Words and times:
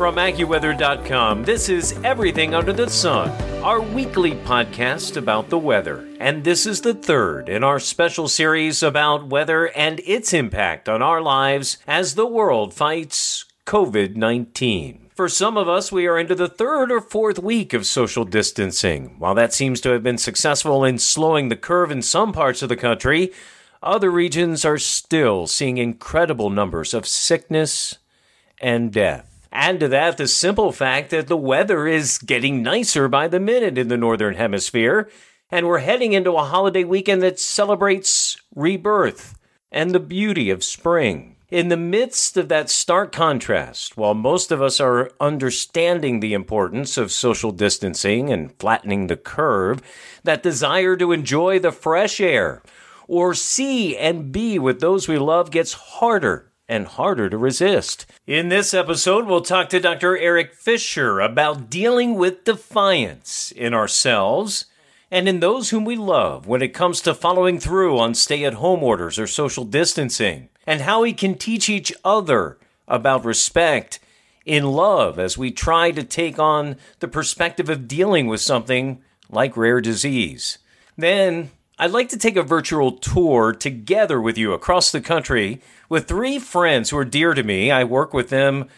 From 0.00 0.16
AccuWeather.com, 0.16 1.44
this 1.44 1.68
is 1.68 1.92
Everything 2.04 2.54
Under 2.54 2.72
the 2.72 2.88
Sun, 2.88 3.28
our 3.62 3.82
weekly 3.82 4.30
podcast 4.32 5.18
about 5.18 5.50
the 5.50 5.58
weather. 5.58 6.08
And 6.18 6.42
this 6.42 6.64
is 6.64 6.80
the 6.80 6.94
third 6.94 7.50
in 7.50 7.62
our 7.62 7.78
special 7.78 8.26
series 8.26 8.82
about 8.82 9.26
weather 9.26 9.66
and 9.76 10.00
its 10.06 10.32
impact 10.32 10.88
on 10.88 11.02
our 11.02 11.20
lives 11.20 11.76
as 11.86 12.14
the 12.14 12.24
world 12.24 12.72
fights 12.72 13.44
COVID 13.66 14.16
19. 14.16 15.10
For 15.14 15.28
some 15.28 15.58
of 15.58 15.68
us, 15.68 15.92
we 15.92 16.06
are 16.06 16.18
into 16.18 16.34
the 16.34 16.48
third 16.48 16.90
or 16.90 17.02
fourth 17.02 17.38
week 17.38 17.74
of 17.74 17.84
social 17.84 18.24
distancing. 18.24 19.16
While 19.18 19.34
that 19.34 19.52
seems 19.52 19.82
to 19.82 19.90
have 19.90 20.02
been 20.02 20.16
successful 20.16 20.82
in 20.82 20.96
slowing 20.96 21.50
the 21.50 21.56
curve 21.56 21.90
in 21.90 22.00
some 22.00 22.32
parts 22.32 22.62
of 22.62 22.70
the 22.70 22.74
country, 22.74 23.34
other 23.82 24.10
regions 24.10 24.64
are 24.64 24.78
still 24.78 25.46
seeing 25.46 25.76
incredible 25.76 26.48
numbers 26.48 26.94
of 26.94 27.06
sickness 27.06 27.98
and 28.62 28.90
death. 28.90 29.29
Add 29.52 29.80
to 29.80 29.88
that 29.88 30.16
the 30.16 30.28
simple 30.28 30.70
fact 30.70 31.10
that 31.10 31.26
the 31.26 31.36
weather 31.36 31.86
is 31.86 32.18
getting 32.18 32.62
nicer 32.62 33.08
by 33.08 33.26
the 33.26 33.40
minute 33.40 33.76
in 33.76 33.88
the 33.88 33.96
Northern 33.96 34.34
Hemisphere, 34.34 35.10
and 35.50 35.66
we're 35.66 35.78
heading 35.78 36.12
into 36.12 36.36
a 36.36 36.44
holiday 36.44 36.84
weekend 36.84 37.22
that 37.22 37.40
celebrates 37.40 38.36
rebirth 38.54 39.36
and 39.72 39.90
the 39.90 40.00
beauty 40.00 40.50
of 40.50 40.62
spring. 40.62 41.36
In 41.50 41.66
the 41.66 41.76
midst 41.76 42.36
of 42.36 42.48
that 42.48 42.70
stark 42.70 43.10
contrast, 43.10 43.96
while 43.96 44.14
most 44.14 44.52
of 44.52 44.62
us 44.62 44.78
are 44.78 45.10
understanding 45.20 46.20
the 46.20 46.32
importance 46.32 46.96
of 46.96 47.10
social 47.10 47.50
distancing 47.50 48.30
and 48.30 48.56
flattening 48.60 49.08
the 49.08 49.16
curve, 49.16 49.82
that 50.22 50.44
desire 50.44 50.96
to 50.96 51.10
enjoy 51.10 51.58
the 51.58 51.72
fresh 51.72 52.20
air 52.20 52.62
or 53.08 53.34
see 53.34 53.96
and 53.96 54.30
be 54.30 54.60
with 54.60 54.78
those 54.78 55.08
we 55.08 55.18
love 55.18 55.50
gets 55.50 55.72
harder 55.72 56.49
and 56.70 56.86
harder 56.86 57.28
to 57.28 57.36
resist. 57.36 58.06
In 58.28 58.48
this 58.48 58.72
episode, 58.72 59.26
we'll 59.26 59.40
talk 59.40 59.68
to 59.70 59.80
Dr. 59.80 60.16
Eric 60.16 60.54
Fisher 60.54 61.18
about 61.18 61.68
dealing 61.68 62.14
with 62.14 62.44
defiance 62.44 63.50
in 63.50 63.74
ourselves 63.74 64.66
and 65.10 65.28
in 65.28 65.40
those 65.40 65.70
whom 65.70 65.84
we 65.84 65.96
love 65.96 66.46
when 66.46 66.62
it 66.62 66.68
comes 66.68 67.00
to 67.00 67.12
following 67.12 67.58
through 67.58 67.98
on 67.98 68.14
stay 68.14 68.44
at 68.44 68.54
home 68.54 68.84
orders 68.84 69.18
or 69.18 69.26
social 69.26 69.64
distancing, 69.64 70.48
and 70.64 70.82
how 70.82 71.02
we 71.02 71.12
can 71.12 71.34
teach 71.34 71.68
each 71.68 71.92
other 72.04 72.56
about 72.86 73.24
respect 73.24 73.98
in 74.46 74.64
love 74.64 75.18
as 75.18 75.36
we 75.36 75.50
try 75.50 75.90
to 75.90 76.04
take 76.04 76.38
on 76.38 76.76
the 77.00 77.08
perspective 77.08 77.68
of 77.68 77.88
dealing 77.88 78.28
with 78.28 78.40
something 78.40 79.02
like 79.28 79.56
rare 79.56 79.80
disease. 79.80 80.58
Then, 80.96 81.50
I'd 81.80 81.92
like 81.92 82.10
to 82.10 82.18
take 82.18 82.36
a 82.36 82.42
virtual 82.42 82.92
tour 82.92 83.54
together 83.54 84.20
with 84.20 84.36
you 84.36 84.52
across 84.52 84.92
the 84.92 85.00
country 85.00 85.62
with 85.88 86.06
three 86.06 86.38
friends 86.38 86.90
who 86.90 86.98
are 86.98 87.06
dear 87.06 87.32
to 87.32 87.42
me. 87.42 87.70
I 87.70 87.84
work 87.84 88.12
with 88.12 88.28
them, 88.28 88.68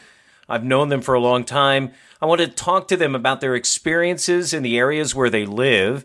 I've 0.48 0.62
known 0.62 0.89
them 0.89 1.03
for 1.03 1.12
a 1.12 1.20
long 1.20 1.42
time. 1.42 1.91
I 2.20 2.27
want 2.27 2.42
to 2.42 2.47
talk 2.47 2.86
to 2.89 2.97
them 2.97 3.17
about 3.17 3.41
their 3.41 3.56
experiences 3.56 4.55
in 4.55 4.62
the 4.62 4.78
areas 4.78 5.17
where 5.17 5.30
they 5.30 5.45
live 5.45 6.05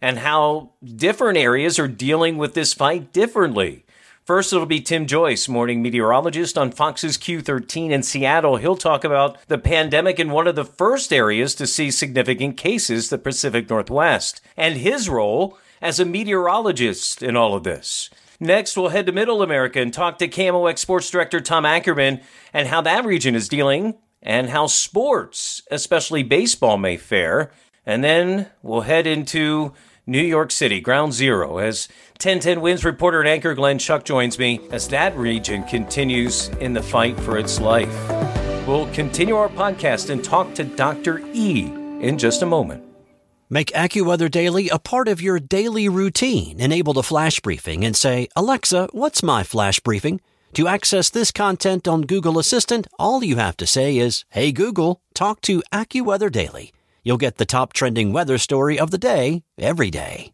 and 0.00 0.20
how 0.20 0.70
different 0.84 1.36
areas 1.36 1.80
are 1.80 1.88
dealing 1.88 2.38
with 2.38 2.54
this 2.54 2.72
fight 2.72 3.12
differently. 3.12 3.84
First, 4.24 4.52
it'll 4.52 4.66
be 4.66 4.80
Tim 4.80 5.08
Joyce, 5.08 5.48
morning 5.48 5.82
meteorologist 5.82 6.56
on 6.56 6.70
Fox's 6.70 7.18
Q13 7.18 7.90
in 7.90 8.04
Seattle. 8.04 8.58
He'll 8.58 8.76
talk 8.76 9.02
about 9.02 9.36
the 9.48 9.58
pandemic 9.58 10.20
in 10.20 10.30
one 10.30 10.46
of 10.46 10.54
the 10.54 10.64
first 10.64 11.12
areas 11.12 11.56
to 11.56 11.66
see 11.66 11.90
significant 11.90 12.56
cases, 12.56 13.10
the 13.10 13.18
Pacific 13.18 13.68
Northwest, 13.68 14.40
and 14.56 14.76
his 14.76 15.08
role 15.08 15.58
as 15.80 16.00
a 16.00 16.04
meteorologist 16.04 17.22
in 17.22 17.36
all 17.36 17.54
of 17.54 17.64
this. 17.64 18.10
Next, 18.38 18.76
we'll 18.76 18.90
head 18.90 19.06
to 19.06 19.12
Middle 19.12 19.42
America 19.42 19.80
and 19.80 19.92
talk 19.92 20.18
to 20.18 20.28
KMOX 20.28 20.78
Sports 20.78 21.10
Director 21.10 21.40
Tom 21.40 21.64
Ackerman 21.64 22.20
and 22.52 22.68
how 22.68 22.80
that 22.82 23.04
region 23.04 23.34
is 23.34 23.48
dealing 23.48 23.94
and 24.22 24.50
how 24.50 24.66
sports, 24.66 25.62
especially 25.70 26.22
baseball, 26.22 26.76
may 26.76 26.96
fare. 26.96 27.50
And 27.86 28.04
then 28.04 28.48
we'll 28.62 28.82
head 28.82 29.06
into 29.06 29.72
New 30.06 30.22
York 30.22 30.50
City, 30.50 30.80
ground 30.80 31.12
zero, 31.12 31.58
as 31.58 31.88
1010 32.12 32.60
Wins 32.60 32.84
reporter 32.84 33.20
and 33.20 33.28
anchor 33.28 33.54
Glenn 33.54 33.78
Schuck 33.78 34.04
joins 34.04 34.38
me 34.38 34.60
as 34.70 34.88
that 34.88 35.16
region 35.16 35.64
continues 35.64 36.48
in 36.60 36.74
the 36.74 36.82
fight 36.82 37.18
for 37.20 37.38
its 37.38 37.60
life. 37.60 37.94
We'll 38.66 38.92
continue 38.92 39.36
our 39.36 39.48
podcast 39.48 40.10
and 40.10 40.22
talk 40.22 40.54
to 40.54 40.64
Dr. 40.64 41.20
E 41.32 41.62
in 42.00 42.18
just 42.18 42.42
a 42.42 42.46
moment. 42.46 42.82
Make 43.48 43.70
AccuWeather 43.70 44.28
Daily 44.28 44.68
a 44.68 44.78
part 44.78 45.06
of 45.06 45.20
your 45.20 45.38
daily 45.38 45.88
routine. 45.88 46.58
Enable 46.58 46.92
the 46.94 47.02
flash 47.04 47.38
briefing 47.38 47.84
and 47.84 47.94
say, 47.94 48.26
Alexa, 48.34 48.88
what's 48.90 49.22
my 49.22 49.44
flash 49.44 49.78
briefing? 49.78 50.20
To 50.54 50.66
access 50.66 51.10
this 51.10 51.30
content 51.30 51.86
on 51.86 52.02
Google 52.02 52.40
Assistant, 52.40 52.88
all 52.98 53.22
you 53.22 53.36
have 53.36 53.56
to 53.58 53.66
say 53.66 53.98
is, 53.98 54.24
Hey 54.30 54.50
Google, 54.50 55.00
talk 55.14 55.40
to 55.42 55.62
AccuWeather 55.72 56.32
Daily. 56.32 56.72
You'll 57.04 57.18
get 57.18 57.36
the 57.36 57.44
top 57.44 57.72
trending 57.72 58.12
weather 58.12 58.36
story 58.36 58.80
of 58.80 58.90
the 58.90 58.98
day 58.98 59.44
every 59.58 59.92
day. 59.92 60.32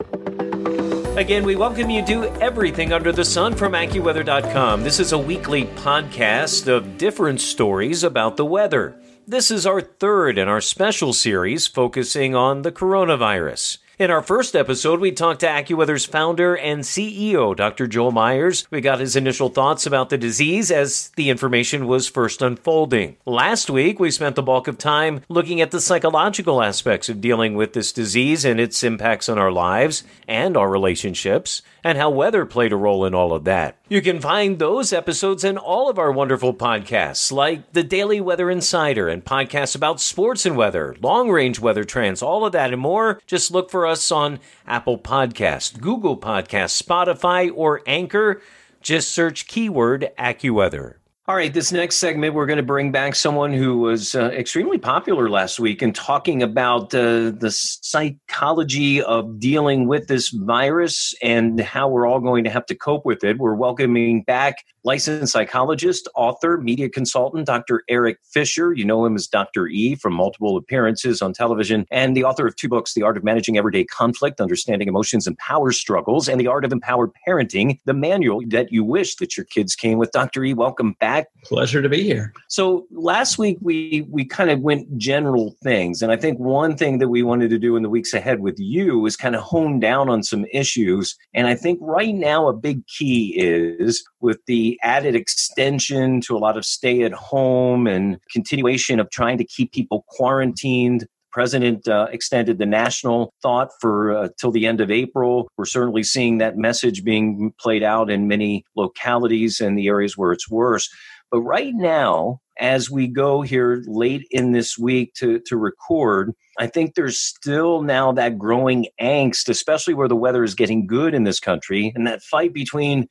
Again, 1.18 1.44
we 1.44 1.54
welcome 1.54 1.90
you 1.90 2.02
to 2.06 2.32
Everything 2.40 2.94
Under 2.94 3.12
the 3.12 3.26
Sun 3.26 3.56
from 3.56 3.74
AccuWeather.com. 3.74 4.82
This 4.82 4.98
is 4.98 5.12
a 5.12 5.18
weekly 5.18 5.66
podcast 5.66 6.66
of 6.66 6.96
different 6.96 7.42
stories 7.42 8.04
about 8.04 8.38
the 8.38 8.46
weather. 8.46 8.96
This 9.32 9.50
is 9.50 9.64
our 9.64 9.80
third 9.80 10.36
in 10.36 10.46
our 10.46 10.60
special 10.60 11.14
series 11.14 11.66
focusing 11.66 12.34
on 12.34 12.60
the 12.60 12.70
coronavirus. 12.70 13.78
In 13.98 14.10
our 14.10 14.20
first 14.20 14.54
episode, 14.54 15.00
we 15.00 15.10
talked 15.10 15.40
to 15.40 15.46
AccuWeather's 15.46 16.04
founder 16.04 16.54
and 16.54 16.82
CEO, 16.82 17.56
Dr. 17.56 17.86
Joel 17.86 18.12
Myers. 18.12 18.66
We 18.70 18.82
got 18.82 19.00
his 19.00 19.16
initial 19.16 19.48
thoughts 19.48 19.86
about 19.86 20.10
the 20.10 20.18
disease 20.18 20.70
as 20.70 21.12
the 21.16 21.30
information 21.30 21.86
was 21.86 22.08
first 22.08 22.42
unfolding. 22.42 23.16
Last 23.24 23.70
week, 23.70 23.98
we 23.98 24.10
spent 24.10 24.36
the 24.36 24.42
bulk 24.42 24.68
of 24.68 24.76
time 24.76 25.22
looking 25.30 25.62
at 25.62 25.70
the 25.70 25.80
psychological 25.80 26.62
aspects 26.62 27.08
of 27.08 27.22
dealing 27.22 27.54
with 27.54 27.72
this 27.72 27.90
disease 27.90 28.44
and 28.44 28.60
its 28.60 28.84
impacts 28.84 29.30
on 29.30 29.38
our 29.38 29.50
lives 29.50 30.04
and 30.28 30.58
our 30.58 30.68
relationships, 30.68 31.62
and 31.84 31.98
how 31.98 32.10
weather 32.10 32.46
played 32.46 32.72
a 32.72 32.76
role 32.76 33.04
in 33.04 33.14
all 33.14 33.32
of 33.32 33.44
that. 33.44 33.76
You 33.88 34.00
can 34.00 34.20
find 34.20 34.58
those 34.58 34.92
episodes 34.92 35.44
in 35.44 35.58
all 35.58 35.90
of 35.90 35.98
our 35.98 36.12
wonderful 36.12 36.54
podcasts, 36.54 37.32
like 37.32 37.72
the 37.72 37.82
Daily 37.82 38.20
Weather 38.20 38.50
Insider 38.50 39.08
and 39.08 39.24
podcasts 39.24 39.74
about 39.74 40.00
sports 40.00 40.46
and 40.46 40.56
weather, 40.56 40.96
long 41.00 41.30
range 41.30 41.60
weather 41.60 41.84
trends, 41.84 42.22
all 42.22 42.46
of 42.46 42.52
that 42.52 42.72
and 42.72 42.80
more. 42.80 43.20
Just 43.26 43.50
look 43.50 43.70
for 43.70 43.86
us 43.86 44.10
on 44.10 44.40
Apple 44.66 44.98
Podcast, 44.98 45.80
Google 45.80 46.16
Podcast, 46.16 46.82
Spotify, 46.82 47.50
or 47.54 47.82
Anchor. 47.86 48.40
Just 48.80 49.12
search 49.12 49.46
keyword 49.46 50.10
AccuWeather. 50.18 51.01
All 51.28 51.36
right, 51.36 51.54
this 51.54 51.70
next 51.70 51.98
segment, 51.98 52.34
we're 52.34 52.46
going 52.46 52.56
to 52.56 52.64
bring 52.64 52.90
back 52.90 53.14
someone 53.14 53.52
who 53.52 53.78
was 53.78 54.16
uh, 54.16 54.30
extremely 54.30 54.76
popular 54.76 55.30
last 55.30 55.60
week 55.60 55.80
and 55.80 55.94
talking 55.94 56.42
about 56.42 56.92
uh, 56.92 57.30
the 57.30 57.52
psychology 57.52 59.00
of 59.00 59.38
dealing 59.38 59.86
with 59.86 60.08
this 60.08 60.30
virus 60.30 61.14
and 61.22 61.60
how 61.60 61.86
we're 61.88 62.08
all 62.08 62.18
going 62.18 62.42
to 62.42 62.50
have 62.50 62.66
to 62.66 62.74
cope 62.74 63.06
with 63.06 63.22
it. 63.22 63.38
We're 63.38 63.54
welcoming 63.54 64.24
back 64.24 64.64
licensed 64.84 65.32
psychologist, 65.32 66.08
author, 66.16 66.58
media 66.58 66.88
consultant, 66.88 67.46
Dr. 67.46 67.84
Eric 67.88 68.18
Fisher. 68.24 68.72
You 68.72 68.84
know 68.84 69.04
him 69.04 69.14
as 69.14 69.28
Dr. 69.28 69.68
E 69.68 69.94
from 69.94 70.14
multiple 70.14 70.56
appearances 70.56 71.22
on 71.22 71.32
television, 71.32 71.86
and 71.92 72.16
the 72.16 72.24
author 72.24 72.48
of 72.48 72.56
two 72.56 72.68
books 72.68 72.94
The 72.94 73.02
Art 73.02 73.16
of 73.16 73.22
Managing 73.22 73.56
Everyday 73.56 73.84
Conflict, 73.84 74.40
Understanding 74.40 74.88
Emotions 74.88 75.28
and 75.28 75.38
Power 75.38 75.70
Struggles, 75.70 76.28
and 76.28 76.40
The 76.40 76.48
Art 76.48 76.64
of 76.64 76.72
Empowered 76.72 77.10
Parenting, 77.26 77.78
the 77.84 77.94
manual 77.94 78.42
that 78.48 78.72
you 78.72 78.82
wish 78.82 79.16
that 79.16 79.36
your 79.36 79.46
kids 79.46 79.76
came 79.76 79.98
with. 79.98 80.10
Dr. 80.10 80.42
E, 80.44 80.52
welcome 80.54 80.96
back. 80.98 81.11
Pleasure 81.44 81.82
to 81.82 81.88
be 81.88 82.02
here. 82.02 82.32
So 82.48 82.86
last 82.90 83.38
week 83.38 83.58
we 83.60 84.06
we 84.08 84.24
kind 84.24 84.50
of 84.50 84.60
went 84.60 84.96
general 84.96 85.56
things, 85.62 86.02
and 86.02 86.12
I 86.12 86.16
think 86.16 86.38
one 86.38 86.76
thing 86.76 86.98
that 86.98 87.08
we 87.08 87.22
wanted 87.22 87.50
to 87.50 87.58
do 87.58 87.76
in 87.76 87.82
the 87.82 87.88
weeks 87.88 88.14
ahead 88.14 88.40
with 88.40 88.58
you 88.58 89.04
is 89.06 89.16
kind 89.16 89.34
of 89.34 89.42
hone 89.42 89.80
down 89.80 90.08
on 90.08 90.22
some 90.22 90.44
issues. 90.52 91.16
And 91.34 91.46
I 91.46 91.54
think 91.54 91.78
right 91.82 92.14
now 92.14 92.48
a 92.48 92.52
big 92.52 92.86
key 92.86 93.34
is 93.36 94.04
with 94.20 94.38
the 94.46 94.78
added 94.82 95.14
extension 95.14 96.20
to 96.22 96.36
a 96.36 96.38
lot 96.38 96.56
of 96.56 96.64
stay 96.64 97.02
at 97.02 97.12
home 97.12 97.86
and 97.86 98.18
continuation 98.30 99.00
of 99.00 99.10
trying 99.10 99.38
to 99.38 99.44
keep 99.44 99.72
people 99.72 100.04
quarantined 100.08 101.06
president 101.32 101.88
uh, 101.88 102.08
extended 102.10 102.58
the 102.58 102.66
national 102.66 103.32
thought 103.42 103.70
for 103.80 104.16
uh, 104.16 104.28
till 104.38 104.50
the 104.50 104.66
end 104.66 104.80
of 104.80 104.90
April. 104.90 105.48
We're 105.56 105.64
certainly 105.64 106.02
seeing 106.02 106.38
that 106.38 106.56
message 106.56 107.04
being 107.04 107.52
played 107.58 107.82
out 107.82 108.10
in 108.10 108.28
many 108.28 108.64
localities 108.76 109.60
and 109.60 109.78
the 109.78 109.88
areas 109.88 110.16
where 110.16 110.32
it's 110.32 110.50
worse. 110.50 110.88
But 111.30 111.40
right 111.40 111.74
now, 111.74 112.40
as 112.58 112.90
we 112.90 113.08
go 113.08 113.40
here 113.40 113.82
late 113.86 114.26
in 114.30 114.52
this 114.52 114.76
week 114.76 115.14
to, 115.14 115.40
to 115.46 115.56
record, 115.56 116.32
I 116.58 116.66
think 116.66 116.94
there's 116.94 117.18
still 117.18 117.80
now 117.80 118.12
that 118.12 118.38
growing 118.38 118.86
angst, 119.00 119.48
especially 119.48 119.94
where 119.94 120.08
the 120.08 120.16
weather 120.16 120.44
is 120.44 120.54
getting 120.54 120.86
good 120.86 121.14
in 121.14 121.24
this 121.24 121.40
country, 121.40 121.90
and 121.94 122.06
that 122.06 122.22
fight 122.22 122.52
between 122.52 123.08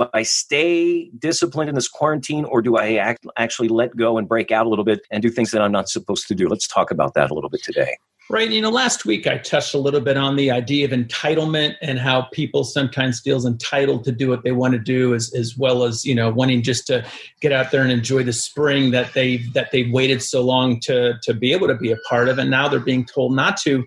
do 0.00 0.10
I 0.14 0.22
stay 0.22 1.10
disciplined 1.18 1.68
in 1.68 1.74
this 1.74 1.88
quarantine 1.88 2.44
or 2.44 2.62
do 2.62 2.76
I 2.76 2.94
act, 2.94 3.26
actually 3.36 3.68
let 3.68 3.96
go 3.96 4.18
and 4.18 4.28
break 4.28 4.50
out 4.50 4.66
a 4.66 4.68
little 4.68 4.84
bit 4.84 5.00
and 5.10 5.22
do 5.22 5.30
things 5.30 5.50
that 5.52 5.62
I'm 5.62 5.72
not 5.72 5.88
supposed 5.88 6.28
to 6.28 6.34
do? 6.34 6.48
Let's 6.48 6.66
talk 6.66 6.90
about 6.90 7.14
that 7.14 7.30
a 7.30 7.34
little 7.34 7.50
bit 7.50 7.62
today. 7.62 7.96
Right. 8.30 8.48
You 8.48 8.62
know, 8.62 8.70
last 8.70 9.04
week 9.04 9.26
I 9.26 9.38
touched 9.38 9.74
a 9.74 9.78
little 9.78 10.00
bit 10.00 10.16
on 10.16 10.36
the 10.36 10.52
idea 10.52 10.84
of 10.84 10.92
entitlement 10.92 11.74
and 11.82 11.98
how 11.98 12.28
people 12.32 12.62
sometimes 12.62 13.20
feels 13.20 13.44
entitled 13.44 14.04
to 14.04 14.12
do 14.12 14.28
what 14.28 14.44
they 14.44 14.52
want 14.52 14.72
to 14.74 14.78
do 14.78 15.16
as, 15.16 15.34
as 15.34 15.58
well 15.58 15.82
as, 15.82 16.04
you 16.04 16.14
know, 16.14 16.30
wanting 16.30 16.62
just 16.62 16.86
to 16.86 17.04
get 17.40 17.50
out 17.50 17.72
there 17.72 17.82
and 17.82 17.90
enjoy 17.90 18.22
the 18.22 18.32
spring 18.32 18.92
that 18.92 19.14
they 19.14 19.38
that 19.54 19.72
they 19.72 19.90
waited 19.90 20.22
so 20.22 20.42
long 20.42 20.78
to 20.82 21.14
to 21.24 21.34
be 21.34 21.52
able 21.52 21.66
to 21.66 21.74
be 21.74 21.90
a 21.90 21.96
part 22.08 22.28
of. 22.28 22.38
And 22.38 22.50
now 22.50 22.68
they're 22.68 22.78
being 22.78 23.04
told 23.04 23.34
not 23.34 23.56
to. 23.62 23.84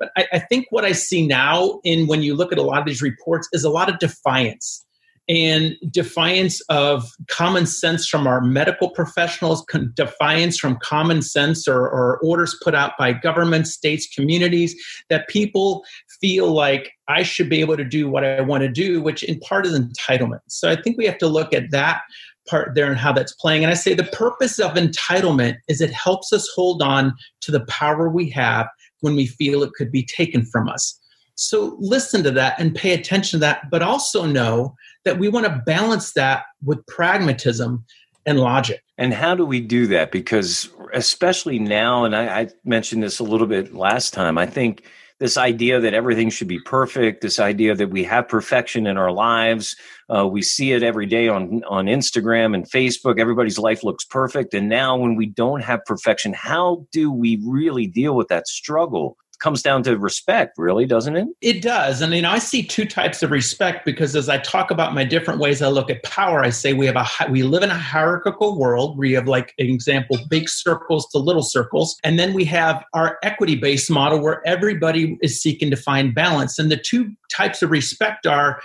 But 0.00 0.10
I, 0.16 0.26
I 0.32 0.38
think 0.40 0.66
what 0.70 0.84
I 0.84 0.90
see 0.90 1.24
now 1.24 1.78
in 1.84 2.08
when 2.08 2.20
you 2.20 2.34
look 2.34 2.50
at 2.50 2.58
a 2.58 2.62
lot 2.62 2.80
of 2.80 2.86
these 2.86 3.00
reports 3.00 3.48
is 3.52 3.62
a 3.62 3.70
lot 3.70 3.88
of 3.88 4.00
defiance 4.00 4.83
and 5.28 5.76
defiance 5.90 6.60
of 6.68 7.10
common 7.28 7.66
sense 7.66 8.06
from 8.06 8.26
our 8.26 8.42
medical 8.42 8.90
professionals, 8.90 9.64
defiance 9.94 10.58
from 10.58 10.76
common 10.82 11.22
sense 11.22 11.66
or, 11.66 11.88
or, 11.88 12.18
orders 12.22 12.58
put 12.62 12.74
out 12.74 12.92
by 12.98 13.12
government, 13.12 13.66
states, 13.66 14.06
communities, 14.14 14.74
that 15.08 15.28
people 15.28 15.82
feel 16.20 16.52
like 16.52 16.92
I 17.08 17.22
should 17.22 17.48
be 17.48 17.60
able 17.60 17.76
to 17.76 17.84
do 17.84 18.08
what 18.08 18.24
I 18.24 18.40
want 18.42 18.62
to 18.62 18.68
do, 18.68 19.00
which 19.00 19.22
in 19.22 19.40
part 19.40 19.66
is 19.66 19.78
entitlement. 19.78 20.40
So 20.48 20.70
I 20.70 20.80
think 20.80 20.98
we 20.98 21.06
have 21.06 21.18
to 21.18 21.26
look 21.26 21.54
at 21.54 21.70
that 21.70 22.02
part 22.48 22.74
there 22.74 22.88
and 22.88 22.98
how 22.98 23.12
that's 23.12 23.34
playing. 23.34 23.64
And 23.64 23.70
I 23.70 23.74
say 23.74 23.94
the 23.94 24.04
purpose 24.04 24.58
of 24.58 24.72
entitlement 24.72 25.56
is 25.68 25.80
it 25.80 25.92
helps 25.92 26.32
us 26.32 26.48
hold 26.54 26.82
on 26.82 27.14
to 27.42 27.50
the 27.50 27.64
power 27.66 28.08
we 28.08 28.28
have 28.30 28.68
when 29.00 29.16
we 29.16 29.26
feel 29.26 29.62
it 29.62 29.72
could 29.74 29.90
be 29.90 30.04
taken 30.04 30.44
from 30.44 30.68
us. 30.68 30.98
So 31.36 31.76
listen 31.78 32.22
to 32.24 32.30
that 32.32 32.58
and 32.60 32.74
pay 32.74 32.92
attention 32.92 33.40
to 33.40 33.46
that, 33.46 33.70
but 33.70 33.82
also 33.82 34.24
know 34.24 34.74
that 35.04 35.18
we 35.18 35.28
want 35.28 35.46
to 35.46 35.62
balance 35.66 36.12
that 36.12 36.44
with 36.62 36.84
pragmatism 36.86 37.84
and 38.26 38.40
logic. 38.40 38.82
And 38.96 39.12
how 39.12 39.34
do 39.34 39.44
we 39.44 39.60
do 39.60 39.86
that? 39.88 40.12
Because 40.12 40.70
especially 40.92 41.58
now, 41.58 42.04
and 42.04 42.14
I, 42.14 42.40
I, 42.40 42.48
mentioned 42.64 43.02
this 43.02 43.18
a 43.18 43.24
little 43.24 43.46
bit 43.46 43.74
last 43.74 44.14
time, 44.14 44.38
I 44.38 44.46
think 44.46 44.84
this 45.20 45.36
idea 45.36 45.80
that 45.80 45.94
everything 45.94 46.30
should 46.30 46.48
be 46.48 46.60
perfect, 46.60 47.20
this 47.20 47.38
idea 47.38 47.74
that 47.74 47.90
we 47.90 48.04
have 48.04 48.28
perfection 48.28 48.86
in 48.86 48.96
our 48.96 49.12
lives, 49.12 49.76
uh, 50.14 50.26
we 50.26 50.42
see 50.42 50.72
it 50.72 50.82
every 50.82 51.06
day 51.06 51.28
on 51.28 51.62
on 51.68 51.86
Instagram 51.86 52.54
and 52.54 52.70
Facebook. 52.70 53.18
Everybody's 53.18 53.58
life 53.58 53.84
looks 53.84 54.04
perfect, 54.04 54.54
and 54.54 54.68
now 54.68 54.96
when 54.96 55.16
we 55.16 55.26
don't 55.26 55.62
have 55.62 55.84
perfection, 55.84 56.32
how 56.32 56.86
do 56.92 57.12
we 57.12 57.40
really 57.44 57.86
deal 57.86 58.14
with 58.16 58.28
that 58.28 58.48
struggle? 58.48 59.16
Comes 59.44 59.60
down 59.60 59.82
to 59.82 59.98
respect, 59.98 60.56
really, 60.56 60.86
doesn't 60.86 61.16
it? 61.16 61.28
It 61.42 61.60
does. 61.60 62.00
And 62.00 62.14
you 62.14 62.22
know, 62.22 62.30
I 62.30 62.38
see 62.38 62.62
two 62.62 62.86
types 62.86 63.22
of 63.22 63.30
respect 63.30 63.84
because 63.84 64.16
as 64.16 64.30
I 64.30 64.38
talk 64.38 64.70
about 64.70 64.94
my 64.94 65.04
different 65.04 65.38
ways 65.38 65.60
I 65.60 65.68
look 65.68 65.90
at 65.90 66.02
power, 66.02 66.42
I 66.42 66.48
say 66.48 66.72
we 66.72 66.86
have 66.86 66.96
a 66.96 67.06
we 67.30 67.42
live 67.42 67.62
in 67.62 67.70
a 67.70 67.76
hierarchical 67.76 68.58
world 68.58 68.96
where 68.96 69.06
you 69.06 69.16
have 69.16 69.28
like 69.28 69.52
an 69.58 69.66
example, 69.66 70.16
big 70.30 70.48
circles 70.48 71.06
to 71.08 71.18
little 71.18 71.42
circles, 71.42 71.94
and 72.02 72.18
then 72.18 72.32
we 72.32 72.46
have 72.46 72.82
our 72.94 73.18
equity-based 73.22 73.90
model 73.90 74.18
where 74.18 74.40
everybody 74.46 75.18
is 75.20 75.42
seeking 75.42 75.70
to 75.70 75.76
find 75.76 76.14
balance. 76.14 76.58
And 76.58 76.70
the 76.70 76.78
two 76.78 77.12
types 77.30 77.60
of 77.60 77.70
respect 77.70 78.26
are 78.26 78.62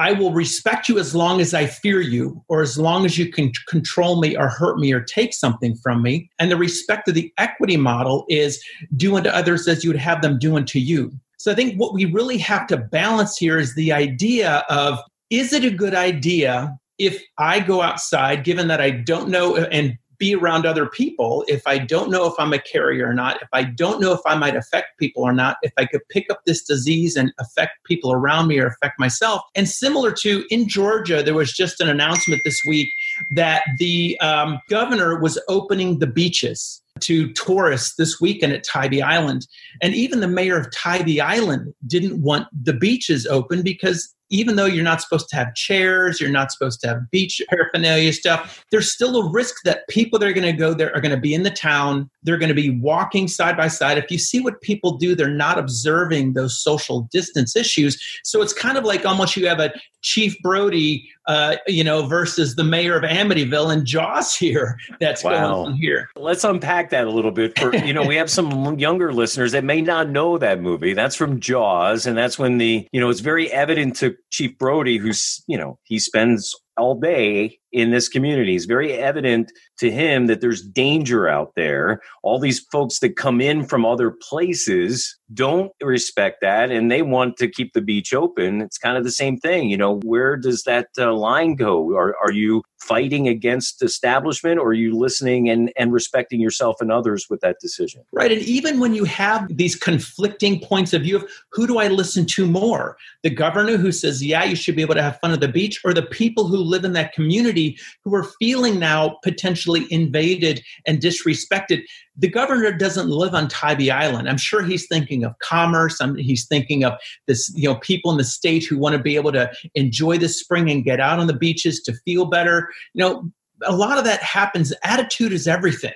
I 0.00 0.12
will 0.12 0.32
respect 0.32 0.88
you 0.88 0.98
as 0.98 1.14
long 1.14 1.42
as 1.42 1.52
I 1.52 1.66
fear 1.66 2.00
you, 2.00 2.42
or 2.48 2.62
as 2.62 2.78
long 2.78 3.04
as 3.04 3.18
you 3.18 3.30
can 3.30 3.52
control 3.68 4.18
me 4.18 4.34
or 4.34 4.48
hurt 4.48 4.78
me 4.78 4.94
or 4.94 5.02
take 5.02 5.34
something 5.34 5.76
from 5.76 6.02
me. 6.02 6.30
And 6.38 6.50
the 6.50 6.56
respect 6.56 7.06
of 7.08 7.14
the 7.14 7.30
equity 7.36 7.76
model 7.76 8.24
is 8.30 8.64
do 8.96 9.14
unto 9.16 9.28
others 9.28 9.68
as 9.68 9.84
you 9.84 9.90
would 9.90 10.00
have 10.00 10.22
them 10.22 10.38
do 10.38 10.56
unto 10.56 10.78
you. 10.78 11.12
So 11.36 11.52
I 11.52 11.54
think 11.54 11.78
what 11.78 11.92
we 11.92 12.06
really 12.06 12.38
have 12.38 12.66
to 12.68 12.78
balance 12.78 13.36
here 13.36 13.58
is 13.58 13.74
the 13.74 13.92
idea 13.92 14.64
of 14.70 14.98
is 15.28 15.52
it 15.52 15.66
a 15.66 15.70
good 15.70 15.94
idea 15.94 16.74
if 16.96 17.22
I 17.36 17.60
go 17.60 17.82
outside, 17.82 18.42
given 18.42 18.68
that 18.68 18.80
I 18.80 18.90
don't 18.90 19.28
know 19.28 19.56
and 19.56 19.98
be 20.20 20.34
around 20.34 20.66
other 20.66 20.86
people 20.86 21.44
if 21.48 21.66
I 21.66 21.78
don't 21.78 22.10
know 22.10 22.26
if 22.26 22.34
I'm 22.38 22.52
a 22.52 22.60
carrier 22.60 23.08
or 23.08 23.14
not, 23.14 23.42
if 23.42 23.48
I 23.52 23.64
don't 23.64 24.00
know 24.00 24.12
if 24.12 24.20
I 24.26 24.36
might 24.36 24.54
affect 24.54 24.98
people 24.98 25.24
or 25.24 25.32
not, 25.32 25.56
if 25.62 25.72
I 25.76 25.86
could 25.86 26.02
pick 26.10 26.30
up 26.30 26.42
this 26.46 26.62
disease 26.62 27.16
and 27.16 27.32
affect 27.40 27.82
people 27.84 28.12
around 28.12 28.46
me 28.46 28.60
or 28.60 28.68
affect 28.68 29.00
myself. 29.00 29.40
And 29.56 29.68
similar 29.68 30.12
to 30.20 30.44
in 30.50 30.68
Georgia, 30.68 31.22
there 31.22 31.34
was 31.34 31.52
just 31.52 31.80
an 31.80 31.88
announcement 31.88 32.42
this 32.44 32.60
week 32.68 32.90
that 33.34 33.62
the 33.78 34.20
um, 34.20 34.60
governor 34.68 35.18
was 35.18 35.40
opening 35.48 35.98
the 35.98 36.06
beaches 36.06 36.82
to 37.00 37.32
tourists 37.32 37.94
this 37.96 38.20
weekend 38.20 38.52
at 38.52 38.62
Tybee 38.64 39.00
Island. 39.00 39.46
And 39.80 39.94
even 39.94 40.20
the 40.20 40.28
mayor 40.28 40.58
of 40.58 40.70
Tybee 40.70 41.20
Island 41.20 41.72
didn't 41.86 42.20
want 42.20 42.46
the 42.52 42.74
beaches 42.74 43.26
open 43.26 43.62
because 43.62 44.14
even 44.30 44.56
though 44.56 44.66
you're 44.66 44.84
not 44.84 45.02
supposed 45.02 45.28
to 45.28 45.36
have 45.36 45.54
chairs, 45.54 46.20
you're 46.20 46.30
not 46.30 46.52
supposed 46.52 46.80
to 46.80 46.88
have 46.88 47.10
beach 47.10 47.42
paraphernalia 47.50 48.12
stuff, 48.12 48.64
there's 48.70 48.92
still 48.92 49.16
a 49.20 49.30
risk 49.30 49.56
that 49.64 49.86
people 49.88 50.18
that 50.18 50.28
are 50.28 50.32
going 50.32 50.50
to 50.50 50.52
go 50.52 50.72
there 50.72 50.94
are 50.94 51.00
going 51.00 51.14
to 51.14 51.20
be 51.20 51.34
in 51.34 51.42
the 51.42 51.50
town. 51.50 52.08
They're 52.22 52.38
going 52.38 52.48
to 52.48 52.54
be 52.54 52.78
walking 52.80 53.28
side 53.28 53.56
by 53.56 53.68
side. 53.68 53.98
If 53.98 54.10
you 54.10 54.18
see 54.18 54.40
what 54.40 54.60
people 54.60 54.96
do, 54.96 55.14
they're 55.14 55.28
not 55.28 55.58
observing 55.58 56.34
those 56.34 56.62
social 56.62 57.08
distance 57.12 57.56
issues. 57.56 58.00
So 58.24 58.40
it's 58.42 58.52
kind 58.52 58.78
of 58.78 58.84
like 58.84 59.04
almost 59.04 59.36
you 59.36 59.46
have 59.48 59.60
a 59.60 59.72
Chief 60.02 60.36
Brody, 60.42 61.08
uh, 61.30 61.56
you 61.68 61.84
know, 61.84 62.06
versus 62.06 62.56
the 62.56 62.64
mayor 62.64 62.96
of 62.96 63.04
Amityville 63.04 63.72
and 63.72 63.86
Jaws 63.86 64.34
here. 64.34 64.76
That's 64.98 65.22
wow. 65.22 65.30
going 65.30 65.44
on 65.44 65.74
here. 65.74 66.08
Let's 66.16 66.42
unpack 66.42 66.90
that 66.90 67.06
a 67.06 67.10
little 67.10 67.30
bit. 67.30 67.56
For 67.56 67.72
you 67.72 67.92
know, 67.92 68.04
we 68.04 68.16
have 68.16 68.28
some 68.28 68.76
younger 68.80 69.12
listeners 69.12 69.52
that 69.52 69.62
may 69.62 69.80
not 69.80 70.08
know 70.08 70.38
that 70.38 70.60
movie. 70.60 70.92
That's 70.92 71.14
from 71.14 71.38
Jaws, 71.38 72.04
and 72.04 72.18
that's 72.18 72.36
when 72.36 72.58
the 72.58 72.88
you 72.90 73.00
know 73.00 73.10
it's 73.10 73.20
very 73.20 73.48
evident 73.52 73.94
to 73.98 74.16
Chief 74.30 74.58
Brody, 74.58 74.96
who's 74.96 75.40
you 75.46 75.56
know 75.56 75.78
he 75.84 76.00
spends 76.00 76.52
all 76.76 76.96
day 76.98 77.60
in 77.70 77.92
this 77.92 78.08
community. 78.08 78.56
It's 78.56 78.64
very 78.64 78.94
evident 78.94 79.52
to 79.80 79.90
him 79.90 80.26
that 80.26 80.40
there's 80.40 80.62
danger 80.62 81.28
out 81.28 81.52
there. 81.56 82.00
All 82.22 82.38
these 82.38 82.60
folks 82.60 83.00
that 83.00 83.16
come 83.16 83.40
in 83.40 83.66
from 83.66 83.84
other 83.84 84.10
places 84.10 85.18
don't 85.32 85.72
respect 85.82 86.40
that 86.42 86.70
and 86.70 86.90
they 86.90 87.02
want 87.02 87.36
to 87.36 87.48
keep 87.48 87.72
the 87.72 87.80
beach 87.80 88.12
open. 88.12 88.60
It's 88.60 88.78
kind 88.78 88.96
of 88.96 89.04
the 89.04 89.10
same 89.10 89.38
thing. 89.38 89.70
You 89.70 89.76
know, 89.76 90.00
where 90.00 90.36
does 90.36 90.64
that 90.64 90.88
uh, 90.98 91.12
line 91.14 91.54
go? 91.54 91.96
Are, 91.96 92.16
are 92.22 92.32
you 92.32 92.62
fighting 92.80 93.28
against 93.28 93.82
establishment 93.82 94.58
or 94.58 94.68
are 94.68 94.72
you 94.74 94.98
listening 94.98 95.48
and, 95.48 95.70
and 95.76 95.92
respecting 95.92 96.40
yourself 96.40 96.76
and 96.80 96.90
others 96.90 97.26
with 97.30 97.40
that 97.40 97.56
decision? 97.60 98.02
Right. 98.12 98.32
And 98.32 98.42
even 98.42 98.80
when 98.80 98.94
you 98.94 99.04
have 99.04 99.46
these 99.54 99.76
conflicting 99.76 100.60
points 100.60 100.92
of 100.92 101.02
view 101.02 101.16
of 101.16 101.30
who 101.52 101.66
do 101.66 101.78
I 101.78 101.88
listen 101.88 102.26
to 102.26 102.46
more? 102.46 102.96
The 103.22 103.30
governor 103.30 103.76
who 103.76 103.92
says, 103.92 104.24
yeah, 104.24 104.44
you 104.44 104.56
should 104.56 104.76
be 104.76 104.82
able 104.82 104.94
to 104.94 105.02
have 105.02 105.20
fun 105.20 105.32
at 105.32 105.40
the 105.40 105.48
beach, 105.48 105.80
or 105.84 105.94
the 105.94 106.02
people 106.02 106.48
who 106.48 106.56
live 106.56 106.84
in 106.84 106.94
that 106.94 107.12
community 107.12 107.78
who 108.02 108.14
are 108.14 108.24
feeling 108.40 108.78
now 108.78 109.18
potentially 109.22 109.69
invaded 109.76 110.62
and 110.86 111.00
disrespected. 111.00 111.82
The 112.16 112.28
governor 112.28 112.72
doesn't 112.72 113.08
live 113.08 113.34
on 113.34 113.48
Tybee 113.48 113.90
Island. 113.90 114.28
I'm 114.28 114.36
sure 114.36 114.62
he's 114.62 114.86
thinking 114.86 115.24
of 115.24 115.38
commerce. 115.40 116.00
I'm, 116.00 116.16
he's 116.16 116.46
thinking 116.46 116.84
of 116.84 116.94
this, 117.26 117.52
you 117.54 117.68
know, 117.68 117.76
people 117.76 118.10
in 118.10 118.18
the 118.18 118.24
state 118.24 118.64
who 118.64 118.78
want 118.78 118.94
to 118.94 119.02
be 119.02 119.16
able 119.16 119.32
to 119.32 119.50
enjoy 119.74 120.18
the 120.18 120.28
spring 120.28 120.70
and 120.70 120.84
get 120.84 121.00
out 121.00 121.18
on 121.18 121.26
the 121.26 121.36
beaches 121.36 121.80
to 121.82 121.94
feel 122.04 122.26
better. 122.26 122.68
You 122.94 123.00
know, 123.04 123.30
a 123.64 123.74
lot 123.74 123.98
of 123.98 124.04
that 124.04 124.22
happens. 124.22 124.72
Attitude 124.82 125.32
is 125.32 125.46
everything 125.46 125.92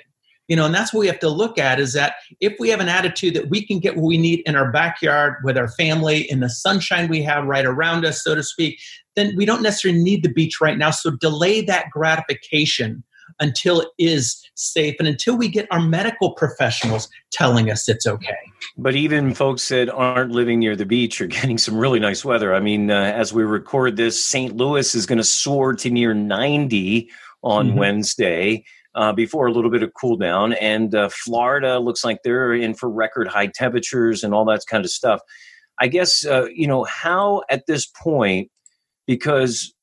you 0.48 0.56
know 0.56 0.66
and 0.66 0.74
that's 0.74 0.92
what 0.92 1.00
we 1.00 1.06
have 1.06 1.18
to 1.18 1.28
look 1.28 1.58
at 1.58 1.80
is 1.80 1.92
that 1.92 2.14
if 2.40 2.54
we 2.58 2.68
have 2.68 2.80
an 2.80 2.88
attitude 2.88 3.34
that 3.34 3.48
we 3.48 3.64
can 3.66 3.78
get 3.78 3.96
what 3.96 4.06
we 4.06 4.18
need 4.18 4.42
in 4.46 4.56
our 4.56 4.70
backyard 4.70 5.36
with 5.42 5.56
our 5.56 5.68
family 5.68 6.30
in 6.30 6.40
the 6.40 6.50
sunshine 6.50 7.08
we 7.08 7.22
have 7.22 7.44
right 7.44 7.64
around 7.64 8.04
us 8.04 8.22
so 8.22 8.34
to 8.34 8.42
speak 8.42 8.78
then 9.16 9.34
we 9.36 9.44
don't 9.44 9.62
necessarily 9.62 10.02
need 10.02 10.22
the 10.22 10.32
beach 10.32 10.60
right 10.60 10.78
now 10.78 10.90
so 10.90 11.10
delay 11.10 11.60
that 11.60 11.90
gratification 11.90 13.02
until 13.40 13.80
it 13.80 13.88
is 13.98 14.40
safe 14.54 14.94
and 14.98 15.08
until 15.08 15.36
we 15.36 15.48
get 15.48 15.66
our 15.70 15.80
medical 15.80 16.32
professionals 16.32 17.08
telling 17.32 17.70
us 17.70 17.88
it's 17.88 18.06
okay. 18.06 18.36
But 18.76 18.94
even 18.94 19.34
folks 19.34 19.68
that 19.68 19.90
aren't 19.90 20.32
living 20.32 20.60
near 20.60 20.76
the 20.76 20.86
beach 20.86 21.20
are 21.20 21.26
getting 21.26 21.58
some 21.58 21.76
really 21.76 22.00
nice 22.00 22.24
weather. 22.24 22.54
I 22.54 22.60
mean, 22.60 22.90
uh, 22.90 23.12
as 23.14 23.32
we 23.32 23.42
record 23.42 23.96
this, 23.96 24.24
St. 24.24 24.56
Louis 24.56 24.94
is 24.94 25.06
going 25.06 25.18
to 25.18 25.24
soar 25.24 25.74
to 25.74 25.90
near 25.90 26.14
90 26.14 27.10
on 27.42 27.68
mm-hmm. 27.68 27.78
Wednesday 27.78 28.64
uh, 28.94 29.12
before 29.12 29.46
a 29.46 29.52
little 29.52 29.70
bit 29.70 29.82
of 29.82 29.92
cool 29.94 30.16
down. 30.16 30.54
And 30.54 30.94
uh, 30.94 31.08
Florida 31.08 31.78
looks 31.78 32.04
like 32.04 32.18
they're 32.22 32.54
in 32.54 32.74
for 32.74 32.88
record 32.88 33.28
high 33.28 33.48
temperatures 33.48 34.22
and 34.22 34.32
all 34.32 34.44
that 34.46 34.62
kind 34.68 34.84
of 34.84 34.90
stuff. 34.90 35.20
I 35.80 35.88
guess, 35.88 36.24
uh, 36.24 36.46
you 36.54 36.68
know, 36.68 36.84
how 36.84 37.42
at 37.50 37.66
this 37.66 37.86
point, 37.86 38.50
because 39.06 39.74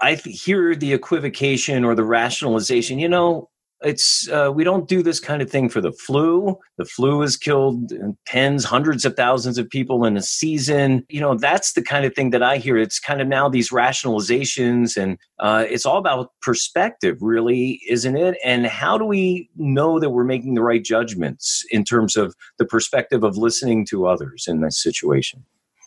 I 0.00 0.14
hear 0.14 0.74
the 0.74 0.92
equivocation 0.92 1.84
or 1.84 1.94
the 1.94 2.04
rationalization, 2.04 2.98
you 2.98 3.08
know, 3.08 3.50
it's 3.82 4.28
uh, 4.28 4.50
we 4.54 4.64
don't 4.64 4.88
do 4.88 5.02
this 5.02 5.20
kind 5.20 5.40
of 5.40 5.50
thing 5.50 5.68
for 5.68 5.80
the 5.80 5.92
flu. 5.92 6.58
The 6.76 6.84
flu 6.84 7.22
has 7.22 7.36
killed 7.36 7.92
tens, 8.26 8.64
hundreds 8.64 9.04
of 9.04 9.16
thousands 9.16 9.58
of 9.58 9.70
people 9.70 10.04
in 10.04 10.16
a 10.16 10.22
season. 10.22 11.04
You 11.08 11.20
know, 11.20 11.34
that's 11.36 11.72
the 11.72 11.82
kind 11.82 12.04
of 12.04 12.14
thing 12.14 12.30
that 12.30 12.42
I 12.42 12.58
hear. 12.58 12.76
It's 12.76 12.98
kind 12.98 13.20
of 13.20 13.28
now 13.28 13.48
these 13.48 13.70
rationalizations, 13.70 14.96
and 14.96 15.18
uh, 15.38 15.64
it's 15.68 15.86
all 15.86 15.98
about 15.98 16.32
perspective, 16.42 17.16
really, 17.20 17.80
isn't 17.88 18.16
it? 18.16 18.36
And 18.44 18.66
how 18.66 18.98
do 18.98 19.04
we 19.04 19.48
know 19.56 19.98
that 19.98 20.10
we're 20.10 20.24
making 20.24 20.54
the 20.54 20.62
right 20.62 20.84
judgments 20.84 21.64
in 21.70 21.84
terms 21.84 22.16
of 22.16 22.34
the 22.58 22.66
perspective 22.66 23.24
of 23.24 23.36
listening 23.36 23.86
to 23.86 24.06
others 24.06 24.44
in 24.46 24.60
this 24.60 24.80
situation? 24.80 25.44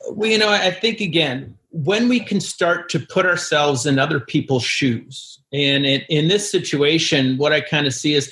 Well, 0.10 0.30
you 0.30 0.38
know, 0.38 0.50
I 0.50 0.72
think 0.72 1.00
again, 1.00 1.58
when 1.74 2.08
we 2.08 2.20
can 2.20 2.40
start 2.40 2.88
to 2.90 3.00
put 3.00 3.26
ourselves 3.26 3.86
in 3.88 3.98
other 3.98 4.20
people's 4.20 4.64
shoes, 4.64 5.40
and 5.52 5.86
in, 5.86 6.02
in 6.08 6.28
this 6.28 6.50
situation, 6.50 7.38
what 7.38 7.52
I 7.52 7.62
kind 7.62 7.88
of 7.88 7.94
see 7.94 8.14
is 8.14 8.32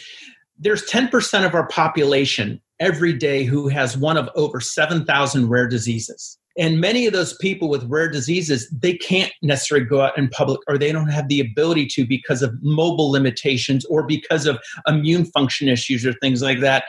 there's 0.60 0.88
10% 0.88 1.45
of 1.45 1.55
our 1.55 1.67
population 1.67 2.62
every 2.79 3.13
day 3.13 3.43
who 3.43 3.67
has 3.67 3.98
one 3.98 4.15
of 4.15 4.29
over 4.36 4.62
7,000 4.62 5.50
rare 5.50 5.67
diseases. 5.67 6.38
And 6.57 6.79
many 6.79 7.07
of 7.07 7.13
those 7.13 7.36
people 7.38 7.67
with 7.67 7.83
rare 7.86 8.10
diseases, 8.10 8.69
they 8.69 8.95
can't 8.95 9.31
necessarily 9.41 9.86
go 9.86 10.01
out 10.01 10.17
in 10.17 10.29
public 10.29 10.60
or 10.67 10.77
they 10.77 10.91
don't 10.91 11.07
have 11.10 11.27
the 11.27 11.39
ability 11.39 11.88
to 11.93 12.05
because 12.05 12.43
of 12.43 12.53
mobile 12.62 13.10
limitations 13.10 13.86
or 13.86 14.03
because 14.03 14.45
of 14.45 14.60
immune 14.86 15.25
function 15.25 15.67
issues 15.67 16.05
or 16.05 16.13
things 16.13 16.41
like 16.43 16.60
that 16.60 16.83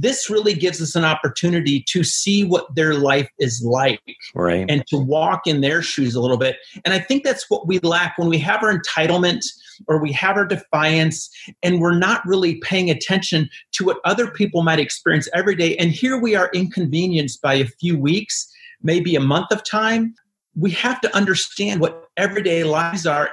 this 0.00 0.30
really 0.30 0.54
gives 0.54 0.80
us 0.80 0.94
an 0.94 1.04
opportunity 1.04 1.84
to 1.88 2.04
see 2.04 2.44
what 2.44 2.72
their 2.76 2.94
life 2.94 3.28
is 3.40 3.60
like 3.64 4.00
right. 4.32 4.64
and 4.68 4.86
to 4.86 4.96
walk 4.96 5.44
in 5.44 5.60
their 5.60 5.82
shoes 5.82 6.14
a 6.14 6.20
little 6.20 6.36
bit. 6.36 6.56
And 6.84 6.94
I 6.94 7.00
think 7.00 7.24
that's 7.24 7.50
what 7.50 7.66
we 7.66 7.80
lack 7.80 8.16
when 8.16 8.28
we 8.28 8.38
have 8.38 8.62
our 8.62 8.72
entitlement 8.72 9.40
or 9.88 10.00
we 10.00 10.12
have 10.12 10.36
our 10.36 10.46
defiance 10.46 11.28
and 11.64 11.80
we're 11.80 11.98
not 11.98 12.24
really 12.24 12.60
paying 12.60 12.90
attention 12.90 13.50
to 13.72 13.84
what 13.84 13.98
other 14.04 14.30
people 14.30 14.62
might 14.62 14.78
experience 14.78 15.28
every 15.34 15.56
day. 15.56 15.76
And 15.78 15.90
here 15.90 16.16
we 16.16 16.36
are 16.36 16.48
inconvenienced 16.54 17.42
by 17.42 17.54
a 17.54 17.66
few 17.66 17.98
weeks, 17.98 18.48
maybe 18.80 19.16
a 19.16 19.20
month 19.20 19.50
of 19.50 19.64
time. 19.64 20.14
We 20.54 20.70
have 20.72 21.00
to 21.00 21.16
understand 21.16 21.80
what 21.80 22.04
everyday 22.16 22.62
lives 22.62 23.04
are 23.04 23.32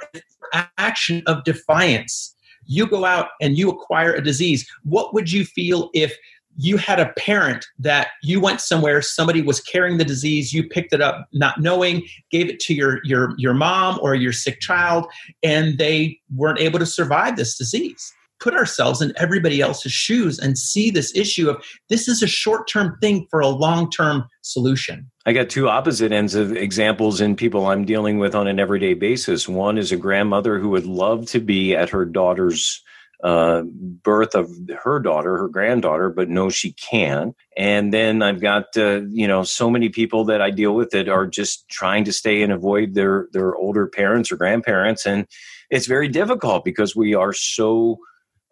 action 0.80 1.22
of 1.28 1.44
defiance 1.44 2.36
you 2.68 2.88
go 2.88 3.06
out 3.06 3.30
and 3.42 3.58
you 3.58 3.70
acquire 3.70 4.14
a 4.14 4.24
disease 4.24 4.68
what 4.84 5.14
would 5.14 5.32
you 5.32 5.46
feel 5.46 5.90
if 5.94 6.16
you 6.58 6.78
had 6.78 7.00
a 7.00 7.12
parent 7.14 7.66
that 7.80 8.10
you 8.24 8.40
went 8.40 8.62
somewhere 8.62 9.02
somebody 9.02 9.42
was 9.42 9.60
carrying 9.62 9.98
the 9.98 10.06
disease 10.06 10.54
you 10.54 10.68
picked 10.68 10.94
it 10.94 11.02
up 11.02 11.28
not 11.34 11.60
knowing 11.60 12.06
gave 12.32 12.50
it 12.50 12.60
to 12.60 12.74
your 12.74 13.00
your 13.04 13.34
your 13.38 13.54
mom 13.54 14.00
or 14.02 14.16
your 14.16 14.34
sick 14.34 14.60
child 14.60 15.06
and 15.44 15.78
they 15.78 16.18
weren't 16.36 16.60
able 16.60 16.80
to 16.80 16.86
survive 16.86 17.36
this 17.36 17.58
disease 17.58 18.14
put 18.40 18.54
ourselves 18.54 19.02
in 19.02 19.14
everybody 19.18 19.62
else's 19.62 19.92
shoes 19.92 20.40
and 20.40 20.58
see 20.58 20.90
this 20.90 21.16
issue 21.16 21.50
of 21.50 21.64
this 21.90 22.08
is 22.08 22.22
a 22.22 22.28
short-term 22.28 22.98
thing 23.02 23.26
for 23.30 23.40
a 23.40 23.48
long-term 23.48 24.26
solution 24.42 25.10
I 25.28 25.34
got 25.34 25.50
two 25.50 25.68
opposite 25.68 26.12
ends 26.12 26.36
of 26.36 26.56
examples 26.56 27.20
in 27.20 27.36
people 27.36 27.66
I'm 27.66 27.84
dealing 27.84 28.20
with 28.20 28.36
on 28.36 28.46
an 28.46 28.60
everyday 28.60 28.94
basis. 28.94 29.50
One 29.50 29.80
is 29.80 29.92
a 29.92 29.98
grandmother 29.98 30.60
who 30.60 30.70
would 30.70 30.86
love 30.86 31.26
to 31.30 31.40
be 31.40 31.76
at 31.76 31.90
her 31.90 32.06
daughter's 32.06 32.84
uh, 33.26 33.64
birth 33.64 34.36
of 34.36 34.52
her 34.84 35.00
daughter, 35.00 35.36
her 35.36 35.48
granddaughter, 35.48 36.12
but 36.12 36.30
no, 36.30 36.52
she 36.52 36.74
can't. 36.74 37.36
And 37.58 37.92
then 37.92 38.22
I've 38.22 38.40
got 38.40 38.66
uh, 38.78 39.02
you 39.10 39.28
know 39.28 39.42
so 39.42 39.68
many 39.68 39.90
people 39.90 40.26
that 40.26 40.42
I 40.42 40.52
deal 40.52 40.76
with 40.76 40.92
that 40.92 41.10
are 41.10 41.26
just 41.26 41.68
trying 41.68 42.04
to 42.04 42.14
stay 42.14 42.44
and 42.44 42.54
avoid 42.54 42.94
their 42.94 43.28
their 43.34 43.56
older 43.56 43.88
parents 43.88 44.32
or 44.32 44.36
grandparents, 44.36 45.08
and 45.08 45.26
it's 45.72 45.88
very 45.88 46.08
difficult 46.08 46.64
because 46.64 46.96
we 46.96 47.16
are 47.16 47.34
so 47.34 47.98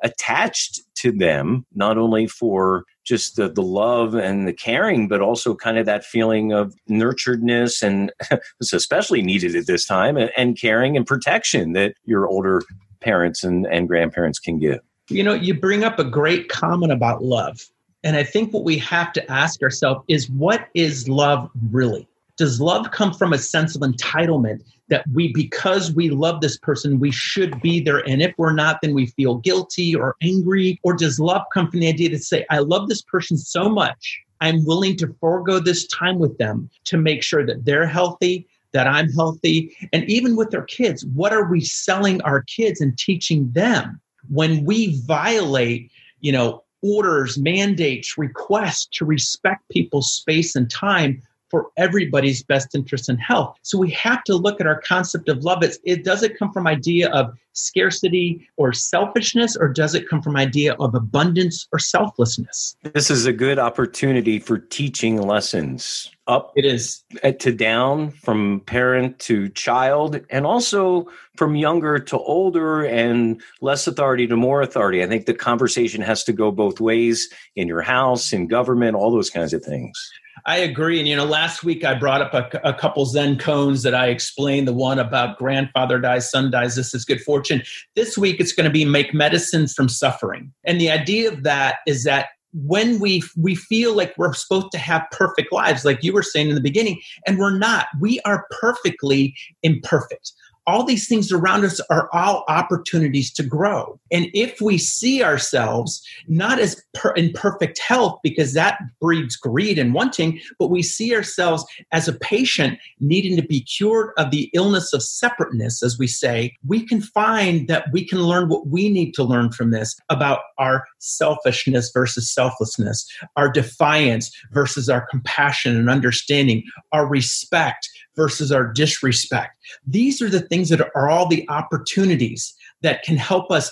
attached 0.02 0.82
to 0.96 1.12
them, 1.12 1.66
not 1.76 1.98
only 1.98 2.26
for 2.28 2.84
just 3.06 3.36
the, 3.36 3.50
the 3.50 3.62
love 3.62 4.16
and 4.16 4.48
the 4.48 4.54
caring, 4.54 5.08
but 5.08 5.22
also 5.22 5.56
kind 5.56 5.78
of 5.78 5.86
that 5.86 6.04
feeling 6.04 6.52
of 6.52 6.74
nurturedness 6.90 7.82
and 7.82 8.12
it's 8.60 8.74
especially 8.74 9.22
needed 9.22 9.56
at 9.56 9.68
this 9.68 9.86
time 9.86 10.18
and, 10.18 10.32
and 10.36 10.60
caring 10.60 10.98
and 10.98 11.06
protection 11.06 11.74
that 11.74 11.94
your 12.06 12.28
older 12.28 12.64
parents 13.04 13.44
and, 13.44 13.68
and 13.68 13.88
grandparents 13.88 14.40
can 14.40 14.60
give. 14.60 14.80
You 15.10 15.24
know, 15.24 15.34
you 15.34 15.54
bring 15.54 15.84
up 15.84 16.00
a 16.00 16.04
great 16.04 16.50
comment 16.50 16.92
about 16.92 17.24
love. 17.24 17.70
And 18.04 18.18
I 18.18 18.24
think 18.24 18.54
what 18.54 18.64
we 18.64 18.78
have 18.80 19.14
to 19.14 19.32
ask 19.32 19.62
ourselves 19.62 20.04
is 20.08 20.30
what 20.30 20.68
is 20.74 21.08
love 21.08 21.50
really? 21.72 22.08
Does 22.38 22.60
love 22.60 22.92
come 22.92 23.14
from 23.14 23.32
a 23.32 23.38
sense 23.38 23.76
of 23.76 23.82
entitlement 23.82 24.64
that 24.90 25.06
we, 25.14 25.32
because 25.32 25.94
we 25.94 26.10
love 26.10 26.42
this 26.42 26.58
person, 26.58 27.00
we 27.00 27.12
should 27.12 27.62
be 27.62 27.80
there? 27.80 28.00
And 28.10 28.22
if 28.22 28.34
we're 28.38 28.54
not, 28.54 28.80
then 28.82 28.94
we 28.94 29.06
feel 29.06 29.36
guilty 29.36 29.96
or 29.96 30.16
angry? 30.22 30.80
Or 30.84 30.94
does 30.94 31.20
love 31.20 31.44
come 31.54 31.70
from 31.70 31.82
the 31.82 31.88
idea 31.88 32.10
to 32.10 32.20
say, 32.20 32.46
I 32.50 32.60
love 32.60 32.90
this 32.90 33.02
person 33.04 33.38
so 33.38 33.70
much, 33.70 34.20
I'm 34.42 34.66
willing 34.66 34.98
to 34.98 35.16
forego 35.20 35.60
this 35.60 35.88
time 35.88 36.20
with 36.20 36.38
them 36.38 36.70
to 36.86 36.98
make 36.98 37.24
sure 37.24 37.46
that 37.46 37.64
they're 37.64 37.88
healthy, 37.88 38.48
that 38.74 38.88
I'm 38.88 39.10
healthy. 39.12 39.76
And 39.94 40.04
even 40.10 40.36
with 40.36 40.50
their 40.50 40.64
kids, 40.64 41.06
what 41.06 41.34
are 41.34 41.50
we 41.50 41.62
selling 41.62 42.22
our 42.22 42.42
kids 42.44 42.82
and 42.82 42.98
teaching 42.98 43.52
them? 43.52 44.02
When 44.30 44.66
we 44.66 45.00
violate, 45.02 45.92
you 46.22 46.32
know, 46.32 46.64
orders, 46.82 47.38
mandates, 47.38 48.18
requests 48.18 48.88
to 48.94 49.06
respect 49.06 49.68
people's 49.70 50.12
space 50.12 50.56
and 50.56 50.70
time 50.70 51.22
for 51.54 51.70
everybody's 51.78 52.42
best 52.42 52.74
interest 52.74 53.10
and 53.10 53.22
health. 53.22 53.56
So 53.62 53.78
we 53.78 53.92
have 53.92 54.24
to 54.24 54.36
look 54.36 54.60
at 54.60 54.66
our 54.66 54.82
concept 54.82 55.30
of 55.30 55.44
love. 55.44 55.62
It's, 55.62 55.78
it 55.84 56.04
does 56.04 56.24
it 56.24 56.36
come 56.36 56.52
from 56.52 56.66
idea 56.66 57.12
of 57.12 57.38
scarcity 57.52 58.50
or 58.58 58.74
selfishness, 58.74 59.56
or 59.56 59.68
does 59.68 59.94
it 59.94 60.10
come 60.10 60.20
from 60.20 60.36
idea 60.36 60.74
of 60.80 60.96
abundance 60.96 61.68
or 61.72 61.78
selflessness? 61.78 62.76
This 62.82 63.12
is 63.12 63.28
a 63.28 63.32
good 63.32 63.60
opportunity 63.60 64.40
for 64.40 64.58
teaching 64.58 65.22
lessons 65.22 66.10
up 66.26 66.54
it 66.56 66.64
is 66.64 67.04
eh, 67.22 67.34
to 67.34 67.52
down 67.52 68.10
from 68.10 68.62
parent 68.62 69.20
to 69.20 69.50
child 69.50 70.22
and 70.30 70.46
also 70.46 71.06
from 71.36 71.54
younger 71.54 72.00
to 72.00 72.18
older 72.18 72.84
and 72.86 73.42
less 73.60 73.88
authority 73.88 74.26
to 74.26 74.38
more 74.38 74.62
authority 74.62 75.04
i 75.04 75.06
think 75.06 75.26
the 75.26 75.34
conversation 75.34 76.02
has 76.02 76.24
to 76.24 76.32
go 76.32 76.50
both 76.50 76.80
ways 76.80 77.28
in 77.58 77.68
your 77.68 77.82
house 77.82 78.32
in 78.32 78.48
government 78.48 78.96
all 78.96 79.12
those 79.12 79.30
kinds 79.30 79.54
of 79.54 79.62
things 79.66 80.14
I 80.46 80.58
agree. 80.58 81.00
And, 81.00 81.08
you 81.08 81.16
know, 81.16 81.26
last 81.26 81.64
week 81.64 81.86
I 81.86 81.94
brought 81.94 82.22
up 82.22 82.34
a, 82.34 82.60
a, 82.68 82.74
couple 82.74 83.06
Zen 83.06 83.38
koans 83.38 83.84
that 83.84 83.96
I 83.96 84.08
explained 84.08 84.68
the 84.68 84.74
one 84.74 85.00
about 85.00 85.38
grandfather 85.38 86.00
dies, 86.00 86.30
son 86.30 86.52
dies, 86.52 86.76
this 86.76 86.94
is 86.94 87.06
good 87.06 87.22
fortune. 87.22 87.64
This 87.96 88.18
week 88.18 88.42
it's 88.42 88.52
going 88.52 88.66
to 88.66 88.72
be 88.72 88.84
make 88.84 89.14
medicine 89.14 89.68
from 89.68 89.88
suffering. 89.88 90.52
And 90.66 90.82
the 90.82 90.92
idea 90.92 91.32
of 91.32 91.44
that 91.44 91.78
is 91.88 92.04
that 92.04 92.28
when 92.54 93.00
we 93.00 93.24
we 93.36 93.56
feel 93.56 93.96
like 93.96 94.14
we're 94.18 94.34
supposed 94.34 94.72
to 94.72 94.78
have 94.78 95.04
perfect 95.12 95.52
lives 95.52 95.84
like 95.86 96.04
you 96.04 96.14
were 96.14 96.22
saying 96.22 96.50
in 96.50 96.56
the 96.56 96.62
beginning 96.62 97.02
and 97.26 97.40
we're 97.40 97.58
not 97.58 97.88
we 98.00 98.20
are 98.26 98.46
perfectly 98.62 99.36
imperfect 99.64 100.34
all 100.66 100.84
these 100.84 101.08
things 101.08 101.32
around 101.32 101.66
us 101.66 101.80
are 101.90 102.10
all 102.14 102.46
opportunities 102.48 103.32
to 103.34 103.44
grow. 103.44 104.00
And 104.12 104.28
if 104.34 104.62
we 104.62 104.78
see 104.78 105.24
ourselves 105.24 106.02
not 106.28 106.60
as 106.60 106.82
per- 106.94 107.14
in 107.14 107.34
perfect 107.34 107.80
health, 107.80 108.20
because 108.24 108.54
that 108.54 108.80
breeds 109.02 109.36
greed 109.36 109.78
and 109.78 109.94
wanting, 109.94 110.40
but 110.60 110.70
we 110.70 110.82
see 110.82 111.16
ourselves 111.16 111.66
as 111.92 112.08
a 112.08 112.14
patient 112.14 112.80
needing 113.00 113.36
to 113.36 113.44
be 113.44 113.62
cured 113.62 114.12
of 114.18 114.32
the 114.32 114.50
illness 114.54 114.94
of 114.94 115.04
separateness, 115.04 115.84
as 115.84 116.00
we 116.00 116.08
say, 116.08 116.56
we 116.66 116.86
can 116.86 117.02
find 117.02 117.68
that 117.68 117.86
we 117.92 118.06
can 118.06 118.20
learn 118.20 118.50
what 118.50 118.68
we 118.68 118.90
need 118.90 119.14
to 119.14 119.24
learn 119.24 119.52
from 119.52 119.72
this 119.72 119.96
about 120.10 120.40
our 120.58 120.86
selfishness 121.04 121.92
versus 121.94 122.32
selflessness, 122.32 123.10
our 123.36 123.52
defiance 123.52 124.32
versus 124.52 124.90
our 124.90 125.06
compassion 125.08 125.76
and 125.78 125.90
understanding, 125.90 126.64
our 126.92 127.08
respect 127.08 127.90
versus 128.16 128.52
our 128.52 128.72
disrespect. 128.72 129.58
These 129.86 130.22
are 130.22 130.30
the 130.30 130.42
things 130.42 130.70
that 130.70 130.82
are 130.96 131.10
all 131.10 131.28
the 131.28 131.48
opportunities 131.50 132.54
that 132.82 133.04
can 133.04 133.18
help 133.18 133.52
us 133.52 133.72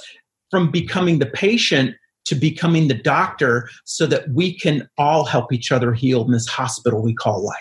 from 0.49 0.71
becoming 0.71 1.19
the 1.19 1.25
patient 1.25 1.95
to 2.25 2.35
becoming 2.35 2.87
the 2.87 2.93
doctor 2.93 3.69
so 3.85 4.05
that 4.05 4.29
we 4.29 4.57
can 4.57 4.87
all 4.97 5.25
help 5.25 5.51
each 5.51 5.71
other 5.71 5.93
heal 5.93 6.23
in 6.25 6.31
this 6.31 6.47
hospital 6.47 7.01
we 7.01 7.13
call 7.13 7.43
life. 7.43 7.57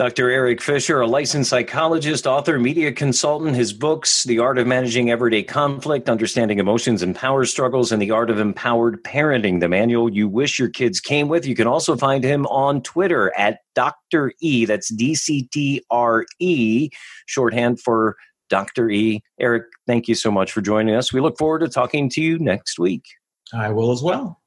Dr. 0.00 0.30
Eric 0.30 0.62
Fisher, 0.62 1.02
a 1.02 1.06
licensed 1.06 1.50
psychologist, 1.50 2.26
author, 2.26 2.58
media 2.58 2.90
consultant. 2.90 3.54
His 3.54 3.74
books, 3.74 4.24
The 4.24 4.38
Art 4.38 4.56
of 4.56 4.66
Managing 4.66 5.10
Everyday 5.10 5.42
Conflict, 5.42 6.08
Understanding 6.08 6.58
Emotions 6.58 7.02
and 7.02 7.14
Power 7.14 7.44
Struggles, 7.44 7.92
and 7.92 8.00
The 8.00 8.10
Art 8.10 8.30
of 8.30 8.38
Empowered 8.38 9.04
Parenting, 9.04 9.60
the 9.60 9.68
manual 9.68 10.10
you 10.10 10.26
wish 10.26 10.58
your 10.58 10.70
kids 10.70 11.00
came 11.00 11.28
with. 11.28 11.44
You 11.44 11.54
can 11.54 11.66
also 11.66 11.98
find 11.98 12.24
him 12.24 12.46
on 12.46 12.80
Twitter 12.80 13.30
at 13.36 13.58
Dr. 13.74 14.32
E. 14.40 14.64
That's 14.64 14.88
D 14.88 15.14
C 15.14 15.50
T 15.52 15.84
R 15.90 16.24
E, 16.38 16.88
shorthand 17.26 17.78
for 17.78 18.16
Dr. 18.48 18.88
E. 18.88 19.22
Eric, 19.38 19.64
thank 19.86 20.08
you 20.08 20.14
so 20.14 20.30
much 20.30 20.50
for 20.50 20.62
joining 20.62 20.94
us. 20.94 21.12
We 21.12 21.20
look 21.20 21.36
forward 21.36 21.58
to 21.58 21.68
talking 21.68 22.08
to 22.08 22.22
you 22.22 22.38
next 22.38 22.78
week. 22.78 23.04
I 23.52 23.68
will 23.68 23.92
as 23.92 24.02
well. 24.02 24.39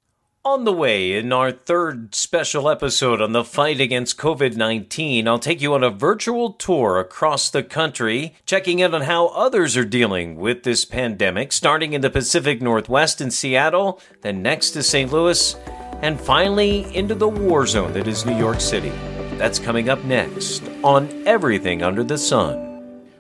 On 0.45 0.65
the 0.65 0.73
way, 0.73 1.13
in 1.13 1.31
our 1.31 1.53
third 1.53 2.13
special 2.13 2.69
episode 2.69 3.21
on 3.21 3.31
the 3.31 3.45
fight 3.45 3.79
against 3.79 4.17
COVID 4.17 4.57
19, 4.57 5.25
I'll 5.25 5.39
take 5.39 5.62
you 5.62 5.73
on 5.73 5.85
a 5.85 5.89
virtual 5.89 6.51
tour 6.51 7.00
across 7.00 7.50
the 7.50 7.63
country, 7.63 8.35
checking 8.45 8.79
in 8.79 8.93
on 8.93 9.03
how 9.03 9.27
others 9.27 9.77
are 9.77 9.85
dealing 9.85 10.35
with 10.35 10.63
this 10.63 10.83
pandemic, 10.83 11.53
starting 11.53 11.93
in 11.93 12.01
the 12.01 12.09
Pacific 12.09 12.62
Northwest 12.62 13.21
in 13.21 13.31
Seattle, 13.31 14.01
then 14.19 14.41
next 14.41 14.71
to 14.71 14.83
St. 14.83 15.13
Louis, 15.13 15.55
and 16.01 16.19
finally 16.19 16.93
into 16.93 17.15
the 17.15 17.29
war 17.29 17.65
zone 17.65 17.93
that 17.93 18.09
is 18.09 18.25
New 18.25 18.38
York 18.38 18.59
City. 18.59 18.91
That's 19.38 19.59
coming 19.59 19.88
up 19.88 20.03
next 20.03 20.62
on 20.83 21.25
Everything 21.25 21.81
Under 21.81 22.03
the 22.03 22.17
Sun. 22.17 22.73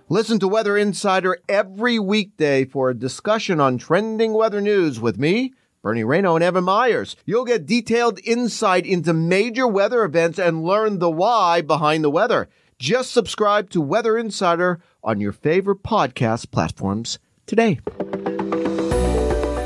Listen 0.09 0.39
to 0.39 0.49
Weather 0.49 0.77
Insider 0.77 1.37
every 1.47 1.99
weekday 1.99 2.65
for 2.65 2.89
a 2.89 2.93
discussion 2.93 3.61
on 3.61 3.77
trending 3.77 4.33
weather 4.33 4.59
news 4.59 4.99
with 4.99 5.17
me. 5.17 5.53
Bernie 5.83 6.03
Rayno, 6.03 6.35
and 6.35 6.43
Evan 6.43 6.63
Myers. 6.63 7.17
You'll 7.25 7.43
get 7.43 7.65
detailed 7.65 8.17
insight 8.23 8.85
into 8.85 9.13
major 9.13 9.67
weather 9.67 10.05
events 10.05 10.39
and 10.39 10.63
learn 10.63 10.99
the 10.99 11.11
why 11.11 11.61
behind 11.61 12.05
the 12.05 12.09
weather. 12.09 12.47
Just 12.79 13.11
subscribe 13.11 13.69
to 13.71 13.81
Weather 13.81 14.17
Insider 14.17 14.81
on 15.03 15.19
your 15.19 15.33
favorite 15.33 15.83
podcast 15.83 16.51
platforms 16.51 17.19
today. 17.45 17.81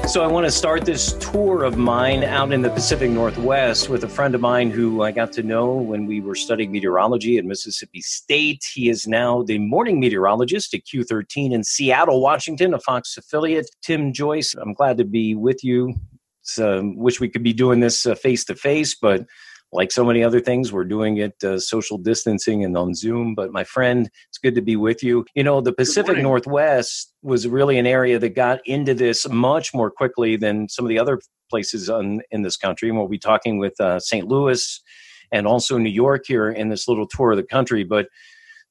So, 0.07 0.23
I 0.23 0.27
want 0.27 0.45
to 0.45 0.51
start 0.51 0.85
this 0.85 1.11
tour 1.19 1.65
of 1.65 1.77
mine 1.77 2.23
out 2.23 2.53
in 2.53 2.61
the 2.61 2.69
Pacific 2.69 3.11
Northwest 3.11 3.89
with 3.89 4.05
a 4.05 4.07
friend 4.07 4.33
of 4.35 4.39
mine 4.39 4.71
who 4.71 5.01
I 5.01 5.11
got 5.11 5.33
to 5.33 5.43
know 5.43 5.73
when 5.73 6.05
we 6.05 6.21
were 6.21 6.33
studying 6.33 6.71
meteorology 6.71 7.37
at 7.37 7.43
Mississippi 7.43 7.99
State. 7.99 8.63
He 8.73 8.87
is 8.87 9.05
now 9.05 9.43
the 9.43 9.57
morning 9.59 9.99
meteorologist 9.99 10.73
at 10.73 10.85
Q13 10.85 11.51
in 11.51 11.61
Seattle, 11.61 12.21
Washington, 12.21 12.73
a 12.73 12.79
Fox 12.79 13.17
affiliate. 13.17 13.69
Tim 13.81 14.13
Joyce, 14.13 14.55
I'm 14.55 14.73
glad 14.73 14.97
to 14.99 15.03
be 15.03 15.35
with 15.35 15.61
you. 15.61 15.93
Uh, 16.57 16.83
wish 16.83 17.19
we 17.19 17.27
could 17.27 17.43
be 17.43 17.51
doing 17.51 17.81
this 17.81 18.07
face 18.21 18.45
to 18.45 18.55
face, 18.55 18.95
but 18.95 19.25
like 19.77 19.91
so 19.91 20.03
many 20.03 20.23
other 20.23 20.39
things, 20.39 20.73
we're 20.73 20.83
doing 20.83 21.17
it 21.17 21.35
uh, 21.43 21.59
social 21.59 21.99
distancing 21.99 22.65
and 22.65 22.75
on 22.75 22.95
Zoom. 22.95 23.35
But 23.35 23.51
my 23.51 23.63
friend, 23.63 24.09
it's 24.27 24.39
good 24.39 24.55
to 24.55 24.61
be 24.61 24.75
with 24.75 25.03
you. 25.03 25.23
You 25.35 25.43
know, 25.43 25.61
the 25.61 25.71
Pacific 25.71 26.17
Northwest 26.17 27.13
was 27.21 27.47
really 27.47 27.77
an 27.77 27.85
area 27.85 28.17
that 28.17 28.29
got 28.29 28.59
into 28.65 28.95
this 28.95 29.29
much 29.29 29.75
more 29.75 29.91
quickly 29.91 30.35
than 30.35 30.67
some 30.67 30.83
of 30.83 30.89
the 30.89 30.97
other 30.97 31.21
places 31.51 31.91
on, 31.91 32.21
in 32.31 32.41
this 32.41 32.57
country. 32.57 32.89
And 32.89 32.97
we'll 32.97 33.07
be 33.07 33.19
talking 33.19 33.59
with 33.59 33.79
uh, 33.79 33.99
St. 33.99 34.27
Louis 34.27 34.81
and 35.31 35.45
also 35.45 35.77
New 35.77 35.91
York 35.91 36.23
here 36.27 36.49
in 36.49 36.69
this 36.69 36.87
little 36.87 37.07
tour 37.07 37.31
of 37.31 37.37
the 37.37 37.43
country. 37.43 37.83
But 37.83 38.07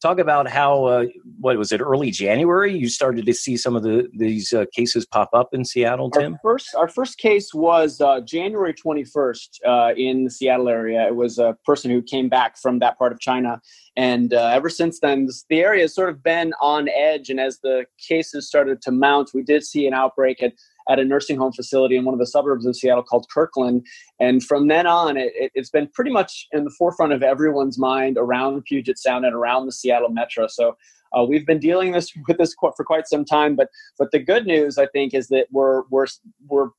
talk 0.03 0.19
about 0.19 0.49
how 0.49 0.85
uh, 0.85 1.07
what 1.41 1.57
was 1.57 1.73
it 1.73 1.81
early 1.81 2.11
January 2.11 2.77
you 2.77 2.89
started 2.89 3.27
to 3.27 3.35
see 3.35 3.57
some 3.57 3.75
of 3.77 3.83
the 3.83 4.09
these 4.15 4.53
uh, 4.53 4.65
cases 4.73 5.07
pop 5.07 5.31
up 5.33 5.49
in 5.53 5.65
Seattle. 5.65 6.11
Tim, 6.11 6.35
our 6.35 6.39
first 6.43 6.75
our 6.75 6.89
first 6.89 7.19
case 7.19 7.55
was 7.55 8.01
uh, 8.01 8.21
January 8.21 8.75
twenty 8.75 9.05
first 9.05 9.61
uh, 9.67 9.93
in 9.97 10.25
the 10.25 10.31
Seattle 10.31 10.69
area. 10.69 11.07
It 11.07 11.17
was 11.17 11.39
a 11.39 11.57
person 11.65 11.91
who 11.91 12.03
came 12.03 12.29
back 12.29 12.59
from 12.59 12.79
that 12.81 12.99
part 12.99 13.13
of 13.13 13.21
China, 13.21 13.61
and 13.97 14.35
uh, 14.35 14.51
ever 14.53 14.69
since 14.69 15.01
then, 15.01 15.29
the 15.49 15.61
area 15.61 15.83
has 15.83 15.95
sort 15.95 16.11
of 16.11 16.23
been 16.23 16.53
on 16.61 16.89
edge. 16.89 17.31
And 17.31 17.41
as 17.41 17.59
the 17.61 17.87
cases 17.99 18.49
started 18.49 18.83
to 18.83 18.93
mount, 18.93 19.31
we 19.35 19.43
did 19.43 19.65
see 19.65 19.87
an 19.87 19.95
outbreak 19.95 20.43
at 20.43 20.53
at 20.89 20.99
a 20.99 21.05
nursing 21.05 21.37
home 21.37 21.53
facility 21.53 21.97
in 21.97 22.05
one 22.05 22.15
of 22.15 22.21
the 22.21 22.27
suburbs 22.27 22.67
of 22.67 22.77
Seattle 22.77 23.03
called 23.03 23.27
Kirkland. 23.33 23.87
And 24.21 24.43
from 24.43 24.69
then 24.69 24.87
on, 24.87 25.17
it, 25.17 25.53
has 25.57 25.71
been 25.71 25.89
pretty 25.89 26.11
much 26.11 26.47
in 26.53 26.65
the 26.65 26.71
forefront 26.71 27.13
of 27.13 27.23
everyone's 27.23 27.79
mind 27.79 28.17
around 28.19 28.65
Puget 28.65 28.99
Sound 28.99 29.25
and 29.25 29.35
around 29.35 29.67
the 29.67 29.73
Seattle 29.73 30.11
metro. 30.11 30.47
So 30.47 30.77
uh, 31.17 31.25
we've 31.25 31.47
been 31.47 31.59
dealing 31.59 31.93
this 31.93 32.13
with 32.27 32.39
this 32.39 32.55
for 32.55 32.85
quite 32.85 33.07
some 33.09 33.25
time. 33.25 33.57
But 33.57 33.69
but 33.99 34.11
the 34.11 34.19
good 34.19 34.47
news, 34.47 34.79
I 34.79 34.87
think, 34.87 35.15
is 35.15 35.29
that 35.29 35.47
we're 35.51 35.83
we're 35.91 36.07
we're 36.49 36.71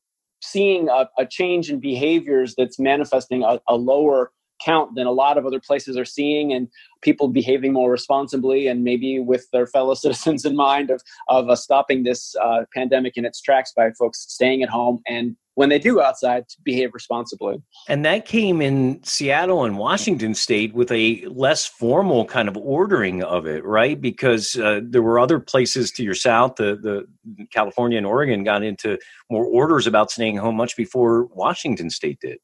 seeing 0.41 0.89
a, 0.89 1.09
a 1.17 1.25
change 1.25 1.69
in 1.69 1.79
behaviors 1.79 2.53
that's 2.55 2.79
manifesting 2.79 3.43
a, 3.43 3.59
a 3.67 3.75
lower 3.75 4.31
count 4.63 4.95
than 4.95 5.07
a 5.07 5.11
lot 5.11 5.37
of 5.37 5.45
other 5.45 5.59
places 5.59 5.97
are 5.97 6.05
seeing 6.05 6.53
and 6.53 6.67
people 7.01 7.27
behaving 7.27 7.73
more 7.73 7.91
responsibly 7.91 8.67
and 8.67 8.83
maybe 8.83 9.19
with 9.19 9.47
their 9.51 9.67
fellow 9.67 9.93
citizens 10.03 10.45
in 10.45 10.55
mind 10.55 10.89
of, 10.89 11.01
of 11.27 11.49
uh, 11.49 11.55
stopping 11.55 12.03
this 12.03 12.35
uh, 12.37 12.63
pandemic 12.73 13.17
in 13.17 13.25
its 13.25 13.41
tracks 13.41 13.71
by 13.75 13.91
folks 13.91 14.25
staying 14.27 14.63
at 14.63 14.69
home 14.69 14.99
and 15.07 15.35
when 15.57 15.69
they 15.69 15.79
do 15.79 15.95
go 15.95 16.03
outside 16.03 16.47
to 16.47 16.55
behave 16.63 16.91
responsibly. 16.93 17.59
And 17.89 18.05
that 18.05 18.27
came 18.27 18.61
in 18.61 19.01
Seattle 19.03 19.65
and 19.65 19.79
Washington 19.79 20.35
state 20.35 20.75
with 20.75 20.91
a 20.91 21.25
less 21.25 21.65
formal 21.65 22.25
kind 22.25 22.47
of 22.47 22.55
ordering 22.55 23.23
of 23.23 23.47
it, 23.47 23.65
right? 23.65 23.99
Because 23.99 24.55
uh, 24.55 24.81
there 24.83 25.01
were 25.01 25.17
other 25.17 25.39
places 25.39 25.89
to 25.93 26.03
your 26.03 26.13
south, 26.13 26.57
the, 26.57 26.75
the 26.79 27.47
California 27.51 27.97
and 27.97 28.05
Oregon 28.05 28.43
got 28.43 28.61
into 28.61 28.99
more 29.31 29.45
orders 29.45 29.87
about 29.87 30.11
staying 30.11 30.37
home 30.37 30.57
much 30.57 30.77
before 30.77 31.25
Washington 31.33 31.89
state 31.89 32.19
did. 32.21 32.37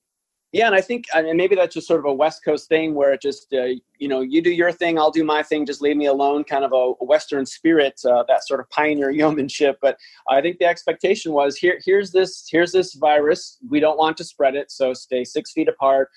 Yeah, 0.53 0.67
and 0.67 0.75
I 0.75 0.81
think, 0.81 1.05
and 1.15 1.35
maybe 1.35 1.55
that's 1.55 1.73
just 1.73 1.87
sort 1.87 1.99
of 1.99 2.05
a 2.05 2.13
West 2.13 2.45
Coast 2.45 2.69
thing 2.69 2.93
where 2.93 3.11
it 3.11 3.21
just, 3.23 3.51
uh, 3.53 3.69
you 3.97 4.07
know, 4.07 4.21
you 4.21 4.39
do 4.39 4.51
your 4.51 4.71
thing, 4.71 4.99
I'll 4.99 5.09
do 5.09 5.23
my 5.23 5.41
thing, 5.41 5.65
just 5.65 5.81
leave 5.81 5.97
me 5.97 6.05
alone, 6.05 6.43
kind 6.43 6.63
of 6.63 6.71
a 6.73 6.91
Western 7.03 7.43
spirit, 7.47 7.99
uh, 8.05 8.23
that 8.27 8.45
sort 8.45 8.59
of 8.59 8.69
pioneer 8.69 9.09
yeomanship. 9.19 9.79
But 9.81 9.97
I 10.29 10.41
think 10.41 10.59
the 10.59 10.65
expectation 10.65 11.33
was 11.33 11.57
here, 11.57 11.79
here's 11.83 12.11
this, 12.11 12.47
here's 12.51 12.71
this 12.71 12.93
virus. 12.93 13.57
We 13.67 13.79
don't 13.79 13.97
want 13.97 14.15
to 14.17 14.23
spread 14.23 14.53
it, 14.53 14.69
so 14.69 14.93
stay 14.93 15.23
six 15.23 15.51
feet 15.51 15.67
apart 15.67 16.09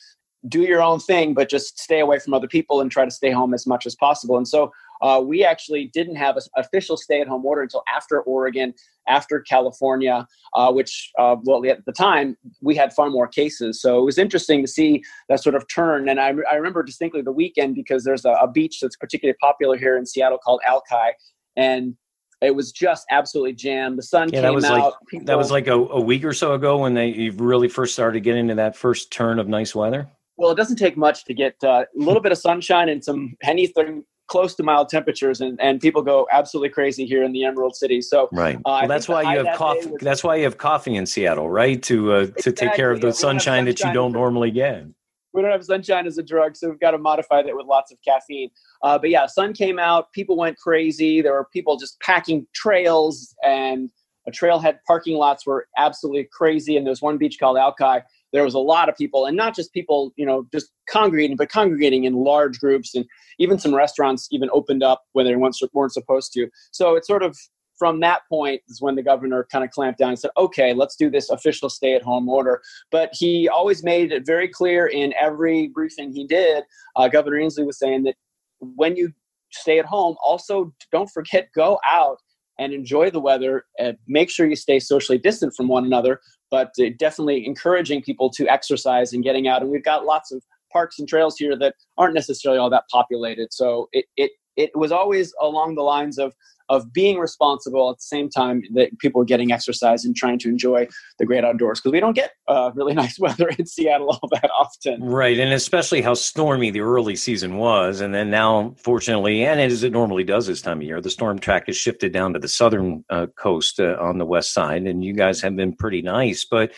do 0.49 0.61
your 0.61 0.83
own 0.83 1.01
thing, 1.01 1.35
but 1.35 1.49
just 1.49 1.79
stay 1.79 2.01
away 2.01 2.19
from 2.19 2.35
other 2.35 2.47
people 2.47 2.81
and 2.81 2.91
try 2.91 3.05
to 3.05 3.11
stay 3.11 3.31
home 3.31 3.55
as 3.55 3.67
much 3.67 3.87
as 3.87 3.97
possible. 3.97 4.37
And 4.37 4.47
so 4.47 4.73
uh, 5.03 5.23
we 5.25 5.45
actually 5.45 5.91
didn't 5.93 6.17
have 6.17 6.37
an 6.37 6.43
official 6.57 6.97
stay 6.97 7.21
at 7.21 7.29
home 7.29 7.45
order 7.45 7.63
until 7.63 7.83
after 7.95 8.21
Oregon, 8.23 8.75
after 9.09 9.41
California, 9.41 10.27
uh, 10.55 10.73
which, 10.73 11.13
uh, 11.19 11.37
well, 11.45 11.65
at 11.67 11.85
the 11.85 11.93
time, 11.93 12.37
we 12.61 12.75
had 12.75 12.93
far 12.93 13.11
more 13.11 13.29
cases. 13.29 13.81
So 13.81 13.99
it 13.99 14.05
was 14.05 14.19
interesting 14.19 14.63
to 14.63 14.69
see 14.69 15.03
that 15.29 15.43
sort 15.43 15.55
of 15.55 15.67
turn. 15.69 16.09
And 16.09 16.21
I, 16.21 16.35
I 16.51 16.55
remember 16.57 16.83
distinctly 16.83 17.23
the 17.23 17.33
weekend 17.33 17.75
because 17.75 18.05
there's 18.05 18.25
a, 18.25 18.33
a 18.33 18.51
beach 18.51 18.81
that's 18.81 18.97
particularly 18.97 19.37
popular 19.41 19.77
here 19.77 19.97
in 19.97 20.07
Seattle 20.07 20.39
called 20.39 20.61
Alki. 20.67 21.17
And 21.57 21.97
it 22.43 22.55
was 22.55 22.73
just 22.73 23.07
absolutely 23.11 23.55
jammed. 23.55 23.99
The 23.99 24.03
sun 24.03 24.29
yeah, 24.29 24.35
came 24.35 24.43
that 24.43 24.55
was 24.55 24.65
out. 24.65 24.79
Like, 24.79 24.95
people, 25.09 25.27
that 25.27 25.39
was 25.39 25.51
like 25.51 25.69
a, 25.69 25.75
a, 25.75 26.01
week 26.01 26.25
or 26.25 26.35
so 26.35 26.53
ago 26.53 26.79
when 26.79 26.95
they 26.95 27.31
really 27.31 27.69
first 27.69 27.95
started 27.95 28.21
getting 28.21 28.41
into 28.41 28.55
that 28.57 28.77
first 28.77 29.11
turn 29.11 29.39
of 29.39 29.49
nice 29.49 29.75
weather. 29.75 30.09
Well, 30.37 30.51
it 30.51 30.57
doesn't 30.57 30.77
take 30.77 30.99
much 30.99 31.25
to 31.25 31.35
get 31.35 31.57
uh, 31.65 31.85
a 31.85 31.87
little 31.95 32.21
bit 32.21 32.33
of 32.33 32.39
sunshine 32.39 32.91
and 32.91 33.03
some 33.03 33.37
anything 33.43 34.05
close 34.29 34.55
to 34.57 34.63
mild 34.63 34.89
temperatures, 34.89 35.41
and, 35.41 35.61
and 35.61 35.81
people 35.81 36.03
go 36.03 36.27
absolutely 36.31 36.69
crazy 36.69 37.07
here 37.07 37.23
in 37.23 37.33
the 37.33 37.45
Emerald 37.45 37.77
City. 37.77 38.01
So, 38.01 38.29
right. 38.33 38.57
Uh, 38.57 38.61
well, 38.65 38.89
that's 38.89 39.09
why 39.09 39.35
you 39.35 39.45
have 39.45 39.57
coffee. 39.57 39.87
Was, 39.89 40.01
that's 40.01 40.25
why 40.25 40.37
you 40.37 40.45
have 40.45 40.59
coffee 40.59 40.97
in 40.97 41.07
Seattle, 41.07 41.49
right? 41.49 41.83
To 41.85 42.13
uh, 42.13 42.19
exactly. 42.19 42.43
to 42.43 42.53
take 42.53 42.75
care 42.75 42.91
of 42.91 43.01
the 43.01 43.13
sunshine, 43.13 43.41
sunshine, 43.41 43.65
that 43.67 43.81
you 43.81 43.93
don't 43.93 44.13
normally 44.13 44.51
get. 44.51 44.85
We 45.33 45.43
don't 45.43 45.51
have 45.51 45.65
sunshine 45.65 46.07
as 46.07 46.19
a 46.19 46.23
drug, 46.23 46.57
so 46.57 46.71
we've 46.71 46.81
got 46.81 46.93
to 46.93 46.99
modify 46.99 47.43
that 47.43 47.55
with 47.55 47.67
lots 47.67 47.93
of 47.93 47.99
caffeine. 48.03 48.51
Uh, 48.83 48.99
but 48.99 49.11
yeah, 49.11 49.27
sun 49.27 49.53
came 49.53 49.79
out. 49.79 50.13
People 50.13 50.37
went 50.37 50.57
crazy. 50.57 51.21
There 51.21 51.33
were 51.33 51.49
people 51.53 51.77
just 51.77 52.01
packing 52.01 52.47
trails, 52.55 53.35
and 53.45 53.91
a 54.27 54.31
trailhead 54.31 54.79
parking 54.87 55.17
lots 55.17 55.47
were 55.47 55.69
absolutely 55.77 56.29
crazy. 56.33 56.77
And 56.77 56.87
there's 56.87 57.03
one 57.03 57.19
beach 57.19 57.39
called 57.39 57.59
Alki 57.59 58.03
there 58.33 58.45
was 58.45 58.55
a 58.55 58.59
lot 58.59 58.89
of 58.89 58.97
people 58.97 59.27
and 59.27 59.37
not 59.37 59.55
just 59.55 59.73
people 59.73 60.13
you 60.17 60.27
know 60.27 60.47
just 60.53 60.71
congregating 60.89 61.37
but 61.37 61.49
congregating 61.49 62.05
in 62.05 62.15
large 62.15 62.59
groups 62.59 62.95
and 62.95 63.05
even 63.39 63.59
some 63.59 63.75
restaurants 63.75 64.29
even 64.31 64.49
opened 64.53 64.83
up 64.83 65.03
when 65.13 65.27
they 65.27 65.37
weren't, 65.37 65.57
weren't 65.73 65.93
supposed 65.93 66.33
to 66.33 66.49
so 66.73 66.97
it's 66.97 67.07
sort 67.07 67.23
of 67.23 67.37
from 67.79 68.01
that 68.01 68.23
point 68.31 68.63
is 68.69 68.81
when 68.81 68.95
the 68.95 69.03
governor 69.03 69.47
kind 69.53 69.65
of 69.65 69.71
clamped 69.71 69.99
down 69.99 70.11
and 70.11 70.19
said 70.19 70.31
okay 70.37 70.73
let's 70.73 70.97
do 70.97 71.11
this 71.11 71.31
official 71.31 71.69
stay 71.69 71.95
at 71.95 72.03
home 72.03 72.29
order 72.29 72.61
but 72.91 73.11
he 73.13 73.49
always 73.49 73.83
made 73.85 74.13
it 74.13 74.25
very 74.27 74.49
clear 74.49 74.87
in 74.87 75.13
every 75.21 75.69
briefing 75.69 76.13
he 76.13 76.27
did 76.27 76.65
uh, 76.97 77.09
governor 77.09 77.39
inslee 77.39 77.67
was 77.67 77.79
saying 77.79 78.03
that 78.03 78.17
when 78.61 78.97
you 78.97 79.13
stay 79.53 79.79
at 79.79 79.85
home 79.85 80.17
also 80.23 80.73
don't 80.91 81.11
forget 81.11 81.49
go 81.55 81.79
out 81.85 82.19
and 82.59 82.73
enjoy 82.73 83.11
the 83.11 83.21
weather. 83.21 83.65
And 83.79 83.97
make 84.07 84.31
sure 84.31 84.47
you 84.47 84.57
stay 84.57 84.79
socially 84.79 85.19
distant 85.19 85.55
from 85.55 85.69
one 85.69 85.85
another, 85.85 86.21
but 86.51 86.73
uh, 86.81 86.87
definitely 86.99 87.47
encouraging 87.47 88.03
people 88.03 88.31
to 88.31 88.47
exercise 88.49 89.13
and 89.13 89.23
getting 89.23 89.49
out. 89.49 89.63
And 89.63 89.71
we've 89.71 89.85
got 89.85 90.05
lots 90.05 90.33
of 90.33 90.43
parks 90.73 90.99
and 90.99 91.09
trails 91.09 91.37
here 91.39 91.57
that 91.59 91.75
aren't 91.97 92.15
necessarily 92.15 92.59
all 92.59 92.71
that 92.71 92.85
populated. 92.91 93.53
So 93.53 93.89
it, 93.93 94.07
it, 94.17 94.33
it 94.57 94.71
was 94.75 94.93
always 94.93 95.35
along 95.41 95.75
the 95.75 95.83
lines 95.83 96.19
of 96.19 96.35
of 96.69 96.93
being 96.93 97.19
responsible 97.19 97.91
at 97.91 97.97
the 97.97 98.03
same 98.03 98.29
time 98.29 98.63
that 98.75 98.99
people 98.99 99.21
are 99.21 99.25
getting 99.25 99.53
exercise 99.53 100.05
and 100.05 100.17
trying 100.17 100.39
to 100.39 100.49
enjoy 100.49 100.87
the 101.19 101.27
great 101.27 101.45
outdoors 101.45 101.81
because 101.81 101.93
we 101.93 102.01
don't 102.01 102.15
get 102.15 102.33
uh, 102.49 102.71
really 102.75 102.95
nice 103.03 103.19
weather 103.19 103.49
in 103.59 103.67
Seattle 103.67 104.09
all 104.09 104.29
that 104.33 104.51
often. 104.59 105.03
Right, 105.03 105.39
and 105.39 105.53
especially 105.53 106.03
how 106.03 106.15
stormy 106.15 106.71
the 106.71 106.81
early 106.81 107.17
season 107.17 107.57
was, 107.57 108.01
and 108.01 108.15
then 108.15 108.31
now, 108.31 108.75
fortunately, 108.79 109.45
and 109.45 109.61
as 109.61 109.83
it 109.83 109.93
normally 109.93 110.25
does 110.25 110.47
this 110.47 110.63
time 110.63 110.79
of 110.79 110.83
year, 110.83 111.01
the 111.01 111.11
storm 111.11 111.39
track 111.39 111.67
has 111.67 111.77
shifted 111.77 112.13
down 112.13 112.33
to 112.33 112.39
the 112.39 112.49
southern 112.49 113.05
uh, 113.11 113.27
coast 113.37 113.81
uh, 113.81 113.97
on 114.01 114.19
the 114.19 114.27
west 114.27 114.53
side, 114.53 114.87
and 114.87 115.05
you 115.05 115.13
guys 115.13 115.41
have 115.41 115.57
been 115.57 115.75
pretty 115.75 116.03
nice, 116.03 116.45
but. 116.45 116.73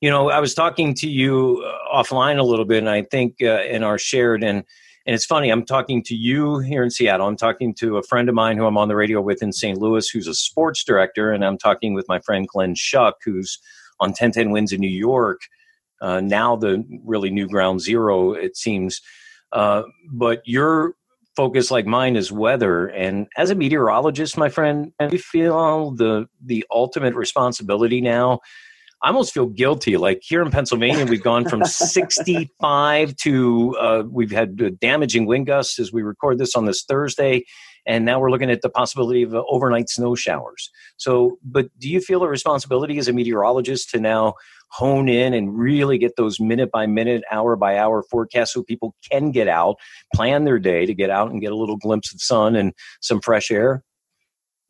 You 0.00 0.10
know, 0.10 0.30
I 0.30 0.38
was 0.38 0.54
talking 0.54 0.94
to 0.94 1.08
you 1.08 1.60
uh, 1.66 1.96
offline 1.96 2.38
a 2.38 2.44
little 2.44 2.64
bit, 2.64 2.78
and 2.78 2.88
I 2.88 3.02
think 3.02 3.38
uh, 3.42 3.64
in 3.64 3.82
our 3.82 3.98
shared 3.98 4.44
and 4.44 4.62
and 5.08 5.14
it's 5.14 5.24
funny, 5.24 5.48
I'm 5.48 5.64
talking 5.64 6.02
to 6.02 6.14
you 6.14 6.58
here 6.58 6.82
in 6.82 6.90
Seattle. 6.90 7.26
I'm 7.26 7.36
talking 7.38 7.72
to 7.76 7.96
a 7.96 8.02
friend 8.02 8.28
of 8.28 8.34
mine 8.34 8.58
who 8.58 8.66
I'm 8.66 8.76
on 8.76 8.88
the 8.88 8.94
radio 8.94 9.22
with 9.22 9.42
in 9.42 9.54
St. 9.54 9.78
Louis, 9.78 10.06
who's 10.06 10.26
a 10.26 10.34
sports 10.34 10.84
director. 10.84 11.32
And 11.32 11.42
I'm 11.46 11.56
talking 11.56 11.94
with 11.94 12.06
my 12.10 12.20
friend 12.20 12.46
Glenn 12.46 12.74
Schuck, 12.74 13.14
who's 13.24 13.58
on 14.00 14.10
1010 14.10 14.50
Wins 14.50 14.70
in 14.70 14.80
New 14.80 14.86
York. 14.86 15.40
uh, 16.02 16.20
now 16.20 16.56
the 16.56 16.84
really 17.06 17.30
new 17.30 17.48
ground 17.48 17.80
zero, 17.80 18.34
it 18.34 18.54
seems. 18.54 19.00
Uh, 19.50 19.84
but 20.12 20.42
your 20.44 20.92
focus, 21.36 21.70
like 21.70 21.86
mine, 21.86 22.14
is 22.14 22.30
weather. 22.30 22.88
And 22.88 23.28
as 23.38 23.48
a 23.48 23.54
meteorologist, 23.54 24.36
my 24.36 24.50
friend, 24.50 24.92
you 25.10 25.18
feel 25.18 25.92
the 25.92 26.28
the 26.44 26.66
ultimate 26.70 27.14
responsibility 27.14 28.02
now? 28.02 28.40
I 29.02 29.08
almost 29.08 29.32
feel 29.32 29.46
guilty. 29.46 29.96
Like 29.96 30.22
here 30.22 30.42
in 30.42 30.50
Pennsylvania, 30.50 31.06
we've 31.06 31.22
gone 31.22 31.48
from 31.48 31.64
65 31.66 33.16
to 33.16 33.76
uh, 33.78 34.02
we've 34.10 34.30
had 34.30 34.80
damaging 34.80 35.26
wind 35.26 35.46
gusts 35.46 35.78
as 35.78 35.92
we 35.92 36.02
record 36.02 36.38
this 36.38 36.56
on 36.56 36.64
this 36.64 36.82
Thursday, 36.82 37.44
and 37.86 38.04
now 38.04 38.18
we're 38.18 38.30
looking 38.30 38.50
at 38.50 38.62
the 38.62 38.68
possibility 38.68 39.22
of 39.22 39.34
uh, 39.34 39.42
overnight 39.48 39.88
snow 39.88 40.14
showers. 40.14 40.70
So, 40.96 41.38
but 41.44 41.68
do 41.78 41.88
you 41.88 42.00
feel 42.00 42.24
a 42.24 42.28
responsibility 42.28 42.98
as 42.98 43.06
a 43.06 43.12
meteorologist 43.12 43.90
to 43.90 44.00
now 44.00 44.34
hone 44.70 45.08
in 45.08 45.32
and 45.32 45.56
really 45.56 45.96
get 45.96 46.16
those 46.16 46.40
minute 46.40 46.70
by 46.70 46.86
minute, 46.86 47.22
hour 47.30 47.56
by 47.56 47.78
hour 47.78 48.02
forecasts 48.02 48.52
so 48.52 48.62
people 48.62 48.94
can 49.10 49.30
get 49.30 49.48
out, 49.48 49.76
plan 50.14 50.44
their 50.44 50.58
day 50.58 50.86
to 50.86 50.94
get 50.94 51.08
out 51.08 51.30
and 51.30 51.40
get 51.40 51.52
a 51.52 51.56
little 51.56 51.76
glimpse 51.76 52.12
of 52.12 52.20
sun 52.20 52.56
and 52.56 52.72
some 53.00 53.20
fresh 53.20 53.50
air? 53.50 53.82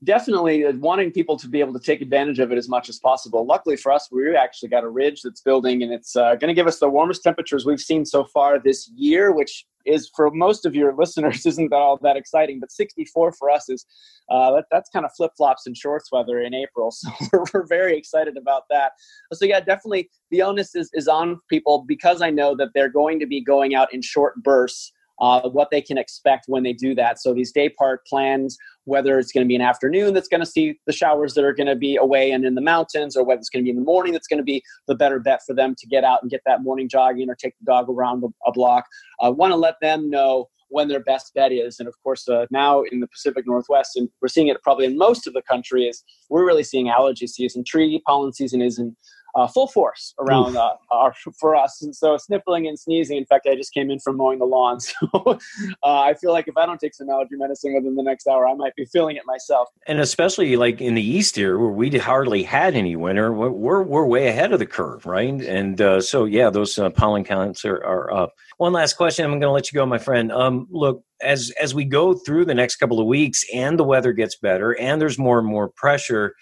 Definitely 0.05 0.65
uh, 0.65 0.73
wanting 0.75 1.11
people 1.11 1.37
to 1.37 1.49
be 1.49 1.61
able 1.61 1.73
to 1.73 1.81
take 1.81 2.01
advantage 2.01 2.39
of 2.39 2.53
it 2.53 2.59
as 2.59 2.69
much 2.69 2.89
as 2.89 2.99
possible. 2.99 3.45
Luckily 3.45 3.77
for 3.77 3.93
us, 3.93 4.09
we 4.11 4.37
actually 4.37 4.69
got 4.69 4.85
a 4.85 4.89
ridge 4.89 5.23
that's 5.23 5.41
building, 5.41 5.83
and 5.83 5.93
it's 5.93 6.15
uh, 6.15 6.35
going 6.37 6.49
to 6.49 6.55
give 6.55 6.67
us 6.67 6.79
the 6.79 6.89
warmest 6.89 7.23
temperatures 7.23 7.67
we've 7.67 7.81
seen 7.81 8.05
so 8.05 8.25
far 8.25 8.59
this 8.59 8.89
year, 8.95 9.33
which 9.33 9.67
is 9.85 10.11
for 10.15 10.31
most 10.31 10.67
of 10.67 10.75
your 10.75 10.95
listeners 10.99 11.47
isn't 11.47 11.71
that 11.71 11.77
all 11.77 11.99
that 12.03 12.17
exciting. 12.17 12.61
But 12.61 12.71
64 12.71 13.33
for 13.33 13.51
us 13.51 13.69
is 13.69 13.87
uh, 14.31 14.53
that, 14.53 14.67
that's 14.71 14.91
kind 14.91 15.05
of 15.05 15.11
flip 15.17 15.33
flops 15.37 15.67
and 15.67 15.77
shorts 15.77 16.13
weather 16.13 16.41
in 16.41 16.55
April, 16.55 16.91
so 16.93 17.11
we're, 17.33 17.45
we're 17.53 17.67
very 17.67 17.97
excited 17.97 18.37
about 18.37 18.65
that. 18.71 18.93
So 19.33 19.45
yeah, 19.45 19.61
definitely 19.61 20.11
the 20.31 20.43
onus 20.43 20.75
is 20.75 20.91
is 20.93 21.09
on 21.09 21.41
people 21.51 21.85
because 21.87 22.23
I 22.23 22.31
know 22.31 22.55
that 22.57 22.69
they're 22.75 22.91
going 22.91 23.19
to 23.21 23.27
be 23.27 23.41
going 23.41 23.75
out 23.75 23.93
in 23.93 24.03
short 24.03 24.43
bursts 24.43 24.93
uh, 25.21 25.49
what 25.49 25.71
they 25.71 25.81
can 25.81 25.99
expect 25.99 26.45
when 26.47 26.63
they 26.63 26.73
do 26.73 26.95
that. 26.95 27.21
So 27.21 27.35
these 27.35 27.53
day 27.53 27.69
part 27.69 28.07
plans, 28.07 28.57
whether 28.89 29.19
it's 29.19 29.31
going 29.31 29.45
to 29.45 29.49
be 29.49 29.55
an 29.55 29.61
afternoon 29.61 30.15
that's 30.15 30.29
going 30.29 30.41
to 30.41 30.47
see 30.47 30.79
the 30.87 30.93
showers 30.93 31.35
that 31.35 31.45
are 31.45 31.53
going 31.53 31.67
to 31.67 31.77
be 31.77 31.97
away 31.97 32.31
and 32.31 32.45
in 32.45 32.55
the 32.55 32.61
mountains, 32.61 33.17
or 33.17 33.25
whether 33.25 33.39
it's 33.39 33.51
going 33.51 33.63
to 33.63 33.65
be 33.65 33.71
in 33.71 33.77
the 33.77 33.83
morning 33.83 34.13
that's 34.13 34.27
going 34.27 34.39
to 34.39 34.45
be 34.45 34.63
the 34.87 34.95
better 34.95 35.21
bet 35.21 35.41
for 35.47 35.55
them 35.55 35.75
to 35.79 35.87
get 35.87 36.05
out 36.05 36.21
and 36.23 36.31
get 36.31 36.41
that 36.47 36.63
morning 36.63 36.89
jogging 36.89 37.29
or 37.29 37.35
take 37.35 37.55
the 37.59 37.67
dog 37.67 37.89
around 37.89 38.25
a 38.47 38.53
block. 38.53 38.85
I 39.21 39.29
want 39.29 39.53
to 39.53 39.57
let 39.57 39.75
them 39.81 40.09
know 40.09 40.49
when 40.71 40.89
their 40.89 41.01
best 41.01 41.33
bet 41.35 41.53
is. 41.53 41.79
And 41.79 41.89
of 41.89 41.95
course, 42.03 42.29
uh, 42.29 42.47
now 42.51 42.83
in 42.83 43.01
the 43.01 43.09
Pacific 43.09 43.47
Northwest, 43.47 43.97
and 43.97 44.09
we're 44.21 44.29
seeing 44.29 44.49
it 44.49 44.63
probably 44.63 44.87
in 44.87 44.99
most 44.99 45.27
of 45.27 45.33
the 45.35 45.43
country, 45.43 45.85
is 45.85 46.03
we're 46.29 46.47
really 46.47 46.63
seeing 46.63 46.89
allergy 46.89 47.27
season. 47.27 47.65
Tree 47.65 48.03
pollen 48.07 48.33
season 48.33 48.61
is 48.63 48.79
in 48.79 48.97
uh, 49.35 49.47
full 49.47 49.69
force 49.69 50.15
around 50.19 50.57
uh, 50.57 50.75
our, 50.91 51.15
for 51.39 51.55
us. 51.55 51.83
And 51.83 51.95
so 51.95 52.17
sniffling 52.17 52.67
and 52.67 52.79
sneezing. 52.79 53.17
In 53.17 53.27
fact, 53.27 53.47
I 53.47 53.55
just 53.55 53.73
came 53.73 53.91
in 53.91 53.99
from 54.01 54.17
mowing 54.17 54.39
the 54.39 54.47
lawn, 54.47 54.81
so 54.81 54.97
uh, 55.15 55.37
I 55.83 56.15
feel 56.15 56.33
like 56.33 56.49
if 56.49 56.57
I 56.57 56.67
don't 56.67 56.81
take 56.81 56.95
some 56.95 57.09
allergy 57.11 57.37
medicine 57.37 57.75
within 57.75 57.95
the 57.95 58.03
next 58.03 58.27
hour, 58.27 58.47
I 58.47 58.55
might 58.55 58.75
be 58.75 58.85
feeling 58.87 59.17
it 59.17 59.23
myself. 59.27 59.69
And 59.87 60.01
especially 60.01 60.57
like 60.57 60.81
in 60.81 60.95
the 60.95 61.03
east 61.03 61.37
here, 61.37 61.59
where 61.59 61.71
we 61.71 61.91
hardly 61.99 62.43
had 62.43 62.75
any 62.75 62.97
winter, 62.97 63.33
we're 63.33 63.83
we're 63.83 64.07
way 64.07 64.29
ahead 64.29 64.53
of 64.53 64.59
the 64.59 64.67
curve, 64.67 65.07
right? 65.07 65.41
And 65.41 65.81
uh, 65.81 66.01
so 66.01 66.25
yeah, 66.25 66.51
those 66.51 66.79
uh, 66.79 66.91
pollen 66.91 67.25
counts 67.25 67.65
are, 67.65 67.77
are 67.77 68.13
up. 68.13 68.35
One 68.59 68.73
last 68.73 68.95
question. 68.95 69.25
I'm 69.25 69.33
going 69.33 69.43
to 69.43 69.51
let 69.51 69.73
you 69.73 69.77
go, 69.77 69.87
my 69.87 69.99
friend. 69.99 70.33
Um, 70.33 70.67
look, 70.71 71.03
as 71.23 71.53
as 71.61 71.75
we 71.75 71.85
go 71.85 72.15
through 72.15 72.45
the 72.45 72.55
next 72.55 72.77
couple 72.77 73.01
of 73.01 73.07
weeks, 73.07 73.45
and 73.55 73.79
the 73.79 73.85
weather 73.85 74.13
gets 74.13 74.37
better, 74.37 74.79
and 74.79 75.01
there's 75.01 75.19
more 75.19 75.39
and 75.39 75.47
more 75.47 75.69
pressure 75.69 76.35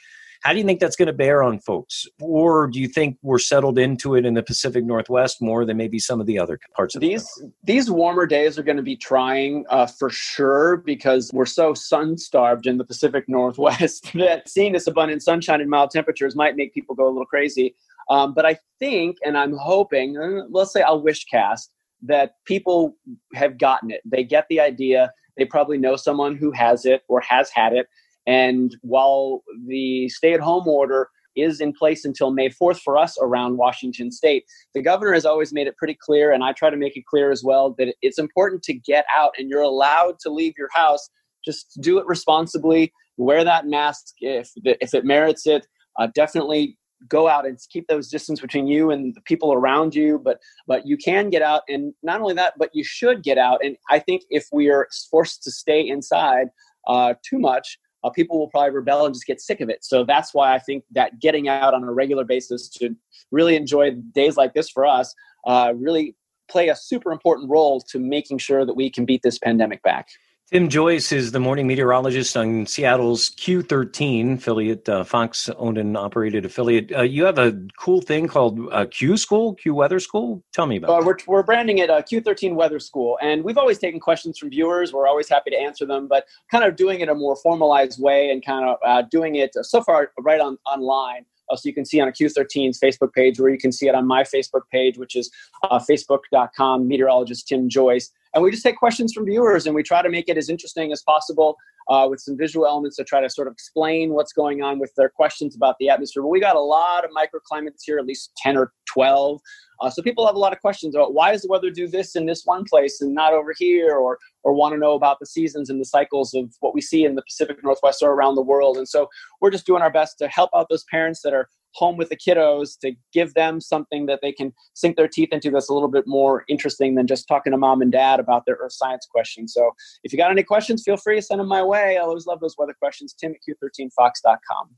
how 0.42 0.52
do 0.52 0.58
you 0.58 0.64
think 0.64 0.80
that's 0.80 0.96
going 0.96 1.06
to 1.06 1.12
bear 1.12 1.42
on 1.42 1.58
folks? 1.58 2.06
Or 2.20 2.66
do 2.66 2.80
you 2.80 2.88
think 2.88 3.18
we're 3.22 3.38
settled 3.38 3.78
into 3.78 4.14
it 4.14 4.24
in 4.24 4.34
the 4.34 4.42
Pacific 4.42 4.84
Northwest 4.84 5.40
more 5.40 5.64
than 5.64 5.76
maybe 5.76 5.98
some 5.98 6.20
of 6.20 6.26
the 6.26 6.38
other 6.38 6.58
parts 6.74 6.94
of 6.94 7.00
these? 7.00 7.24
The 7.24 7.52
these 7.64 7.90
warmer 7.90 8.26
days 8.26 8.58
are 8.58 8.62
going 8.62 8.76
to 8.76 8.82
be 8.82 8.96
trying 8.96 9.64
uh, 9.70 9.86
for 9.86 10.10
sure 10.10 10.78
because 10.78 11.30
we're 11.32 11.46
so 11.46 11.74
sun 11.74 12.16
starved 12.16 12.66
in 12.66 12.78
the 12.78 12.84
Pacific 12.84 13.24
Northwest 13.28 14.12
that 14.14 14.48
seeing 14.48 14.72
this 14.72 14.86
abundant 14.86 15.22
sunshine 15.22 15.60
and 15.60 15.70
mild 15.70 15.90
temperatures 15.90 16.36
might 16.36 16.56
make 16.56 16.72
people 16.72 16.94
go 16.94 17.06
a 17.06 17.10
little 17.10 17.26
crazy. 17.26 17.74
Um, 18.08 18.34
but 18.34 18.46
I 18.46 18.58
think, 18.78 19.16
and 19.24 19.36
I'm 19.36 19.56
hoping, 19.56 20.16
uh, 20.16 20.44
let's 20.50 20.72
say 20.72 20.82
I'll 20.82 21.02
wish 21.02 21.24
cast 21.24 21.72
that 22.02 22.34
people 22.44 22.96
have 23.34 23.58
gotten 23.58 23.90
it. 23.90 24.00
They 24.04 24.22
get 24.22 24.46
the 24.48 24.60
idea. 24.60 25.12
They 25.36 25.44
probably 25.44 25.78
know 25.78 25.96
someone 25.96 26.36
who 26.36 26.52
has 26.52 26.86
it 26.86 27.02
or 27.08 27.20
has 27.20 27.50
had 27.50 27.72
it 27.72 27.88
and 28.26 28.76
while 28.82 29.42
the 29.66 30.08
stay 30.08 30.32
at 30.32 30.40
home 30.40 30.66
order 30.66 31.08
is 31.36 31.60
in 31.60 31.72
place 31.72 32.04
until 32.04 32.30
May 32.30 32.48
4th 32.48 32.80
for 32.80 32.96
us 32.96 33.16
around 33.20 33.58
Washington 33.58 34.10
state, 34.10 34.44
the 34.74 34.82
governor 34.82 35.12
has 35.12 35.26
always 35.26 35.52
made 35.52 35.66
it 35.66 35.76
pretty 35.76 35.96
clear, 36.00 36.32
and 36.32 36.42
I 36.42 36.52
try 36.52 36.70
to 36.70 36.76
make 36.76 36.96
it 36.96 37.04
clear 37.06 37.30
as 37.30 37.44
well, 37.44 37.74
that 37.78 37.94
it's 38.02 38.18
important 38.18 38.62
to 38.64 38.74
get 38.74 39.04
out 39.14 39.32
and 39.38 39.48
you're 39.48 39.60
allowed 39.60 40.18
to 40.20 40.30
leave 40.30 40.54
your 40.56 40.70
house. 40.72 41.08
Just 41.44 41.78
do 41.80 41.98
it 41.98 42.06
responsibly, 42.06 42.92
wear 43.16 43.44
that 43.44 43.66
mask 43.66 44.14
if, 44.20 44.50
if 44.64 44.94
it 44.94 45.04
merits 45.04 45.46
it. 45.46 45.66
Uh, 45.98 46.08
definitely 46.14 46.76
go 47.08 47.28
out 47.28 47.46
and 47.46 47.58
keep 47.70 47.86
those 47.88 48.08
distance 48.08 48.40
between 48.40 48.66
you 48.66 48.90
and 48.90 49.14
the 49.14 49.20
people 49.22 49.52
around 49.52 49.94
you 49.94 50.18
but 50.24 50.38
but 50.66 50.86
you 50.86 50.96
can 50.96 51.28
get 51.28 51.42
out 51.42 51.60
and 51.68 51.92
not 52.02 52.22
only 52.22 52.32
that 52.32 52.54
but 52.58 52.70
you 52.72 52.82
should 52.82 53.22
get 53.22 53.36
out 53.36 53.60
and 53.62 53.76
i 53.90 53.98
think 53.98 54.22
if 54.30 54.46
we 54.50 54.70
are 54.70 54.88
forced 55.10 55.42
to 55.42 55.50
stay 55.50 55.86
inside 55.86 56.48
uh, 56.88 57.12
too 57.28 57.38
much 57.38 57.78
uh, 58.06 58.10
people 58.10 58.38
will 58.38 58.48
probably 58.48 58.70
rebel 58.70 59.04
and 59.04 59.14
just 59.14 59.26
get 59.26 59.40
sick 59.40 59.60
of 59.60 59.68
it. 59.68 59.84
So 59.84 60.04
that's 60.04 60.32
why 60.32 60.54
I 60.54 60.58
think 60.58 60.84
that 60.92 61.18
getting 61.20 61.48
out 61.48 61.74
on 61.74 61.82
a 61.82 61.92
regular 61.92 62.24
basis 62.24 62.68
to 62.70 62.94
really 63.32 63.56
enjoy 63.56 63.90
days 64.14 64.36
like 64.36 64.54
this 64.54 64.70
for 64.70 64.86
us 64.86 65.14
uh, 65.46 65.72
really 65.76 66.14
play 66.48 66.68
a 66.68 66.76
super 66.76 67.10
important 67.10 67.50
role 67.50 67.80
to 67.80 67.98
making 67.98 68.38
sure 68.38 68.64
that 68.64 68.74
we 68.74 68.88
can 68.90 69.04
beat 69.04 69.22
this 69.22 69.38
pandemic 69.38 69.82
back. 69.82 70.08
Tim 70.52 70.68
Joyce 70.68 71.10
is 71.10 71.32
the 71.32 71.40
morning 71.40 71.66
meteorologist 71.66 72.36
on 72.36 72.66
Seattle's 72.66 73.30
Q13 73.30 74.34
affiliate, 74.34 74.88
uh, 74.88 75.02
Fox 75.02 75.48
owned 75.56 75.76
and 75.76 75.96
operated 75.96 76.44
affiliate. 76.44 76.92
Uh, 76.92 77.02
you 77.02 77.24
have 77.24 77.36
a 77.36 77.60
cool 77.80 78.00
thing 78.00 78.28
called 78.28 78.60
uh, 78.70 78.86
Q 78.88 79.16
School, 79.16 79.54
Q 79.54 79.74
Weather 79.74 79.98
School. 79.98 80.44
Tell 80.52 80.66
me 80.66 80.76
about 80.76 81.02
uh, 81.02 81.04
we're, 81.04 81.16
we're 81.26 81.42
branding 81.42 81.78
it 81.78 81.90
uh, 81.90 82.00
Q13 82.00 82.54
Weather 82.54 82.78
School. 82.78 83.18
And 83.20 83.42
we've 83.42 83.58
always 83.58 83.78
taken 83.78 83.98
questions 83.98 84.38
from 84.38 84.50
viewers. 84.50 84.92
We're 84.92 85.08
always 85.08 85.28
happy 85.28 85.50
to 85.50 85.58
answer 85.58 85.84
them, 85.84 86.06
but 86.06 86.26
kind 86.48 86.62
of 86.62 86.76
doing 86.76 87.00
it 87.00 87.08
a 87.08 87.14
more 87.16 87.34
formalized 87.34 88.00
way 88.00 88.30
and 88.30 88.44
kind 88.44 88.68
of 88.68 88.76
uh, 88.86 89.02
doing 89.10 89.34
it 89.34 89.50
so 89.62 89.82
far 89.82 90.12
right 90.20 90.40
on 90.40 90.58
online. 90.64 91.24
Uh, 91.50 91.56
so 91.56 91.68
you 91.68 91.74
can 91.74 91.84
see 91.84 92.00
on 92.00 92.08
a 92.08 92.12
Q13's 92.12 92.78
Facebook 92.78 93.12
page, 93.12 93.40
or 93.40 93.50
you 93.50 93.58
can 93.58 93.72
see 93.72 93.88
it 93.88 93.94
on 93.94 94.06
my 94.06 94.22
Facebook 94.22 94.62
page, 94.70 94.96
which 94.96 95.16
is 95.16 95.30
uh, 95.64 95.78
facebook.com 95.78 96.86
meteorologist 96.86 97.48
Tim 97.48 97.68
Joyce. 97.68 98.12
And 98.36 98.44
we 98.44 98.50
just 98.50 98.62
take 98.62 98.76
questions 98.76 99.14
from 99.14 99.24
viewers 99.24 99.64
and 99.64 99.74
we 99.74 99.82
try 99.82 100.02
to 100.02 100.10
make 100.10 100.28
it 100.28 100.36
as 100.36 100.50
interesting 100.50 100.92
as 100.92 101.02
possible 101.02 101.56
uh, 101.88 102.06
with 102.08 102.20
some 102.20 102.36
visual 102.36 102.66
elements 102.66 102.96
to 102.96 103.04
try 103.04 103.20
to 103.20 103.30
sort 103.30 103.48
of 103.48 103.52
explain 103.52 104.12
what's 104.12 104.32
going 104.32 104.62
on 104.62 104.78
with 104.78 104.92
their 104.96 105.08
questions 105.08 105.54
about 105.54 105.76
the 105.78 105.88
atmosphere. 105.88 106.22
But 106.22 106.28
we 106.28 106.40
got 106.40 106.56
a 106.56 106.60
lot 106.60 107.04
of 107.04 107.10
microclimates 107.10 107.82
here, 107.84 107.98
at 107.98 108.06
least 108.06 108.32
10 108.38 108.56
or 108.56 108.72
12. 108.86 109.40
Uh, 109.80 109.90
so 109.90 110.02
people 110.02 110.26
have 110.26 110.34
a 110.34 110.38
lot 110.38 110.52
of 110.52 110.60
questions 110.60 110.94
about 110.94 111.14
why 111.14 111.32
does 111.32 111.42
the 111.42 111.48
weather 111.48 111.70
do 111.70 111.86
this 111.86 112.16
in 112.16 112.26
this 112.26 112.42
one 112.44 112.64
place 112.64 113.00
and 113.00 113.14
not 113.14 113.32
over 113.32 113.54
here, 113.56 113.96
or 113.96 114.18
or 114.42 114.54
want 114.54 114.72
to 114.72 114.78
know 114.78 114.94
about 114.94 115.18
the 115.20 115.26
seasons 115.26 115.68
and 115.68 115.80
the 115.80 115.84
cycles 115.84 116.32
of 116.32 116.54
what 116.60 116.74
we 116.74 116.80
see 116.80 117.04
in 117.04 117.14
the 117.14 117.22
Pacific 117.22 117.62
Northwest 117.62 118.02
or 118.02 118.12
around 118.12 118.36
the 118.36 118.42
world. 118.42 118.76
And 118.78 118.88
so 118.88 119.08
we're 119.40 119.50
just 119.50 119.66
doing 119.66 119.82
our 119.82 119.90
best 119.90 120.18
to 120.18 120.28
help 120.28 120.50
out 120.54 120.68
those 120.70 120.84
parents 120.84 121.20
that 121.22 121.34
are 121.34 121.48
home 121.76 121.96
with 121.96 122.08
the 122.08 122.16
kiddos 122.16 122.78
to 122.80 122.92
give 123.12 123.34
them 123.34 123.60
something 123.60 124.06
that 124.06 124.20
they 124.22 124.32
can 124.32 124.52
sink 124.74 124.96
their 124.96 125.08
teeth 125.08 125.28
into 125.30 125.50
that's 125.50 125.68
a 125.68 125.74
little 125.74 125.90
bit 125.90 126.04
more 126.06 126.44
interesting 126.48 126.94
than 126.94 127.06
just 127.06 127.28
talking 127.28 127.50
to 127.50 127.58
mom 127.58 127.82
and 127.82 127.92
dad 127.92 128.18
about 128.18 128.44
their 128.46 128.56
earth 128.56 128.72
science 128.72 129.06
questions. 129.10 129.52
So 129.52 129.70
if 130.02 130.12
you 130.12 130.16
got 130.16 130.30
any 130.30 130.42
questions, 130.42 130.82
feel 130.82 130.96
free 130.96 131.16
to 131.16 131.22
send 131.22 131.40
them 131.40 131.48
my 131.48 131.62
way. 131.62 131.75
I 131.76 131.96
always 131.96 132.26
love 132.26 132.40
those 132.40 132.56
weather 132.58 132.74
questions. 132.78 133.14
Tim 133.14 133.32
at 133.32 133.38
Q13Fox.com. 133.46 134.70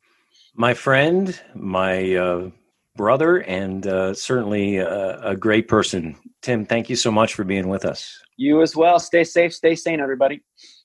My 0.54 0.74
friend, 0.74 1.38
my 1.54 2.14
uh, 2.14 2.50
brother, 2.96 3.38
and 3.38 3.86
uh, 3.86 4.14
certainly 4.14 4.78
a, 4.78 5.20
a 5.20 5.36
great 5.36 5.68
person. 5.68 6.16
Tim, 6.42 6.64
thank 6.66 6.90
you 6.90 6.96
so 6.96 7.10
much 7.10 7.34
for 7.34 7.44
being 7.44 7.68
with 7.68 7.84
us. 7.84 8.20
You 8.36 8.62
as 8.62 8.76
well. 8.76 8.98
Stay 9.00 9.24
safe, 9.24 9.54
stay 9.54 9.74
sane, 9.74 10.00
everybody. 10.00 10.42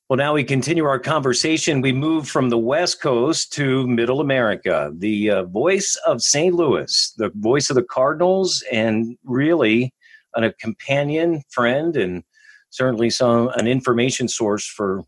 Well, 0.10 0.17
now 0.17 0.34
we 0.34 0.43
continue 0.43 0.86
our 0.86 0.99
conversation. 0.99 1.82
We 1.82 1.93
move 1.93 2.28
from 2.28 2.49
the 2.49 2.58
West 2.58 3.02
Coast 3.02 3.54
to 3.54 3.88
Middle 3.88 4.19
America. 4.19 4.91
The 4.95 5.30
uh, 5.30 5.43
voice 5.45 5.97
of 6.06 6.21
St. 6.21 6.54
Louis, 6.54 7.13
the 7.17 7.32
voice 7.36 7.69
of 7.69 7.76
the 7.76 7.84
Cardinals, 7.84 8.63
and 8.71 9.17
really 9.23 9.93
a 10.36 10.52
companion, 10.54 11.41
friend, 11.49 11.95
and 11.95 12.23
certainly 12.69 13.10
some 13.10 13.49
an 13.56 13.67
information 13.67 14.28
source 14.28 14.67
for 14.67 15.04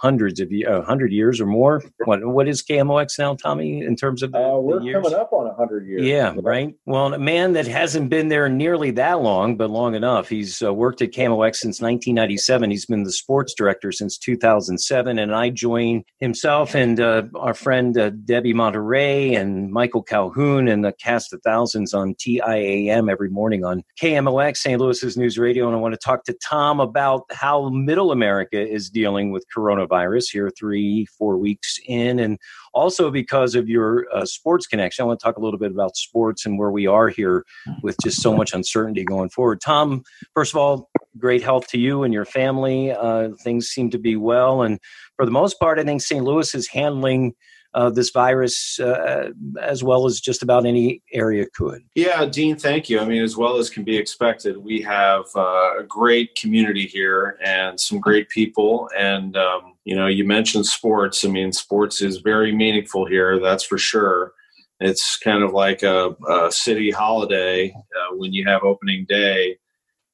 hundreds 0.00 0.40
of 0.40 0.50
uh, 0.66 0.82
hundred 0.82 1.12
years 1.12 1.40
or 1.40 1.46
more. 1.46 1.82
What 2.04 2.24
what 2.24 2.48
is 2.48 2.62
KMOX 2.62 3.18
now, 3.18 3.34
Tommy? 3.34 3.80
In 3.80 3.96
terms 3.96 4.22
of 4.22 4.32
the, 4.32 4.38
uh, 4.38 4.58
we're 4.58 4.80
the 4.80 4.92
coming 4.92 5.14
up 5.14 5.32
on 5.32 5.54
hundred 5.56 5.86
years. 5.86 6.02
Yeah, 6.02 6.34
right. 6.42 6.74
Well, 6.86 7.12
a 7.12 7.18
man 7.18 7.52
that 7.52 7.66
hasn't 7.66 8.08
been 8.08 8.28
there 8.28 8.48
nearly 8.48 8.90
that 8.92 9.20
long, 9.20 9.56
but 9.56 9.70
long 9.70 9.94
enough. 9.94 10.28
He's 10.28 10.62
uh, 10.62 10.72
worked 10.72 11.02
at 11.02 11.10
KMOX 11.10 11.56
since 11.56 11.80
1997. 11.80 12.70
He's 12.70 12.86
been 12.86 13.04
the 13.04 13.12
sports 13.12 13.54
director 13.54 13.92
since 13.92 14.16
2007, 14.16 15.18
and 15.18 15.34
I 15.34 15.50
join 15.50 16.02
himself 16.18 16.74
and 16.74 16.98
uh, 16.98 17.24
our 17.34 17.54
friend 17.54 17.96
uh, 17.98 18.10
Debbie 18.10 18.54
Monterrey 18.54 19.36
and 19.36 19.70
Michael 19.70 20.02
Calhoun 20.02 20.68
and 20.68 20.84
the 20.84 20.92
cast 20.92 21.32
of 21.32 21.42
thousands 21.42 21.92
on 21.92 22.14
TIAM 22.14 23.10
every 23.10 23.28
morning 23.28 23.64
on 23.64 23.82
KMOX, 24.00 24.56
St. 24.56 24.80
Louis's 24.80 25.16
News 25.16 25.38
Radio. 25.38 25.66
And 25.66 25.76
I 25.76 25.80
want 25.80 25.92
to 25.92 26.00
talk 26.02 26.24
to 26.24 26.36
Tom 26.42 26.80
about 26.80 27.24
how 27.30 27.68
Middle 27.68 28.12
America 28.12 28.60
is 28.60 28.88
dealing 28.88 29.30
with 29.30 29.44
coronavirus 29.54 29.89
here, 30.30 30.50
three, 30.50 31.06
four 31.18 31.36
weeks 31.36 31.78
in, 31.86 32.18
and 32.18 32.38
also 32.72 33.10
because 33.10 33.54
of 33.54 33.68
your 33.68 34.06
uh, 34.14 34.24
sports 34.24 34.66
connection. 34.66 35.02
I 35.02 35.06
want 35.06 35.20
to 35.20 35.24
talk 35.24 35.36
a 35.36 35.40
little 35.40 35.58
bit 35.58 35.72
about 35.72 35.96
sports 35.96 36.46
and 36.46 36.58
where 36.58 36.70
we 36.70 36.86
are 36.86 37.08
here 37.08 37.44
with 37.82 37.96
just 38.02 38.22
so 38.22 38.34
much 38.34 38.52
uncertainty 38.52 39.04
going 39.04 39.30
forward. 39.30 39.60
Tom, 39.60 40.02
first 40.34 40.54
of 40.54 40.58
all, 40.58 40.90
great 41.18 41.42
health 41.42 41.66
to 41.68 41.78
you 41.78 42.02
and 42.02 42.14
your 42.14 42.24
family. 42.24 42.92
Uh, 42.92 43.30
things 43.42 43.68
seem 43.68 43.90
to 43.90 43.98
be 43.98 44.16
well. 44.16 44.62
And 44.62 44.78
for 45.16 45.24
the 45.24 45.32
most 45.32 45.58
part, 45.58 45.78
I 45.78 45.84
think 45.84 46.02
St. 46.02 46.24
Louis 46.24 46.54
is 46.54 46.68
handling 46.68 47.34
uh, 47.74 47.90
this 47.90 48.10
virus 48.10 48.80
uh, 48.80 49.30
as 49.60 49.84
well 49.84 50.06
as 50.06 50.20
just 50.20 50.42
about 50.42 50.66
any 50.66 51.02
area 51.12 51.46
could. 51.54 51.82
Yeah, 51.94 52.24
Dean, 52.26 52.56
thank 52.56 52.88
you. 52.88 53.00
I 53.00 53.04
mean, 53.04 53.22
as 53.22 53.36
well 53.36 53.56
as 53.56 53.70
can 53.70 53.84
be 53.84 53.96
expected, 53.96 54.56
we 54.56 54.80
have 54.82 55.24
uh, 55.36 55.78
a 55.78 55.84
great 55.86 56.34
community 56.34 56.86
here 56.86 57.38
and 57.44 57.78
some 57.78 58.00
great 58.00 58.28
people. 58.28 58.90
And, 58.96 59.36
um, 59.36 59.74
you 59.84 59.94
know, 59.94 60.06
you 60.06 60.24
mentioned 60.24 60.66
sports. 60.66 61.24
I 61.24 61.28
mean, 61.28 61.52
sports 61.52 62.00
is 62.00 62.18
very 62.18 62.54
meaningful 62.54 63.06
here, 63.06 63.38
that's 63.38 63.64
for 63.64 63.78
sure. 63.78 64.32
It's 64.80 65.18
kind 65.18 65.42
of 65.42 65.52
like 65.52 65.82
a, 65.82 66.16
a 66.28 66.50
city 66.50 66.90
holiday 66.90 67.70
uh, 67.70 68.16
when 68.16 68.32
you 68.32 68.46
have 68.48 68.62
opening 68.64 69.04
day 69.08 69.58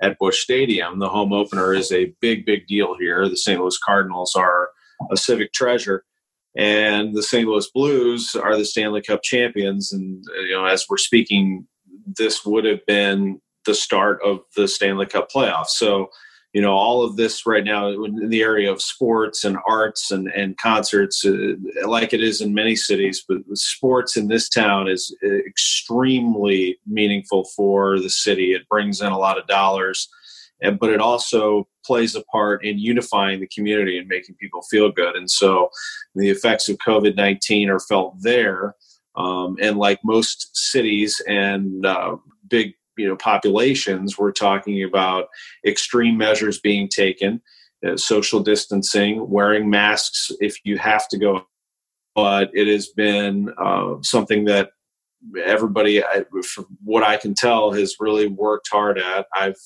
at 0.03 0.19
Busch 0.19 0.41
Stadium. 0.43 0.99
The 0.99 1.09
home 1.09 1.33
opener 1.33 1.73
is 1.73 1.93
a 1.93 2.13
big, 2.21 2.45
big 2.45 2.67
deal 2.67 2.97
here. 2.99 3.29
The 3.29 3.37
St. 3.37 3.61
Louis 3.61 3.79
Cardinals 3.79 4.35
are 4.35 4.69
a 5.11 5.17
civic 5.17 5.53
treasure 5.53 6.05
and 6.57 7.15
the 7.15 7.23
St. 7.23 7.47
Louis 7.47 7.69
Blues 7.71 8.35
are 8.35 8.57
the 8.57 8.65
Stanley 8.65 9.03
Cup 9.03 9.23
champions. 9.23 9.93
And 9.93 10.25
you 10.49 10.55
know, 10.55 10.65
as 10.65 10.87
we're 10.89 10.97
speaking, 10.97 11.67
this 12.07 12.45
would 12.45 12.65
have 12.65 12.85
been 12.87 13.41
the 13.67 13.75
start 13.75 14.21
of 14.25 14.41
the 14.57 14.67
Stanley 14.67 15.07
Cup 15.07 15.29
playoffs. 15.31 15.71
So, 15.71 16.09
you 16.53 16.63
know, 16.63 16.73
all 16.73 17.05
of 17.05 17.17
this 17.17 17.45
right 17.45 17.65
now 17.65 17.89
in 17.89 18.31
the 18.31 18.43
area 18.43 18.73
of 18.73 18.81
sports 18.81 19.45
and 19.45 19.59
arts 19.67 20.11
and, 20.11 20.29
and 20.29 20.57
concerts, 20.57 21.25
uh, 21.27 21.55
like 21.87 22.15
it 22.15 22.23
is 22.23 22.41
in 22.41 22.55
many 22.55 22.77
cities, 22.77 23.23
but 23.29 23.39
sports 23.55 24.17
in 24.17 24.29
this 24.29 24.49
town 24.49 24.89
is 24.89 25.15
extremely 25.23 26.79
meaningful 26.87 27.45
for 27.57 28.01
the 28.01 28.09
city. 28.09 28.53
It 28.53 28.69
brings 28.69 29.03
in 29.03 29.13
a 29.13 29.19
lot 29.19 29.39
of 29.39 29.47
dollars 29.47 30.09
and 30.63 30.79
but 30.79 30.91
it 30.91 31.01
also 31.01 31.69
plays 31.85 32.15
a 32.15 32.23
part 32.25 32.65
in 32.65 32.79
unifying 32.79 33.41
the 33.41 33.49
community 33.49 33.99
and 33.99 34.09
making 34.09 34.35
people 34.37 34.63
feel 34.63 34.91
good. 34.91 35.15
And 35.15 35.31
so 35.31 35.71
the 36.15 36.31
effects 36.31 36.69
of 36.69 36.79
COVID 36.79 37.17
19 37.17 37.71
are 37.71 37.81
felt 37.81 38.15
there. 38.21 38.75
Um, 39.17 39.57
and 39.61 39.79
like 39.79 40.01
most 40.05 40.57
cities 40.57 41.23
and 41.27 41.87
uh, 41.87 42.17
big 42.49 42.75
you 42.97 43.09
know 43.09 43.17
populations, 43.17 44.19
we're 44.19 44.33
talking 44.33 44.83
about 44.83 45.29
extreme 45.67 46.17
measures 46.17 46.59
being 46.59 46.89
taken, 46.89 47.41
uh, 47.87 47.97
social 47.97 48.41
distancing, 48.41 49.29
wearing 49.29 49.69
masks 49.71 50.31
if 50.41 50.57
you 50.65 50.79
have 50.79 51.09
to 51.09 51.19
go. 51.19 51.47
But 52.15 52.51
it 52.55 52.67
has 52.67 52.89
been 52.89 53.53
uh, 53.59 53.97
something 54.03 54.47
that 54.47 54.71
everybody, 55.45 56.03
from 56.55 56.67
what 56.83 57.03
I 57.03 57.19
can 57.19 57.35
tell, 57.35 57.73
has 57.73 57.97
really 58.01 58.27
worked 58.27 58.69
hard 58.71 58.99
at. 58.99 59.27
I've 59.35 59.57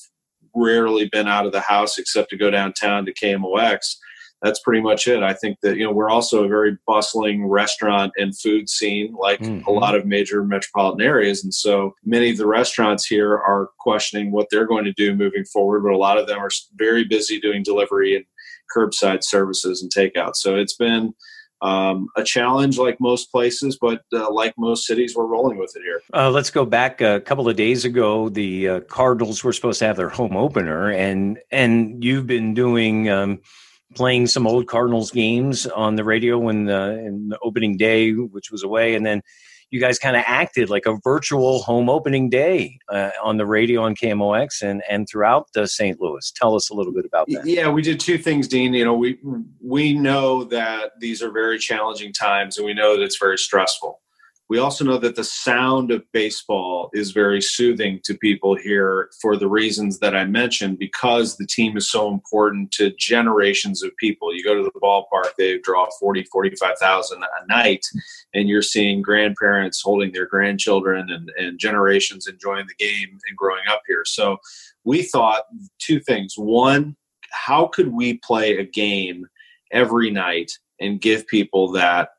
rarely 0.55 1.09
been 1.11 1.27
out 1.27 1.45
of 1.45 1.51
the 1.51 1.61
house 1.61 1.97
except 1.97 2.29
to 2.29 2.37
go 2.37 2.49
downtown 2.49 3.05
to 3.05 3.13
KMOX. 3.13 3.95
That's 4.41 4.59
pretty 4.61 4.81
much 4.81 5.07
it. 5.07 5.21
I 5.21 5.33
think 5.33 5.59
that 5.61 5.77
you 5.77 5.83
know 5.83 5.91
we're 5.91 6.09
also 6.09 6.43
a 6.43 6.47
very 6.47 6.77
bustling 6.87 7.45
restaurant 7.45 8.11
and 8.17 8.37
food 8.37 8.69
scene, 8.69 9.13
like 9.13 9.39
mm-hmm. 9.39 9.67
a 9.67 9.71
lot 9.71 9.93
of 9.93 10.07
major 10.07 10.43
metropolitan 10.43 11.05
areas, 11.05 11.43
and 11.43 11.53
so 11.53 11.93
many 12.03 12.31
of 12.31 12.37
the 12.37 12.47
restaurants 12.47 13.05
here 13.05 13.33
are 13.33 13.69
questioning 13.79 14.31
what 14.31 14.47
they're 14.49 14.65
going 14.65 14.85
to 14.85 14.93
do 14.93 15.15
moving 15.15 15.45
forward. 15.45 15.83
But 15.83 15.91
a 15.91 15.97
lot 15.97 16.17
of 16.17 16.27
them 16.27 16.39
are 16.39 16.49
very 16.73 17.03
busy 17.03 17.39
doing 17.39 17.61
delivery 17.61 18.15
and 18.15 18.25
curbside 18.75 19.23
services 19.23 19.83
and 19.83 19.91
takeout. 19.93 20.35
So 20.35 20.55
it's 20.55 20.75
been 20.75 21.13
um, 21.61 22.07
a 22.15 22.23
challenge 22.23 22.77
like 22.77 22.99
most 22.99 23.31
places, 23.31 23.77
but 23.79 24.01
uh, 24.13 24.31
like 24.31 24.53
most 24.57 24.85
cities, 24.85 25.15
we're 25.15 25.25
rolling 25.25 25.57
with 25.57 25.75
it 25.75 25.83
here. 25.83 26.01
Uh, 26.13 26.29
let's 26.29 26.49
go 26.49 26.65
back 26.65 27.01
a 27.01 27.21
couple 27.21 27.47
of 27.47 27.55
days 27.55 27.85
ago. 27.85 28.29
The 28.29 28.67
uh, 28.67 28.79
Cardinals 28.81 29.43
were 29.43 29.53
supposed 29.53 29.79
to 29.79 29.85
have 29.85 29.97
their 29.97 30.09
home 30.09 30.35
opener, 30.35 30.89
and 30.89 31.39
and 31.51 32.03
you've 32.03 32.25
been 32.25 32.53
doing 32.53 33.09
um, 33.09 33.41
playing 33.93 34.27
some 34.27 34.47
old 34.47 34.67
Cardinals 34.67 35.11
games 35.11 35.67
on 35.67 35.95
the 35.95 36.03
radio 36.03 36.37
when 36.37 36.65
the, 36.65 36.97
in 37.05 37.29
the 37.29 37.39
opening 37.43 37.77
day, 37.77 38.11
which 38.11 38.51
was 38.51 38.63
away, 38.63 38.95
and 38.95 39.05
then 39.05 39.21
you 39.71 39.79
guys 39.79 39.97
kind 39.97 40.15
of 40.15 40.23
acted 40.27 40.69
like 40.69 40.85
a 40.85 40.97
virtual 41.03 41.61
home 41.61 41.89
opening 41.89 42.29
day 42.29 42.77
uh, 42.89 43.09
on 43.23 43.37
the 43.37 43.45
radio 43.45 43.81
on 43.81 43.95
KMOX 43.95 44.61
and 44.61 44.83
and 44.89 45.07
throughout 45.09 45.47
the 45.53 45.67
St. 45.67 45.99
Louis. 45.99 46.31
Tell 46.35 46.55
us 46.55 46.69
a 46.69 46.73
little 46.73 46.93
bit 46.93 47.05
about 47.05 47.27
that. 47.29 47.45
Yeah, 47.45 47.69
we 47.69 47.81
did 47.81 47.99
two 47.99 48.17
things, 48.17 48.47
Dean. 48.47 48.73
You 48.73 48.85
know, 48.85 48.93
we 48.93 49.17
we 49.61 49.93
know 49.93 50.43
that 50.45 50.91
these 50.99 51.23
are 51.23 51.31
very 51.31 51.57
challenging 51.57 52.13
times, 52.13 52.57
and 52.57 52.65
we 52.65 52.73
know 52.73 52.97
that 52.97 53.03
it's 53.03 53.17
very 53.17 53.37
stressful. 53.37 54.01
We 54.51 54.59
also 54.59 54.83
know 54.83 54.97
that 54.97 55.15
the 55.15 55.23
sound 55.23 55.91
of 55.91 56.03
baseball 56.11 56.89
is 56.91 57.11
very 57.11 57.41
soothing 57.41 58.01
to 58.03 58.17
people 58.17 58.53
here 58.53 59.09
for 59.21 59.37
the 59.37 59.47
reasons 59.47 59.99
that 59.99 60.13
I 60.13 60.25
mentioned, 60.25 60.77
because 60.77 61.37
the 61.37 61.47
team 61.47 61.77
is 61.77 61.89
so 61.89 62.11
important 62.11 62.73
to 62.73 62.91
generations 62.99 63.81
of 63.81 63.95
people. 63.95 64.35
You 64.35 64.43
go 64.43 64.53
to 64.55 64.61
the 64.61 64.79
ballpark, 64.83 65.35
they 65.37 65.59
draw 65.59 65.87
40, 66.01 66.25
45,000 66.25 67.23
a 67.23 67.47
night, 67.47 67.85
and 68.33 68.49
you're 68.49 68.61
seeing 68.61 69.01
grandparents 69.01 69.81
holding 69.81 70.11
their 70.11 70.25
grandchildren 70.25 71.09
and, 71.09 71.31
and 71.37 71.57
generations 71.57 72.27
enjoying 72.27 72.67
the 72.67 72.85
game 72.85 73.19
and 73.29 73.37
growing 73.37 73.63
up 73.69 73.83
here. 73.87 74.03
So 74.05 74.35
we 74.83 75.03
thought 75.03 75.43
two 75.79 76.01
things. 76.01 76.33
One, 76.35 76.97
how 77.31 77.67
could 77.67 77.93
we 77.93 78.17
play 78.17 78.57
a 78.57 78.65
game 78.65 79.27
every 79.71 80.11
night 80.11 80.51
and 80.81 80.99
give 80.99 81.25
people 81.27 81.71
that 81.71 82.09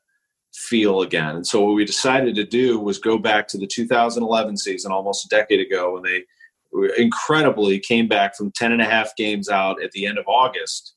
feel 0.54 1.02
again. 1.02 1.36
And 1.36 1.46
so 1.46 1.62
what 1.62 1.74
we 1.74 1.84
decided 1.84 2.34
to 2.34 2.44
do 2.44 2.78
was 2.78 2.98
go 2.98 3.18
back 3.18 3.48
to 3.48 3.58
the 3.58 3.66
2011 3.66 4.56
season, 4.56 4.92
almost 4.92 5.24
a 5.24 5.28
decade 5.28 5.60
ago, 5.60 5.94
when 5.94 6.02
they 6.02 6.24
incredibly 6.96 7.78
came 7.78 8.08
back 8.08 8.36
from 8.36 8.50
10 8.52 8.72
and 8.72 8.82
a 8.82 8.86
half 8.86 9.14
games 9.16 9.48
out 9.48 9.82
at 9.82 9.92
the 9.92 10.06
end 10.06 10.18
of 10.18 10.26
August 10.26 10.94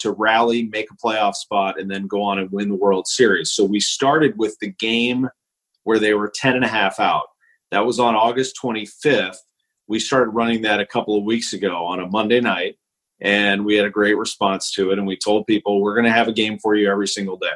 to 0.00 0.12
rally, 0.12 0.64
make 0.64 0.90
a 0.90 0.96
playoff 0.96 1.34
spot, 1.34 1.78
and 1.78 1.90
then 1.90 2.06
go 2.06 2.22
on 2.22 2.38
and 2.38 2.50
win 2.50 2.68
the 2.68 2.74
World 2.74 3.06
Series. 3.06 3.52
So 3.52 3.64
we 3.64 3.80
started 3.80 4.36
with 4.36 4.58
the 4.60 4.70
game 4.72 5.28
where 5.84 5.98
they 5.98 6.14
were 6.14 6.32
10 6.34 6.56
and 6.56 6.64
a 6.64 6.68
half 6.68 7.00
out. 7.00 7.26
That 7.70 7.86
was 7.86 7.98
on 7.98 8.14
August 8.14 8.58
25th. 8.62 9.36
We 9.86 9.98
started 9.98 10.30
running 10.30 10.62
that 10.62 10.80
a 10.80 10.86
couple 10.86 11.16
of 11.16 11.24
weeks 11.24 11.52
ago 11.52 11.84
on 11.84 12.00
a 12.00 12.06
Monday 12.06 12.40
night, 12.40 12.76
and 13.20 13.64
we 13.64 13.76
had 13.76 13.86
a 13.86 13.90
great 13.90 14.18
response 14.18 14.72
to 14.72 14.90
it. 14.90 14.98
And 14.98 15.06
we 15.06 15.16
told 15.16 15.46
people, 15.46 15.80
we're 15.80 15.94
going 15.94 16.04
to 16.04 16.12
have 16.12 16.28
a 16.28 16.32
game 16.32 16.58
for 16.58 16.74
you 16.74 16.90
every 16.90 17.08
single 17.08 17.36
day. 17.36 17.48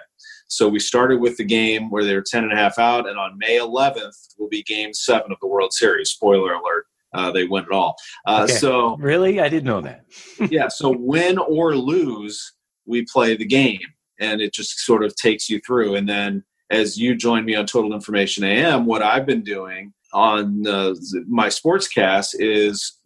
So 0.49 0.69
we 0.69 0.81
started 0.81 1.21
with 1.21 1.37
the 1.37 1.45
game 1.45 1.91
where 1.91 2.05
they 2.05 2.15
were 2.15 2.25
10 2.27 2.45
and 2.45 2.53
a 2.53 2.57
half 2.57 2.79
out, 2.79 3.09
and 3.09 3.19
on 3.19 3.39
May 3.39 3.59
11th 3.59 4.35
will 4.39 4.49
be 4.49 4.63
game 4.63 4.93
seven 4.93 5.31
of 5.31 5.39
the 5.41 5.47
World 5.47 5.73
Series. 5.73 6.11
Spoiler 6.11 6.55
alert. 6.55 6.87
Uh, 7.15 7.31
they 7.31 7.45
win 7.45 7.65
it 7.65 7.73
all. 7.73 7.97
Uh, 8.27 8.43
okay. 8.45 8.55
So 8.55 8.97
really, 8.97 9.41
I 9.41 9.49
didn't 9.49 9.65
know 9.65 9.81
that. 9.83 10.05
yeah. 10.51 10.69
So 10.69 10.95
win 10.97 11.39
or 11.39 11.75
lose, 11.75 12.55
we 12.87 13.05
play 13.05 13.37
the 13.37 13.47
game, 13.47 13.81
and 14.21 14.41
it 14.41 14.53
just 14.53 14.81
sort 14.81 15.05
of 15.05 15.15
takes 15.17 15.49
you 15.49 15.61
through. 15.61 15.95
And 15.95 16.09
then 16.09 16.45
as 16.71 16.99
you 16.99 17.15
join 17.15 17.45
me 17.45 17.55
on 17.55 17.67
Total 17.67 17.95
Information 17.95 18.45
AM, 18.45 18.85
what 18.85 19.03
I've 19.03 19.27
been 19.27 19.43
doing 19.43 19.93
on 20.13 20.67
uh, 20.67 20.95
my 21.27 21.49
sportscast 21.49 22.35
is 22.39 22.99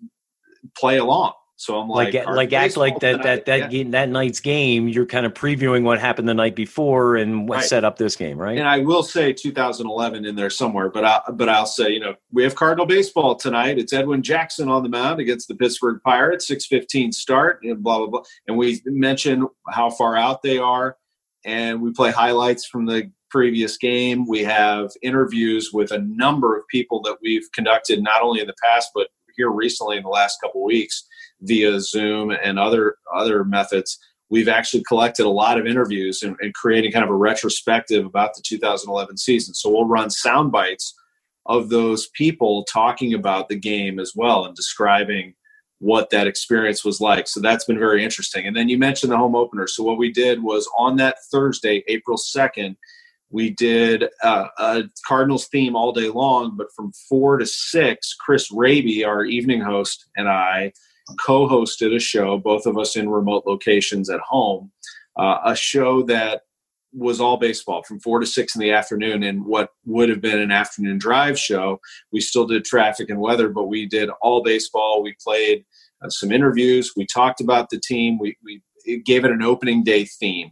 play 0.77 0.99
along. 0.99 1.33
So 1.63 1.79
I'm 1.79 1.89
like, 1.89 2.13
like, 2.13 2.27
like 2.27 2.53
act 2.53 2.77
like 2.77 2.99
that 2.99 3.23
that 3.23 3.47
that 3.47 3.59
yeah. 3.61 3.69
game, 3.69 3.93
that 3.93 4.09
night's 4.09 4.41
game. 4.41 4.89
You're 4.89 5.07
kind 5.07 5.25
of 5.25 5.33
previewing 5.33 5.85
what 5.85 6.01
happened 6.01 6.29
the 6.29 6.35
night 6.35 6.57
before 6.57 7.15
and 7.15 7.49
what 7.49 7.59
right. 7.59 7.65
set 7.65 7.85
up 7.85 7.99
this 7.99 8.17
game, 8.17 8.37
right? 8.37 8.59
And 8.59 8.67
I 8.67 8.79
will 8.79 9.05
say 9.05 9.33
2011 9.33 10.25
in 10.25 10.35
there 10.35 10.51
somewhere, 10.51 10.91
but 10.91 11.05
I 11.05 11.21
but 11.35 11.49
I'll 11.49 11.67
say 11.67 11.91
you 11.91 12.01
know 12.01 12.17
we 12.33 12.43
have 12.43 12.57
Cardinal 12.57 12.85
baseball 12.85 13.37
tonight. 13.37 13.79
It's 13.79 13.93
Edwin 13.93 14.25
Jackson 14.25 14.69
on 14.69 14.83
the 14.83 14.89
mound 14.89 15.21
against 15.21 15.47
the 15.47 15.55
Pittsburgh 15.55 16.01
Pirates. 16.05 16.51
6:15 16.51 17.15
start 17.15 17.61
and 17.63 17.81
blah 17.81 17.99
blah 17.99 18.09
blah. 18.09 18.23
And 18.49 18.57
we 18.57 18.83
mention 18.85 19.47
how 19.69 19.89
far 19.89 20.17
out 20.17 20.43
they 20.43 20.59
are, 20.59 20.97
and 21.45 21.81
we 21.81 21.93
play 21.93 22.11
highlights 22.11 22.67
from 22.67 22.87
the 22.87 23.09
previous 23.31 23.77
game. 23.77 24.27
We 24.27 24.43
have 24.43 24.91
interviews 25.01 25.71
with 25.73 25.93
a 25.93 25.99
number 25.99 26.59
of 26.59 26.67
people 26.67 27.03
that 27.03 27.19
we've 27.23 27.49
conducted 27.55 28.03
not 28.03 28.21
only 28.21 28.41
in 28.41 28.49
the 28.49 28.55
past 28.65 28.91
but 28.97 29.11
here 29.37 29.51
recently 29.51 29.97
in 29.97 30.03
the 30.03 30.09
last 30.09 30.39
couple 30.41 30.65
weeks 30.65 31.07
via 31.41 31.81
Zoom 31.81 32.31
and 32.31 32.59
other 32.59 32.97
other 33.15 33.45
methods 33.45 33.99
we've 34.33 34.49
actually 34.49 34.83
collected 34.85 35.27
a 35.27 35.29
lot 35.29 35.61
of 35.61 35.67
interviews 35.67 36.23
and, 36.23 36.35
and 36.41 36.55
creating 36.55 36.91
kind 36.91 37.05
of 37.05 37.11
a 37.11 37.15
retrospective 37.15 38.07
about 38.07 38.35
the 38.35 38.41
2011 38.41 39.19
season. 39.19 39.53
So 39.53 39.69
we'll 39.69 39.85
run 39.85 40.09
sound 40.09 40.51
bites 40.51 40.95
of 41.45 41.69
those 41.69 42.09
people 42.15 42.65
talking 42.65 43.13
about 43.13 43.51
the 43.51 43.59
game 43.59 44.01
as 44.01 44.15
well 44.17 44.47
and 44.47 44.57
describing 44.57 45.35
what 45.81 46.09
that 46.11 46.27
experience 46.27 46.83
was 46.83 46.99
like. 46.99 47.29
So 47.29 47.41
that's 47.41 47.67
been 47.67 47.79
very 47.79 48.03
interesting. 48.03 48.47
And 48.47 48.57
then 48.57 48.71
you 48.71 48.79
mentioned 48.79 49.13
the 49.13 49.19
home 49.19 49.37
opener. 49.37 49.67
So 49.67 49.83
what 49.83 49.99
we 49.99 50.11
did 50.11 50.43
was 50.43 50.67
on 50.79 50.97
that 50.97 51.17
Thursday, 51.31 51.85
April 51.89 52.17
2nd, 52.17 52.77
we 53.33 53.51
did 53.51 54.05
uh, 54.23 54.47
a 54.59 54.83
Cardinals 55.07 55.49
theme 55.49 55.75
all 55.75 55.93
day 55.93 56.09
long, 56.09 56.55
but 56.57 56.69
from 56.77 56.93
four 57.09 57.39
to 57.39 57.47
six, 57.47 58.15
Chris 58.15 58.53
Raby, 58.53 59.05
our 59.05 59.25
evening 59.25 59.63
host, 59.63 60.07
and 60.17 60.29
I 60.29 60.73
co 61.25 61.49
hosted 61.49 61.97
a 61.97 61.99
show, 61.99 62.39
both 62.39 62.67
of 62.67 62.79
us 62.79 62.95
in 62.95 63.09
remote 63.09 63.45
locations 63.47 64.11
at 64.11 64.21
home, 64.21 64.71
uh, 65.19 65.39
a 65.45 65.57
show 65.57 66.03
that 66.05 66.43
was 66.95 67.23
all 67.23 67.39
baseball 67.39 67.83
from 67.83 67.99
four 68.01 68.21
to 68.21 68.27
six 68.27 68.55
in 68.55 68.61
the 68.61 68.71
afternoon 68.71 69.23
and 69.23 69.47
what 69.47 69.71
would 69.87 70.11
have 70.11 70.21
been 70.21 70.39
an 70.39 70.53
afternoon 70.53 70.99
drive 70.99 71.39
show. 71.39 71.81
We 72.13 72.21
still 72.21 72.47
did 72.47 72.67
traffic 72.67 73.09
and 73.09 73.19
weather 73.19 73.49
but 73.49 73.65
we 73.65 73.87
did 73.87 74.11
all 74.21 74.43
baseball. 74.43 75.03
We 75.03 75.17
played 75.25 75.65
uh, 76.05 76.11
some 76.11 76.31
interviews. 76.31 76.93
We 76.95 77.07
talked 77.07 77.41
about 77.41 77.71
the 77.71 77.81
team. 77.81 78.19
We, 78.19 78.37
we 78.45 78.61
gave 79.07 79.25
it 79.25 79.31
an 79.31 79.43
opening 79.43 79.85
day 79.85 80.05
theme 80.05 80.51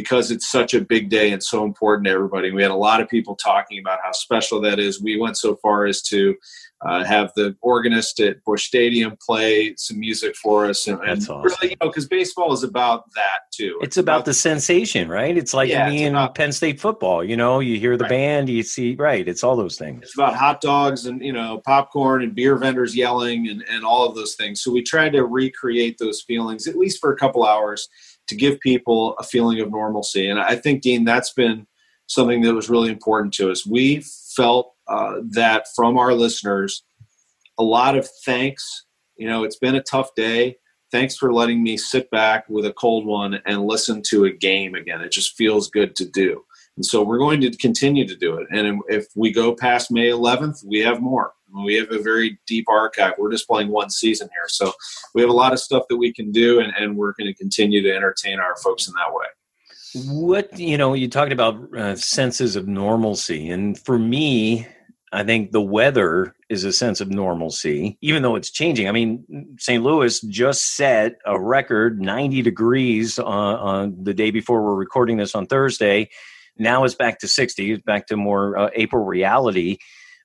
because 0.00 0.30
it's 0.30 0.50
such 0.50 0.72
a 0.72 0.80
big 0.80 1.10
day 1.10 1.30
and 1.30 1.42
so 1.42 1.62
important 1.62 2.06
to 2.06 2.10
everybody. 2.10 2.50
We 2.50 2.62
had 2.62 2.70
a 2.70 2.74
lot 2.74 3.02
of 3.02 3.08
people 3.08 3.36
talking 3.36 3.78
about 3.78 3.98
how 4.02 4.12
special 4.12 4.58
that 4.62 4.78
is. 4.78 5.02
We 5.02 5.20
went 5.20 5.36
so 5.36 5.56
far 5.56 5.84
as 5.84 6.00
to 6.04 6.34
uh, 6.82 7.04
have 7.04 7.30
the 7.36 7.54
organist 7.60 8.18
at 8.20 8.42
Busch 8.44 8.64
Stadium 8.64 9.14
play 9.24 9.74
some 9.76 10.00
music 10.00 10.34
for 10.36 10.64
us, 10.64 10.88
and, 10.88 10.98
and 11.00 11.20
awesome. 11.20 11.42
really, 11.42 11.70
you 11.72 11.76
know, 11.82 11.88
because 11.88 12.06
baseball 12.06 12.54
is 12.54 12.62
about 12.62 13.12
that 13.14 13.40
too. 13.52 13.76
It's, 13.80 13.88
it's 13.88 13.96
about, 13.98 14.16
about, 14.16 14.24
the 14.24 14.32
sensation, 14.32 15.06
right? 15.06 15.36
It's 15.36 15.52
like 15.52 15.68
yeah, 15.68 15.90
me 15.90 16.04
and 16.04 16.34
Penn 16.34 16.52
State 16.52 16.80
football. 16.80 17.22
You 17.22 17.36
know, 17.36 17.60
you 17.60 17.78
hear 17.78 17.98
the 17.98 18.04
right. 18.04 18.10
band, 18.10 18.48
you 18.48 18.62
see, 18.62 18.94
right? 18.94 19.28
It's 19.28 19.44
all 19.44 19.56
those 19.56 19.76
things. 19.76 20.04
It's 20.04 20.14
about 20.14 20.34
hot 20.34 20.62
dogs 20.62 21.04
and 21.04 21.22
you 21.22 21.34
know 21.34 21.60
popcorn 21.66 22.22
and 22.22 22.34
beer 22.34 22.56
vendors 22.56 22.96
yelling 22.96 23.48
and 23.48 23.62
and 23.70 23.84
all 23.84 24.08
of 24.08 24.14
those 24.14 24.34
things. 24.34 24.62
So 24.62 24.72
we 24.72 24.82
tried 24.82 25.12
to 25.12 25.26
recreate 25.26 25.98
those 25.98 26.22
feelings 26.22 26.66
at 26.66 26.76
least 26.76 26.98
for 26.98 27.12
a 27.12 27.16
couple 27.16 27.44
hours 27.44 27.90
to 28.30 28.36
give 28.36 28.60
people 28.60 29.14
a 29.18 29.24
feeling 29.24 29.60
of 29.60 29.70
normalcy. 29.70 30.28
And 30.28 30.38
I 30.38 30.54
think, 30.54 30.82
Dean, 30.82 31.04
that's 31.04 31.32
been 31.32 31.66
something 32.06 32.42
that 32.42 32.54
was 32.54 32.70
really 32.70 32.90
important 32.90 33.34
to 33.34 33.50
us. 33.50 33.66
We 33.66 34.04
felt 34.36 34.72
uh, 34.86 35.16
that 35.30 35.66
from 35.74 35.98
our 35.98 36.14
listeners, 36.14 36.84
a 37.58 37.64
lot 37.64 37.98
of 37.98 38.08
thanks. 38.24 38.86
You 39.16 39.28
know, 39.28 39.42
it's 39.42 39.58
been 39.58 39.74
a 39.74 39.82
tough 39.82 40.14
day. 40.14 40.56
Thanks 40.92 41.16
for 41.16 41.32
letting 41.32 41.62
me 41.62 41.76
sit 41.76 42.08
back 42.10 42.48
with 42.48 42.66
a 42.66 42.72
cold 42.72 43.04
one 43.04 43.40
and 43.46 43.64
listen 43.64 44.00
to 44.10 44.24
a 44.24 44.32
game 44.32 44.74
again. 44.76 45.00
It 45.00 45.12
just 45.12 45.36
feels 45.36 45.68
good 45.68 45.96
to 45.96 46.04
do. 46.04 46.44
And 46.76 46.86
so 46.86 47.02
we're 47.02 47.18
going 47.18 47.40
to 47.42 47.50
continue 47.56 48.06
to 48.06 48.16
do 48.16 48.36
it. 48.36 48.46
And 48.50 48.80
if 48.88 49.06
we 49.16 49.32
go 49.32 49.54
past 49.54 49.90
May 49.90 50.08
11th, 50.08 50.64
we 50.64 50.80
have 50.80 51.00
more. 51.00 51.32
We 51.64 51.74
have 51.76 51.90
a 51.90 52.02
very 52.02 52.38
deep 52.46 52.66
archive. 52.68 53.14
We're 53.18 53.32
just 53.32 53.48
playing 53.48 53.68
one 53.68 53.90
season 53.90 54.28
here. 54.32 54.48
So 54.48 54.72
we 55.14 55.22
have 55.22 55.30
a 55.30 55.34
lot 55.34 55.52
of 55.52 55.60
stuff 55.60 55.84
that 55.88 55.96
we 55.96 56.12
can 56.12 56.30
do, 56.30 56.60
and, 56.60 56.72
and 56.78 56.96
we're 56.96 57.12
going 57.12 57.26
to 57.26 57.34
continue 57.34 57.82
to 57.82 57.94
entertain 57.94 58.38
our 58.40 58.56
folks 58.56 58.86
in 58.86 58.94
that 58.94 59.14
way. 59.14 59.26
What, 60.06 60.58
you 60.58 60.78
know, 60.78 60.94
you 60.94 61.08
talked 61.08 61.32
about 61.32 61.76
uh, 61.76 61.96
senses 61.96 62.54
of 62.54 62.68
normalcy. 62.68 63.50
And 63.50 63.78
for 63.78 63.98
me, 63.98 64.66
I 65.12 65.24
think 65.24 65.50
the 65.50 65.60
weather 65.60 66.34
is 66.48 66.62
a 66.62 66.72
sense 66.72 67.00
of 67.00 67.10
normalcy, 67.10 67.98
even 68.00 68.22
though 68.22 68.36
it's 68.36 68.50
changing. 68.50 68.88
I 68.88 68.92
mean, 68.92 69.56
St. 69.58 69.82
Louis 69.82 70.20
just 70.20 70.76
set 70.76 71.16
a 71.26 71.40
record 71.40 72.00
90 72.00 72.42
degrees 72.42 73.18
uh, 73.18 73.24
on 73.24 74.04
the 74.04 74.14
day 74.14 74.30
before 74.30 74.62
we're 74.62 74.76
recording 74.76 75.16
this 75.16 75.34
on 75.34 75.46
Thursday. 75.46 76.10
Now 76.56 76.84
it's 76.84 76.94
back 76.94 77.18
to 77.20 77.28
60, 77.28 77.72
it's 77.72 77.82
back 77.82 78.06
to 78.08 78.16
more 78.16 78.56
uh, 78.56 78.70
April 78.74 79.04
reality. 79.04 79.78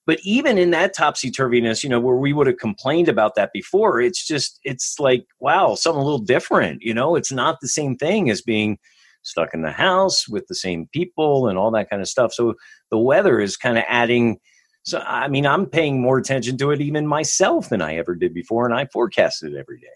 But 0.05 0.19
even 0.23 0.57
in 0.57 0.71
that 0.71 0.95
topsy 0.95 1.31
turviness, 1.31 1.83
you 1.83 1.89
know, 1.89 1.99
where 1.99 2.15
we 2.15 2.31
would 2.31 2.47
have 2.47 2.57
complained 2.57 3.09
about 3.09 3.35
that 3.35 3.51
before, 3.53 3.99
it's 3.99 4.25
just, 4.25 4.59
it's 4.63 4.99
like, 4.99 5.25
wow, 5.39 5.75
something 5.75 6.01
a 6.01 6.03
little 6.03 6.19
different. 6.19 6.81
You 6.83 6.93
know, 6.93 7.15
it's 7.15 7.31
not 7.31 7.59
the 7.59 7.67
same 7.67 7.95
thing 7.95 8.29
as 8.29 8.41
being 8.41 8.77
stuck 9.23 9.53
in 9.53 9.63
the 9.63 9.71
house 9.71 10.27
with 10.29 10.45
the 10.47 10.55
same 10.55 10.87
people 10.93 11.47
and 11.47 11.57
all 11.57 11.71
that 11.71 11.89
kind 11.89 12.01
of 12.01 12.07
stuff. 12.07 12.33
So 12.33 12.53
the 12.91 12.99
weather 12.99 13.39
is 13.39 13.57
kind 13.57 13.77
of 13.77 13.83
adding. 13.87 14.37
So, 14.83 14.99
I 14.99 15.27
mean, 15.27 15.47
I'm 15.47 15.65
paying 15.65 15.99
more 16.01 16.19
attention 16.19 16.57
to 16.59 16.69
it 16.69 16.81
even 16.81 17.07
myself 17.07 17.69
than 17.69 17.81
I 17.81 17.95
ever 17.95 18.13
did 18.13 18.35
before, 18.35 18.65
and 18.65 18.75
I 18.75 18.85
forecast 18.93 19.43
it 19.43 19.55
every 19.55 19.79
day. 19.79 19.87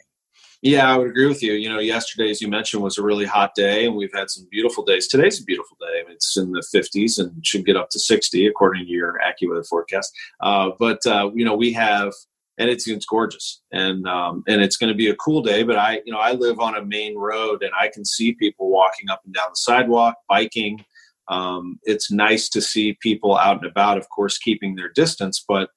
Yeah, 0.62 0.94
I 0.94 0.98
would 0.98 1.08
agree 1.08 1.28
with 1.28 1.42
you. 1.42 1.54
You 1.54 1.70
know, 1.70 1.80
yesterday, 1.80 2.30
as 2.30 2.42
you 2.42 2.50
mentioned, 2.50 2.84
was 2.84 2.98
a 2.98 3.04
really 3.04 3.26
hot 3.26 3.56
day, 3.56 3.86
and 3.86 3.96
we've 3.96 4.14
had 4.14 4.30
some 4.30 4.46
beautiful 4.52 4.84
days. 4.84 5.08
Today's 5.08 5.40
a 5.40 5.46
beautiful 5.46 5.78
day. 5.80 6.04
It's 6.10 6.36
in 6.36 6.52
the 6.52 6.64
50s 6.74 7.18
and 7.18 7.46
should 7.46 7.66
get 7.66 7.78
up 7.78 7.90
to 7.92 8.00
60 8.00 8.46
according 8.46 8.86
to 8.86 8.92
your 8.92 9.18
AccuWeather 9.26 9.66
forecast. 9.66 10.12
Uh, 10.42 10.72
but 10.78 11.06
uh, 11.06 11.32
you 11.34 11.46
know, 11.46 11.56
we 11.56 11.72
have, 11.74 12.12
and 12.58 12.70
it's 12.70 12.90
it's 12.90 13.06
gorgeous, 13.06 13.62
and 13.72 14.06
um, 14.06 14.44
and 14.50 14.62
it's 14.62 14.76
going 14.76 14.92
to 14.92 14.98
be 14.98 15.10
a 15.10 15.16
cool 15.16 15.42
day. 15.42 15.64
But 15.64 15.78
I, 15.78 16.02
you 16.06 16.12
know, 16.12 16.20
I 16.20 16.34
live 16.34 16.60
on 16.60 16.76
a 16.76 16.84
main 16.84 17.18
road, 17.18 17.64
and 17.64 17.72
I 17.80 17.88
can 17.88 18.04
see 18.04 18.34
people 18.34 18.70
walking 18.70 19.10
up 19.10 19.22
and 19.24 19.34
down 19.34 19.48
the 19.52 19.56
sidewalk, 19.56 20.16
biking. 20.28 20.84
Um, 21.30 21.80
it's 21.84 22.12
nice 22.12 22.50
to 22.50 22.62
see 22.62 22.98
people 23.02 23.38
out 23.38 23.58
and 23.62 23.72
about, 23.72 23.98
of 23.98 24.10
course, 24.10 24.38
keeping 24.38 24.76
their 24.76 24.90
distance, 24.90 25.46
but 25.48 25.70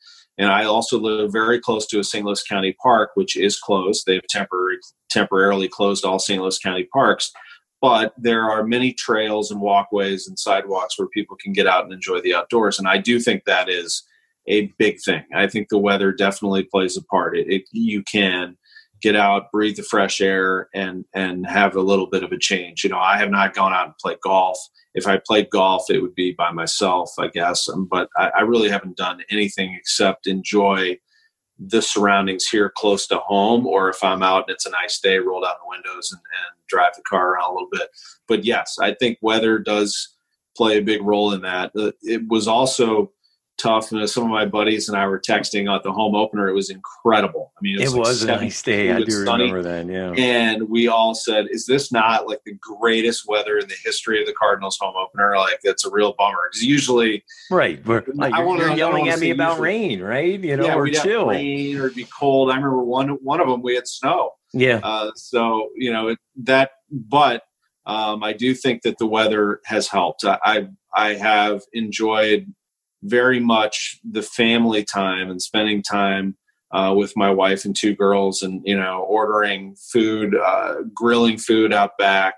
and 0.43 0.51
I 0.51 0.65
also 0.65 0.99
live 0.99 1.31
very 1.31 1.61
close 1.61 1.87
to 1.87 2.01
a 2.01 2.05
St. 2.05 2.25
Louis 2.25 2.43
County 2.43 2.75
park, 2.83 3.11
which 3.15 3.37
is 3.37 3.61
closed. 3.61 4.05
They've 4.07 4.27
temporary, 4.29 4.79
temporarily 5.09 5.69
closed 5.69 6.05
all 6.05 6.19
St. 6.19 6.41
Louis 6.41 6.59
County 6.59 6.89
parks, 6.93 7.31
but 7.81 8.13
there 8.19 8.51
are 8.51 8.65
many 8.65 8.93
trails 8.93 9.53
and 9.53 9.61
walkways 9.61 10.27
and 10.27 10.37
sidewalks 10.37 10.99
where 10.99 11.07
people 11.09 11.37
can 11.41 11.53
get 11.53 11.69
out 11.69 11.85
and 11.85 11.93
enjoy 11.93 12.21
the 12.21 12.35
outdoors. 12.35 12.81
And 12.81 12.89
I 12.89 12.99
do 12.99 13.21
think 13.21 13.45
that 13.45 13.69
is 13.69 14.03
a 14.49 14.67
big 14.79 15.01
thing. 15.01 15.23
I 15.33 15.47
think 15.47 15.69
the 15.69 15.79
weather 15.79 16.11
definitely 16.11 16.65
plays 16.65 16.97
a 16.97 17.05
part. 17.05 17.39
It, 17.39 17.47
it 17.49 17.63
you 17.71 18.03
can 18.03 18.57
get 19.01 19.15
out, 19.15 19.53
breathe 19.53 19.77
the 19.77 19.85
fresh 19.85 20.21
air, 20.21 20.69
and 20.75 21.05
and 21.15 21.47
have 21.47 21.77
a 21.77 21.81
little 21.81 22.09
bit 22.09 22.25
of 22.25 22.33
a 22.33 22.39
change. 22.39 22.83
You 22.83 22.91
know, 22.91 22.99
I 22.99 23.17
have 23.17 23.31
not 23.31 23.55
gone 23.55 23.73
out 23.73 23.87
and 23.87 23.99
played 23.99 24.19
golf 24.25 24.59
if 24.95 25.07
I 25.07 25.21
played 25.25 25.51
golf, 25.51 25.91
it 25.91 26.01
would 26.01 26.15
be 26.15 26.33
by 26.33 26.51
myself, 26.51 27.13
I 27.19 27.29
guess. 27.29 27.69
Um, 27.69 27.87
but 27.91 28.09
I, 28.17 28.31
I, 28.39 28.41
really 28.43 28.69
haven't 28.69 28.97
done 28.97 29.23
anything 29.31 29.75
except 29.79 30.27
enjoy 30.27 30.99
the 31.59 31.81
surroundings 31.81 32.49
here 32.49 32.73
close 32.77 33.07
to 33.07 33.19
home, 33.19 33.67
or 33.67 33.89
if 33.89 34.03
I'm 34.03 34.23
out 34.23 34.45
and 34.49 34.55
it's 34.55 34.67
a 34.67 34.71
nice 34.71 35.01
day, 35.01 35.19
roll 35.19 35.43
down 35.43 35.55
the 35.63 35.69
windows 35.69 36.11
and, 36.13 36.21
and 36.21 36.67
drive 36.69 36.93
the 36.97 37.03
car 37.03 37.33
around 37.33 37.51
a 37.51 37.55
little 37.55 37.69
bit. 37.71 37.89
But 38.29 38.45
yes, 38.45 38.77
I 38.81 38.95
think 38.95 39.19
weather 39.23 39.59
does 39.59 40.15
play 40.57 40.79
a 40.79 40.83
big 40.83 41.03
role 41.03 41.33
in 41.33 41.43
that. 41.43 41.73
Uh, 41.77 41.93
it 42.03 42.29
was 42.29 42.47
also 42.47 43.13
tough. 43.63 43.93
And 43.93 44.09
some 44.11 44.25
of 44.25 44.31
my 44.31 44.45
buddies 44.45 44.89
and 44.89 44.99
I 44.99 45.07
were 45.07 45.21
texting 45.21 45.73
at 45.75 45.83
the 45.83 45.93
home 45.93 46.15
opener. 46.15 46.49
It 46.49 46.55
was 46.55 46.71
incredible. 46.71 47.53
I 47.57 47.61
mean, 47.63 47.81
it 47.81 47.85
was, 47.85 47.95
it 47.95 47.97
like 47.97 48.07
was 48.07 48.23
a 48.23 48.27
nice 48.27 48.63
day. 48.63 48.91
I 48.91 49.03
do 49.03 49.25
sunny. 49.25 49.53
remember 49.53 49.63
that. 49.63 49.87
Yeah. 49.87 50.13
And 50.13 50.69
we 50.69 50.89
all 50.89 51.15
said, 51.15 51.47
"Is 51.51 51.67
this 51.67 51.93
not 51.93 52.27
like 52.27 52.41
the 52.45 52.55
greatest 52.61 53.27
weather 53.29 53.59
in 53.59 53.69
the 53.69 53.77
history 53.85 54.21
of 54.21 54.27
the 54.27 54.33
Cardinals 54.33 54.79
home 54.81 54.95
opener?" 54.97 55.37
Like, 55.37 55.61
that's 55.63 55.85
a 55.85 55.91
real 55.91 56.15
bummer 56.19 56.39
because 56.51 56.65
usually, 56.65 57.25
right? 57.51 57.85
We're, 57.87 58.05
like, 58.15 58.35
I 58.35 58.45
you're, 58.45 58.59
you're 58.59 58.77
yelling 58.77 59.09
at 59.09 59.21
me 59.21 59.31
about 59.31 59.53
usually, 59.53 59.69
rain, 59.69 60.03
right? 60.03 60.41
You 60.41 60.57
know, 60.57 60.65
yeah, 60.65 60.75
or 60.75 60.89
chill, 60.89 61.29
rain, 61.29 61.79
or 61.79 61.87
it'd 61.87 61.97
be 61.97 62.05
cold. 62.05 62.51
I 62.51 62.57
remember 62.57 62.83
one 62.83 63.11
one 63.23 63.41
of 63.41 63.49
them 63.49 63.63
we 63.63 63.75
had 63.75 63.87
snow. 63.87 64.33
Yeah. 64.53 64.81
Uh, 64.83 65.13
so 65.15 65.71
you 65.77 65.93
know 65.93 66.09
it, 66.09 66.19
that, 66.43 66.73
but 66.91 67.43
um, 67.87 68.23
I 68.23 68.33
do 68.33 68.55
think 68.55 68.83
that 68.83 68.99
the 68.99 69.07
weather 69.07 69.61
has 69.65 69.89
helped. 69.89 70.25
I, 70.25 70.39
I 70.45 70.69
I 70.95 71.15
have 71.15 71.63
enjoyed 71.73 72.53
very 73.03 73.41
much 73.41 73.99
the 74.09 74.23
family 74.23 74.85
time 74.85 75.31
and 75.31 75.43
spending 75.43 75.83
time 75.83 76.37
uh, 76.73 76.95
with 76.97 77.17
my 77.17 77.31
wife 77.31 77.65
and 77.65 77.77
two 77.77 77.95
girls 77.95 78.43
and 78.43 78.63
you 78.65 78.77
know 78.77 79.05
ordering 79.09 79.77
food 79.93 80.35
uh, 80.35 80.77
grilling 80.95 81.39
food 81.39 81.73
out 81.73 81.97
back 81.99 82.35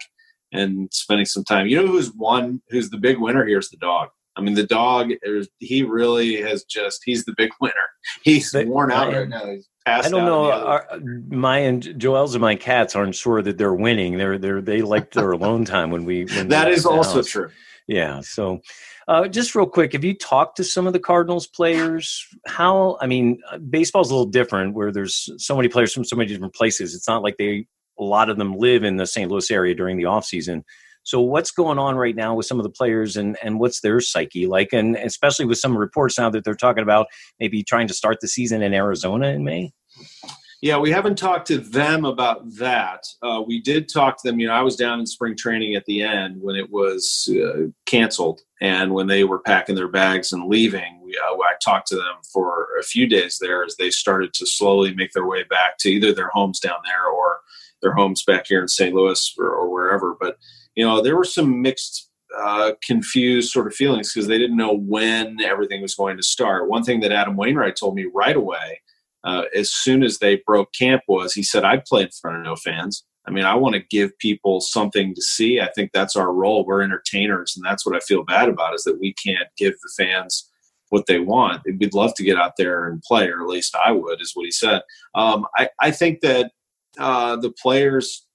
and 0.53 0.89
spending 0.93 1.27
some 1.27 1.45
time 1.45 1.67
you 1.67 1.77
know 1.77 1.87
who's 1.87 2.13
one 2.15 2.61
who's 2.71 2.91
the 2.91 2.99
big 2.99 3.19
winner 3.19 3.45
here 3.45 3.59
is 3.59 3.71
the 3.71 3.77
dog 3.77 4.09
i 4.37 4.41
mean 4.41 4.55
the 4.55 4.67
dog 4.67 5.11
is, 5.23 5.49
he 5.59 5.83
really 5.83 6.41
has 6.41 6.65
just 6.65 7.01
he's 7.05 7.25
the 7.25 7.35
big 7.37 7.51
winner 7.61 7.75
he's 8.23 8.53
but, 8.53 8.67
worn 8.67 8.91
out 8.91 9.13
right 9.13 9.29
now 9.29 9.47
he's 9.47 9.69
I 9.87 10.09
don't 10.09 10.25
know. 10.25 10.51
Our, 10.51 10.99
my 11.29 11.59
and 11.59 12.01
Joel's 12.01 12.35
and 12.35 12.41
my 12.41 12.57
cats 12.57 12.97
aren't 12.97 13.15
sure 13.15 13.43
that 13.43 13.59
they're 13.59 13.75
winning. 13.75 14.17
They're 14.17 14.39
they're 14.39 14.63
they 14.63 14.81
like 14.81 15.13
their 15.13 15.33
alone 15.33 15.67
time 15.67 15.91
when 15.91 16.07
we. 16.07 16.25
When 16.25 16.49
that 16.49 16.71
is 16.71 16.87
also 16.87 17.17
house. 17.17 17.27
true. 17.27 17.51
Yeah. 17.87 18.21
So, 18.23 18.61
uh, 19.09 19.29
just 19.29 19.55
real 19.55 19.67
quick, 19.67 19.93
have 19.93 20.05
you 20.05 20.15
talked 20.15 20.57
to 20.57 20.65
some 20.65 20.87
of 20.87 20.93
the 20.93 20.99
Cardinals 20.99 21.47
players? 21.47 22.27
How, 22.47 22.97
I 23.01 23.07
mean, 23.07 23.41
uh, 23.51 23.59
baseball's 23.59 24.11
a 24.11 24.15
little 24.15 24.31
different 24.31 24.75
where 24.75 24.93
there's 24.93 25.29
so 25.39 25.57
many 25.57 25.69
players 25.69 25.93
from 25.93 26.05
so 26.05 26.17
many 26.17 26.29
different 26.29 26.55
places. 26.55 26.95
It's 26.95 27.09
not 27.09 27.23
like 27.23 27.37
they, 27.37 27.67
a 27.99 28.03
lot 28.03 28.31
of 28.31 28.39
them 28.39 28.57
live 28.57 28.83
in 28.83 28.97
the 28.97 29.07
St. 29.07 29.31
Louis 29.31 29.51
area 29.51 29.75
during 29.75 29.97
the 29.97 30.07
off 30.07 30.25
season. 30.25 30.65
So 31.03 31.21
what's 31.21 31.51
going 31.51 31.79
on 31.79 31.97
right 31.97 32.17
now 32.17 32.35
with 32.35 32.47
some 32.47 32.59
of 32.59 32.65
the 32.65 32.71
players 32.71 33.17
and, 33.17 33.37
and 33.43 33.61
what's 33.61 33.81
their 33.81 34.01
psyche 34.01 34.47
like? 34.47 34.73
And 34.73 34.97
especially 34.97 35.45
with 35.45 35.59
some 35.59 35.77
reports 35.77 36.19
now 36.19 36.31
that 36.31 36.45
they're 36.45 36.55
talking 36.55 36.83
about 36.83 37.09
maybe 37.39 37.63
trying 37.63 37.89
to 37.89 37.95
start 37.95 38.21
the 38.21 38.29
season 38.29 38.63
in 38.63 38.73
Arizona 38.73 39.29
in 39.29 39.45
May? 39.45 39.73
Yeah, 40.65 40.79
we 40.79 40.91
haven't 40.91 41.19
talked 41.19 41.47
to 41.49 41.59
them 41.59 42.07
about 42.07 42.55
that. 42.55 43.05
Uh, 43.23 43.43
we 43.47 43.61
did 43.61 43.87
talk 43.87 44.17
to 44.17 44.27
them. 44.27 44.41
You 44.41 44.47
know, 44.47 44.55
I 44.55 44.63
was 44.63 44.77
down 44.77 44.99
in 44.99 45.05
spring 45.05 45.37
training 45.37 45.75
at 45.75 45.85
the 45.85 46.03
end 46.03 46.41
when 46.41 46.57
it 46.57 46.71
was 46.71 47.29
uh, 47.31 47.67
canceled, 47.85 48.41
and 48.63 48.95
when 48.95 49.07
they 49.07 49.25
were 49.25 49.41
packing 49.41 49.75
their 49.75 49.89
bags 49.89 50.33
and 50.33 50.49
leaving, 50.49 51.03
we, 51.05 51.19
uh, 51.19 51.35
I 51.35 51.53
talked 51.63 51.89
to 51.89 51.97
them 51.97 52.15
for 52.33 52.69
a 52.81 52.83
few 52.83 53.07
days 53.07 53.37
there 53.39 53.63
as 53.63 53.77
they 53.77 53.91
started 53.91 54.33
to 54.33 54.47
slowly 54.47 54.95
make 54.95 55.13
their 55.13 55.27
way 55.27 55.43
back 55.43 55.77
to 55.81 55.91
either 55.91 56.15
their 56.15 56.31
homes 56.31 56.61
down 56.61 56.79
there 56.87 57.05
or 57.09 57.41
their 57.83 57.93
homes 57.93 58.25
back 58.27 58.47
here 58.47 58.63
in 58.63 58.69
St. 58.69 58.95
Louis 58.95 59.35
or, 59.39 59.51
or 59.51 59.71
wherever. 59.71 60.17
But 60.19 60.39
you 60.77 60.87
know, 60.87 61.03
there 61.03 61.19
were 61.19 61.25
some 61.25 61.61
mixed 61.61 62.09
uh, 62.35 62.73
confused 62.83 63.53
sort 63.53 63.67
of 63.67 63.75
feelings 63.75 64.15
because 64.15 64.29
they 64.29 64.39
didn't 64.39 64.57
know 64.57 64.73
when 64.73 65.43
everything 65.45 65.83
was 65.83 65.95
going 65.95 66.17
to 66.17 66.23
start. 66.23 66.71
One 66.71 66.85
thing 66.85 67.01
that 67.01 67.13
Adam 67.13 67.37
Wainwright 67.37 67.77
told 67.77 67.95
me 67.95 68.07
right 68.15 68.35
away 68.35 68.81
uh, 69.25 69.45
as 69.57 69.71
soon 69.71 70.03
as 70.03 70.19
they 70.19 70.43
broke 70.47 70.73
camp 70.79 71.03
was 71.09 71.33
he 71.33 71.43
said, 71.43 71.65
I'd 71.65 71.85
play 71.85 72.03
in 72.03 72.11
front 72.21 72.39
of 72.39 72.45
no 72.45 72.57
fans. 72.57 73.05
I 73.27 73.31
mean, 73.31 73.45
I 73.45 73.55
want 73.55 73.75
to 73.75 73.83
give 73.91 74.17
people 74.19 74.61
something 74.61 75.15
to 75.15 75.23
see. 75.23 75.61
I 75.61 75.71
think 75.75 75.91
that's 75.93 76.15
our 76.15 76.33
role. 76.33 76.65
We're 76.65 76.83
entertainers, 76.83 77.55
and 77.57 77.65
that's 77.65 77.87
what 77.87 77.97
I 77.97 78.01
feel 78.01 78.23
bad 78.23 78.51
about 78.51 78.75
is 78.75 78.85
that 78.85 79.01
we 79.01 79.15
can't 79.15 79.49
give 79.57 79.73
the 79.73 79.91
fans 79.97 80.51
what 80.91 81.07
they 81.07 81.19
want. 81.19 81.63
We'd 81.65 81.95
love 81.95 82.15
to 82.17 82.23
get 82.23 82.39
out 82.39 82.53
there 82.59 82.87
and 82.87 83.03
play, 83.03 83.29
or 83.29 83.41
at 83.41 83.49
least 83.49 83.75
I 83.83 83.93
would, 83.93 84.21
is 84.21 84.33
what 84.35 84.45
he 84.45 84.53
said. 84.53 84.83
Um, 85.15 85.47
I, 85.57 85.71
I, 85.81 85.91
think 85.91 86.21
that 86.21 86.53
uh, 86.99 87.37
the 87.37 87.51
players, 87.51 88.27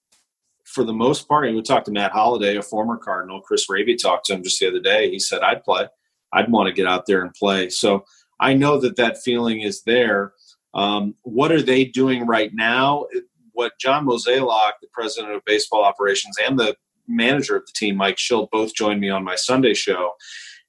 for 0.65 0.83
the 0.83 0.93
most 0.93 1.27
part, 1.27 1.45
and 1.45 1.55
we 1.55 1.61
talked 1.61 1.85
to 1.85 1.91
Matt 1.91 2.11
Holliday, 2.11 2.57
a 2.57 2.63
former 2.63 2.97
Cardinal. 2.97 3.41
Chris 3.41 3.69
Raby 3.69 3.95
talked 3.95 4.25
to 4.25 4.33
him 4.33 4.43
just 4.43 4.59
the 4.59 4.67
other 4.67 4.81
day. 4.81 5.11
He 5.11 5.19
said, 5.19 5.41
I'd 5.41 5.63
play. 5.63 5.87
I'd 6.33 6.51
want 6.51 6.67
to 6.67 6.73
get 6.73 6.87
out 6.87 7.05
there 7.05 7.21
and 7.21 7.33
play. 7.33 7.69
So 7.69 8.03
I 8.39 8.55
know 8.55 8.79
that 8.79 8.95
that 8.97 9.21
feeling 9.23 9.61
is 9.61 9.83
there. 9.83 10.33
Um, 10.73 11.15
what 11.23 11.51
are 11.51 11.61
they 11.61 11.85
doing 11.85 12.25
right 12.25 12.53
now? 12.53 13.07
What 13.53 13.73
John 13.79 14.05
Mozeliak, 14.05 14.73
the 14.81 14.87
president 14.93 15.33
of 15.33 15.43
baseball 15.45 15.83
operations, 15.83 16.35
and 16.43 16.57
the 16.57 16.75
manager 17.07 17.57
of 17.57 17.65
the 17.65 17.73
team, 17.75 17.95
Mike 17.95 18.17
Shildt, 18.17 18.51
both 18.51 18.73
joined 18.73 19.01
me 19.01 19.09
on 19.09 19.23
my 19.23 19.35
Sunday 19.35 19.73
show. 19.73 20.13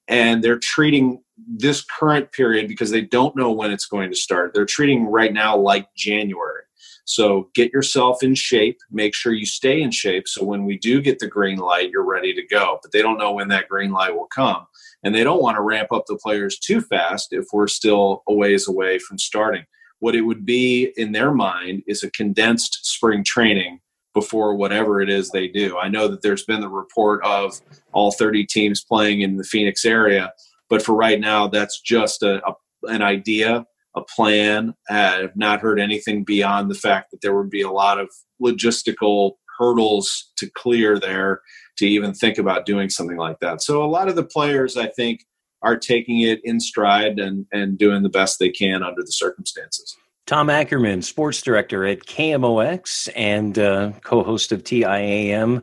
And 0.08 0.42
they're 0.42 0.58
treating 0.58 1.22
this 1.46 1.84
current 1.84 2.32
period 2.32 2.66
because 2.66 2.90
they 2.90 3.02
don't 3.02 3.36
know 3.36 3.52
when 3.52 3.70
it's 3.70 3.86
going 3.86 4.10
to 4.10 4.16
start. 4.16 4.52
They're 4.52 4.66
treating 4.66 5.06
right 5.06 5.32
now 5.32 5.56
like 5.56 5.86
January. 5.94 6.62
So 7.04 7.50
get 7.54 7.72
yourself 7.72 8.22
in 8.22 8.34
shape, 8.34 8.78
make 8.90 9.14
sure 9.14 9.32
you 9.32 9.46
stay 9.46 9.82
in 9.82 9.90
shape. 9.90 10.28
So 10.28 10.44
when 10.44 10.64
we 10.64 10.78
do 10.78 11.00
get 11.00 11.18
the 11.18 11.26
green 11.26 11.58
light, 11.58 11.90
you're 11.90 12.04
ready 12.04 12.32
to 12.34 12.46
go. 12.46 12.78
But 12.82 12.92
they 12.92 13.02
don't 13.02 13.18
know 13.18 13.32
when 13.32 13.48
that 13.48 13.68
green 13.68 13.90
light 13.90 14.14
will 14.14 14.28
come. 14.34 14.66
And 15.02 15.14
they 15.14 15.24
don't 15.24 15.42
want 15.42 15.56
to 15.56 15.62
ramp 15.62 15.92
up 15.92 16.04
the 16.06 16.18
players 16.22 16.58
too 16.58 16.80
fast 16.80 17.32
if 17.32 17.46
we're 17.52 17.68
still 17.68 18.22
a 18.28 18.34
ways 18.34 18.68
away 18.68 18.98
from 18.98 19.18
starting 19.18 19.64
what 20.00 20.14
it 20.14 20.22
would 20.22 20.44
be 20.44 20.92
in 20.96 21.12
their 21.12 21.32
mind 21.32 21.82
is 21.86 22.02
a 22.02 22.10
condensed 22.10 22.80
spring 22.86 23.22
training 23.24 23.80
before 24.12 24.56
whatever 24.56 25.00
it 25.00 25.08
is 25.08 25.30
they 25.30 25.46
do. 25.46 25.78
I 25.78 25.88
know 25.88 26.08
that 26.08 26.22
there's 26.22 26.44
been 26.44 26.60
the 26.60 26.68
report 26.68 27.22
of 27.24 27.60
all 27.92 28.10
30 28.10 28.44
teams 28.46 28.82
playing 28.82 29.20
in 29.20 29.36
the 29.36 29.44
Phoenix 29.44 29.84
area, 29.84 30.32
but 30.68 30.82
for 30.82 30.94
right 30.94 31.20
now, 31.20 31.46
that's 31.46 31.80
just 31.80 32.22
a, 32.22 32.44
a 32.46 32.54
an 32.84 33.02
idea, 33.02 33.66
a 33.96 34.00
plan. 34.16 34.74
Uh, 34.88 35.20
I've 35.24 35.36
not 35.36 35.60
heard 35.60 35.80
anything 35.80 36.24
beyond 36.24 36.70
the 36.70 36.74
fact 36.74 37.10
that 37.10 37.20
there 37.20 37.36
would 37.36 37.50
be 37.50 37.62
a 37.62 37.70
lot 37.70 37.98
of 37.98 38.08
logistical 38.42 39.32
hurdles 39.58 40.32
to 40.38 40.50
clear 40.56 40.98
there 40.98 41.42
to 41.76 41.86
even 41.86 42.14
think 42.14 42.38
about 42.38 42.66
doing 42.66 42.88
something 42.88 43.18
like 43.18 43.38
that. 43.40 43.62
So 43.62 43.84
a 43.84 43.86
lot 43.86 44.08
of 44.08 44.16
the 44.16 44.24
players, 44.24 44.76
I 44.76 44.86
think, 44.86 45.24
are 45.62 45.76
taking 45.76 46.20
it 46.20 46.40
in 46.44 46.60
stride 46.60 47.18
and, 47.18 47.46
and 47.52 47.78
doing 47.78 48.02
the 48.02 48.08
best 48.08 48.38
they 48.38 48.50
can 48.50 48.82
under 48.82 49.02
the 49.02 49.12
circumstances. 49.12 49.96
Tom 50.26 50.48
Ackerman, 50.48 51.02
sports 51.02 51.42
director 51.42 51.84
at 51.86 52.06
KMOX 52.06 53.08
and 53.16 53.58
uh, 53.58 53.92
co 54.04 54.22
host 54.22 54.52
of 54.52 54.62
TIAM. 54.62 55.62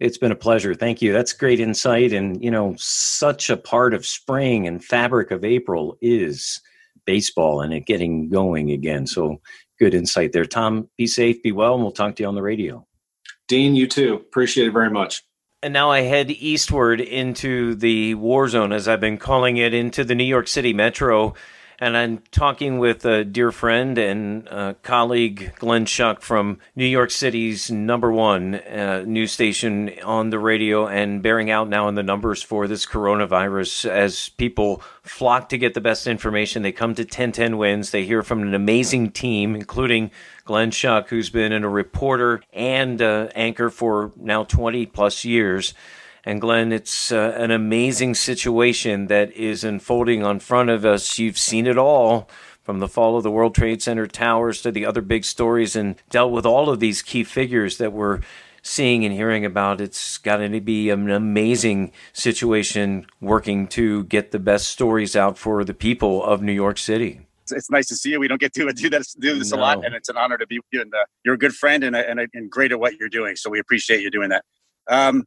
It's 0.00 0.18
been 0.18 0.32
a 0.32 0.36
pleasure. 0.36 0.74
Thank 0.74 1.00
you. 1.00 1.12
That's 1.12 1.32
great 1.32 1.60
insight. 1.60 2.12
And, 2.12 2.42
you 2.44 2.50
know, 2.50 2.74
such 2.76 3.48
a 3.48 3.56
part 3.56 3.94
of 3.94 4.04
spring 4.04 4.66
and 4.66 4.84
fabric 4.84 5.30
of 5.30 5.44
April 5.44 5.96
is 6.02 6.60
baseball 7.06 7.60
and 7.62 7.72
it 7.72 7.86
getting 7.86 8.28
going 8.28 8.72
again. 8.72 9.06
So 9.06 9.40
good 9.78 9.94
insight 9.94 10.32
there. 10.32 10.44
Tom, 10.44 10.88
be 10.98 11.06
safe, 11.06 11.42
be 11.42 11.52
well, 11.52 11.74
and 11.74 11.82
we'll 11.82 11.92
talk 11.92 12.16
to 12.16 12.22
you 12.22 12.28
on 12.28 12.34
the 12.34 12.42
radio. 12.42 12.86
Dean, 13.48 13.74
you 13.74 13.86
too. 13.86 14.14
Appreciate 14.14 14.68
it 14.68 14.72
very 14.72 14.90
much. 14.90 15.22
And 15.64 15.72
now 15.72 15.90
I 15.90 16.02
head 16.02 16.30
eastward 16.30 17.00
into 17.00 17.74
the 17.74 18.16
war 18.16 18.50
zone, 18.50 18.70
as 18.70 18.86
I've 18.86 19.00
been 19.00 19.16
calling 19.16 19.56
it, 19.56 19.72
into 19.72 20.04
the 20.04 20.14
New 20.14 20.24
York 20.24 20.46
City 20.46 20.74
metro. 20.74 21.32
And 21.78 21.96
I'm 21.96 22.18
talking 22.30 22.78
with 22.78 23.06
a 23.06 23.24
dear 23.24 23.50
friend 23.50 23.96
and 23.96 24.46
uh, 24.50 24.74
colleague, 24.82 25.54
Glenn 25.56 25.86
Schuck, 25.86 26.20
from 26.20 26.58
New 26.76 26.84
York 26.84 27.10
City's 27.10 27.70
number 27.70 28.12
one 28.12 28.56
uh, 28.56 29.04
news 29.06 29.32
station 29.32 29.90
on 30.04 30.28
the 30.28 30.38
radio 30.38 30.86
and 30.86 31.22
bearing 31.22 31.50
out 31.50 31.70
now 31.70 31.88
in 31.88 31.94
the 31.94 32.02
numbers 32.02 32.42
for 32.42 32.68
this 32.68 32.84
coronavirus 32.84 33.88
as 33.88 34.28
people 34.28 34.82
flock 35.00 35.48
to 35.48 35.56
get 35.56 35.72
the 35.72 35.80
best 35.80 36.06
information. 36.06 36.62
They 36.62 36.72
come 36.72 36.94
to 36.94 37.04
1010 37.04 37.56
Wins. 37.56 37.90
They 37.90 38.04
hear 38.04 38.22
from 38.22 38.42
an 38.42 38.52
amazing 38.52 39.12
team, 39.12 39.54
including 39.54 40.10
Glenn 40.44 40.70
Schuck, 40.70 41.08
who's 41.08 41.30
been 41.30 41.52
a 41.52 41.68
reporter 41.68 42.42
and 42.52 43.00
uh, 43.00 43.28
anchor 43.34 43.70
for 43.70 44.12
now 44.16 44.44
20 44.44 44.86
plus 44.86 45.24
years. 45.24 45.72
And 46.24 46.40
Glenn, 46.40 46.72
it's 46.72 47.12
uh, 47.12 47.34
an 47.36 47.50
amazing 47.50 48.14
situation 48.14 49.06
that 49.06 49.32
is 49.32 49.64
unfolding 49.64 50.22
on 50.22 50.40
front 50.40 50.70
of 50.70 50.84
us. 50.84 51.18
You've 51.18 51.38
seen 51.38 51.66
it 51.66 51.78
all 51.78 52.28
from 52.62 52.78
the 52.78 52.88
fall 52.88 53.16
of 53.16 53.22
the 53.22 53.30
World 53.30 53.54
Trade 53.54 53.82
Center 53.82 54.06
towers 54.06 54.62
to 54.62 54.72
the 54.72 54.86
other 54.86 55.02
big 55.02 55.24
stories 55.24 55.76
and 55.76 55.96
dealt 56.08 56.32
with 56.32 56.46
all 56.46 56.70
of 56.70 56.80
these 56.80 57.02
key 57.02 57.24
figures 57.24 57.76
that 57.76 57.92
we're 57.92 58.20
seeing 58.62 59.04
and 59.04 59.14
hearing 59.14 59.44
about. 59.44 59.80
It's 59.80 60.16
got 60.18 60.38
to 60.38 60.60
be 60.60 60.88
an 60.88 61.10
amazing 61.10 61.92
situation 62.14 63.06
working 63.20 63.66
to 63.68 64.04
get 64.04 64.30
the 64.30 64.38
best 64.38 64.68
stories 64.68 65.14
out 65.14 65.36
for 65.36 65.62
the 65.62 65.74
people 65.74 66.24
of 66.24 66.42
New 66.42 66.52
York 66.52 66.78
City. 66.78 67.23
It's, 67.50 67.70
nice 67.70 67.86
to 67.88 67.96
see 67.96 68.10
you. 68.10 68.20
We 68.20 68.28
don't 68.28 68.40
get 68.40 68.54
to 68.54 68.72
do 68.72 68.90
this 68.90 69.14
do 69.14 69.38
this 69.38 69.52
no. 69.52 69.58
a 69.58 69.60
lot, 69.60 69.84
and 69.84 69.94
it's 69.94 70.08
an 70.08 70.16
honor 70.16 70.38
to 70.38 70.46
be 70.46 70.58
with 70.58 70.66
you. 70.72 70.80
And 70.82 70.94
uh, 70.94 71.04
you're 71.24 71.34
a 71.34 71.38
good 71.38 71.54
friend 71.54 71.84
and, 71.84 71.94
and, 71.96 72.20
and 72.32 72.50
great 72.50 72.72
at 72.72 72.80
what 72.80 72.94
you're 72.94 73.08
doing. 73.08 73.36
So 73.36 73.50
we 73.50 73.58
appreciate 73.58 74.00
you 74.00 74.10
doing 74.10 74.30
that. 74.30 74.44
Um, 74.88 75.24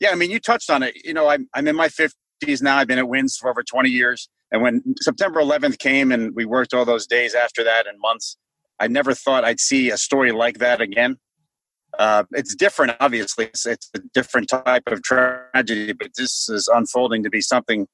yeah, 0.00 0.10
I 0.10 0.14
mean, 0.14 0.30
you 0.30 0.40
touched 0.40 0.70
on 0.70 0.82
it. 0.82 0.94
You 1.04 1.14
know, 1.14 1.28
I'm 1.28 1.48
I'm 1.54 1.68
in 1.68 1.76
my 1.76 1.88
50s 1.88 2.62
now. 2.62 2.78
I've 2.78 2.88
been 2.88 2.98
at 2.98 3.08
Wins 3.08 3.36
for 3.36 3.50
over 3.50 3.62
20 3.62 3.90
years. 3.90 4.28
And 4.52 4.62
when 4.62 4.82
September 5.00 5.40
11th 5.40 5.78
came 5.78 6.10
and 6.10 6.34
we 6.34 6.44
worked 6.44 6.74
all 6.74 6.84
those 6.84 7.06
days 7.06 7.34
after 7.34 7.62
that 7.64 7.86
and 7.86 7.98
months, 8.00 8.36
I 8.80 8.88
never 8.88 9.14
thought 9.14 9.44
I'd 9.44 9.60
see 9.60 9.90
a 9.90 9.96
story 9.96 10.32
like 10.32 10.58
that 10.58 10.80
again. 10.80 11.16
Uh, 11.98 12.24
it's 12.32 12.54
different, 12.54 12.96
obviously. 13.00 13.46
It's, 13.46 13.66
it's, 13.66 13.90
a 13.94 14.00
different 14.14 14.48
type 14.48 14.84
of 14.86 15.02
tragedy, 15.02 15.92
but 15.92 16.10
this 16.16 16.48
is 16.48 16.68
unfolding 16.72 17.22
to 17.24 17.30
be 17.30 17.40
something 17.40 17.86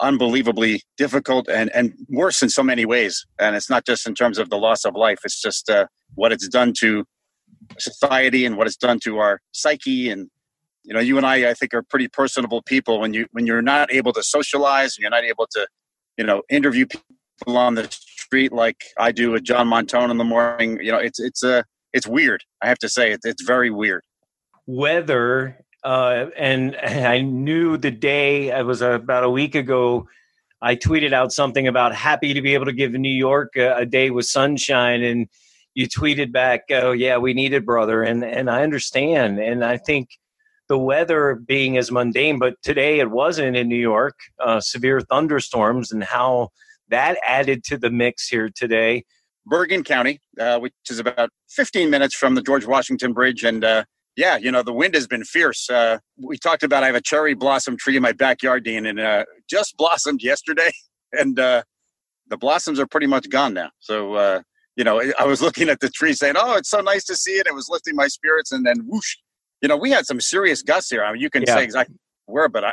unbelievably 0.00 0.82
difficult 0.96 1.48
and, 1.48 1.70
and 1.74 1.94
worse 2.08 2.42
in 2.42 2.48
so 2.48 2.62
many 2.62 2.84
ways. 2.84 3.24
And 3.38 3.56
it's 3.56 3.70
not 3.70 3.86
just 3.86 4.06
in 4.06 4.14
terms 4.14 4.38
of 4.38 4.50
the 4.50 4.56
loss 4.56 4.84
of 4.84 4.94
life, 4.94 5.18
it's 5.24 5.40
just 5.40 5.70
uh, 5.70 5.86
what 6.14 6.32
it's 6.32 6.48
done 6.48 6.72
to 6.80 7.04
society 7.78 8.44
and 8.44 8.56
what 8.56 8.66
it's 8.66 8.76
done 8.76 8.98
to 9.04 9.18
our 9.18 9.40
psyche. 9.52 10.10
And 10.10 10.28
you 10.82 10.92
know 10.92 11.00
you 11.00 11.16
and 11.16 11.24
i 11.24 11.48
i 11.48 11.54
think 11.54 11.72
are 11.72 11.82
pretty 11.82 12.08
personable 12.08 12.62
people. 12.62 13.00
When 13.00 13.14
you 13.14 13.26
when 13.32 13.46
you're 13.46 13.62
not 13.62 13.92
able 13.92 14.12
to 14.12 14.22
socialize 14.22 14.96
and 14.96 15.02
you're 15.02 15.10
not 15.10 15.24
able 15.24 15.46
to 15.52 15.66
you 16.18 16.24
know 16.24 16.42
interview 16.50 16.86
people 16.86 17.56
on 17.56 17.74
the 17.74 17.88
street 17.90 18.52
like 18.52 18.76
i 18.98 19.10
do 19.10 19.30
with 19.32 19.44
john 19.44 19.68
montone 19.68 20.10
in 20.10 20.18
the 20.18 20.24
morning 20.24 20.78
you 20.80 20.92
know 20.92 20.98
it's 20.98 21.18
it's 21.18 21.42
a 21.42 21.58
uh, 21.58 21.62
it's 21.94 22.06
weird. 22.06 22.44
I 22.60 22.68
have 22.68 22.78
to 22.80 22.88
say 22.90 23.12
it, 23.12 23.20
it's 23.24 23.42
very 23.42 23.70
weird. 23.70 24.02
Weather 24.66 25.63
uh, 25.84 26.26
and 26.36 26.76
i 26.76 27.20
knew 27.20 27.76
the 27.76 27.90
day 27.90 28.48
it 28.48 28.64
was 28.64 28.82
about 28.82 29.24
a 29.24 29.30
week 29.30 29.54
ago 29.54 30.06
i 30.62 30.74
tweeted 30.74 31.12
out 31.12 31.32
something 31.32 31.66
about 31.66 31.94
happy 31.94 32.34
to 32.34 32.42
be 32.42 32.54
able 32.54 32.66
to 32.66 32.72
give 32.72 32.92
new 32.92 33.08
york 33.08 33.56
a, 33.56 33.76
a 33.76 33.86
day 33.86 34.10
with 34.10 34.26
sunshine 34.26 35.02
and 35.02 35.28
you 35.74 35.88
tweeted 35.88 36.32
back 36.32 36.62
oh 36.70 36.92
yeah 36.92 37.16
we 37.16 37.34
need 37.34 37.52
it 37.52 37.64
brother 37.64 38.02
and 38.02 38.24
and 38.24 38.50
i 38.50 38.62
understand 38.62 39.38
and 39.38 39.64
i 39.64 39.76
think 39.76 40.08
the 40.68 40.78
weather 40.78 41.34
being 41.34 41.76
as 41.76 41.90
mundane, 41.90 42.38
but 42.38 42.54
today 42.62 43.00
it 43.00 43.10
wasn't 43.10 43.56
in 43.56 43.68
New 43.68 43.76
York, 43.76 44.18
uh, 44.40 44.60
severe 44.60 45.00
thunderstorms, 45.00 45.92
and 45.92 46.02
how 46.02 46.48
that 46.88 47.18
added 47.26 47.64
to 47.64 47.76
the 47.76 47.90
mix 47.90 48.28
here 48.28 48.50
today. 48.54 49.04
Bergen 49.46 49.84
County, 49.84 50.20
uh, 50.40 50.58
which 50.58 50.72
is 50.88 50.98
about 50.98 51.30
15 51.50 51.90
minutes 51.90 52.14
from 52.14 52.34
the 52.34 52.42
George 52.42 52.64
Washington 52.66 53.12
Bridge. 53.12 53.44
And 53.44 53.62
uh, 53.62 53.84
yeah, 54.16 54.36
you 54.36 54.50
know, 54.50 54.62
the 54.62 54.72
wind 54.72 54.94
has 54.94 55.06
been 55.06 55.24
fierce. 55.24 55.68
Uh, 55.68 55.98
we 56.16 56.38
talked 56.38 56.62
about 56.62 56.82
I 56.82 56.86
have 56.86 56.94
a 56.94 57.00
cherry 57.00 57.34
blossom 57.34 57.76
tree 57.76 57.96
in 57.96 58.02
my 58.02 58.12
backyard, 58.12 58.64
Dean, 58.64 58.86
and 58.86 59.00
uh, 59.00 59.24
just 59.48 59.76
blossomed 59.78 60.22
yesterday. 60.22 60.70
And 61.12 61.38
uh, 61.38 61.62
the 62.28 62.36
blossoms 62.36 62.78
are 62.78 62.86
pretty 62.86 63.06
much 63.06 63.28
gone 63.28 63.54
now. 63.54 63.70
So, 63.80 64.42
you 64.76 64.84
know, 64.84 65.00
I 65.18 65.24
was 65.24 65.40
looking 65.46 65.68
at 65.68 65.80
the 65.80 65.88
tree 65.88 66.12
saying, 66.12 66.34
oh, 66.36 66.56
it's 66.56 66.70
so 66.70 66.80
nice 66.80 67.04
to 67.04 67.16
see 67.16 67.32
it. 67.32 67.46
It 67.46 67.54
was 67.54 67.68
lifting 67.68 67.96
my 67.96 68.08
spirits. 68.08 68.52
And 68.52 68.64
then 68.64 68.80
whoosh, 68.86 69.16
you 69.60 69.68
know, 69.68 69.76
we 69.76 69.90
had 69.90 70.06
some 70.06 70.20
serious 70.20 70.62
gusts 70.62 70.90
here. 70.90 71.04
I 71.04 71.12
mean, 71.12 71.22
you 71.22 71.30
can 71.30 71.42
yeah. 71.46 71.54
say 71.54 71.64
exactly 71.64 71.96
where, 72.26 72.48
but 72.48 72.64
I, 72.64 72.72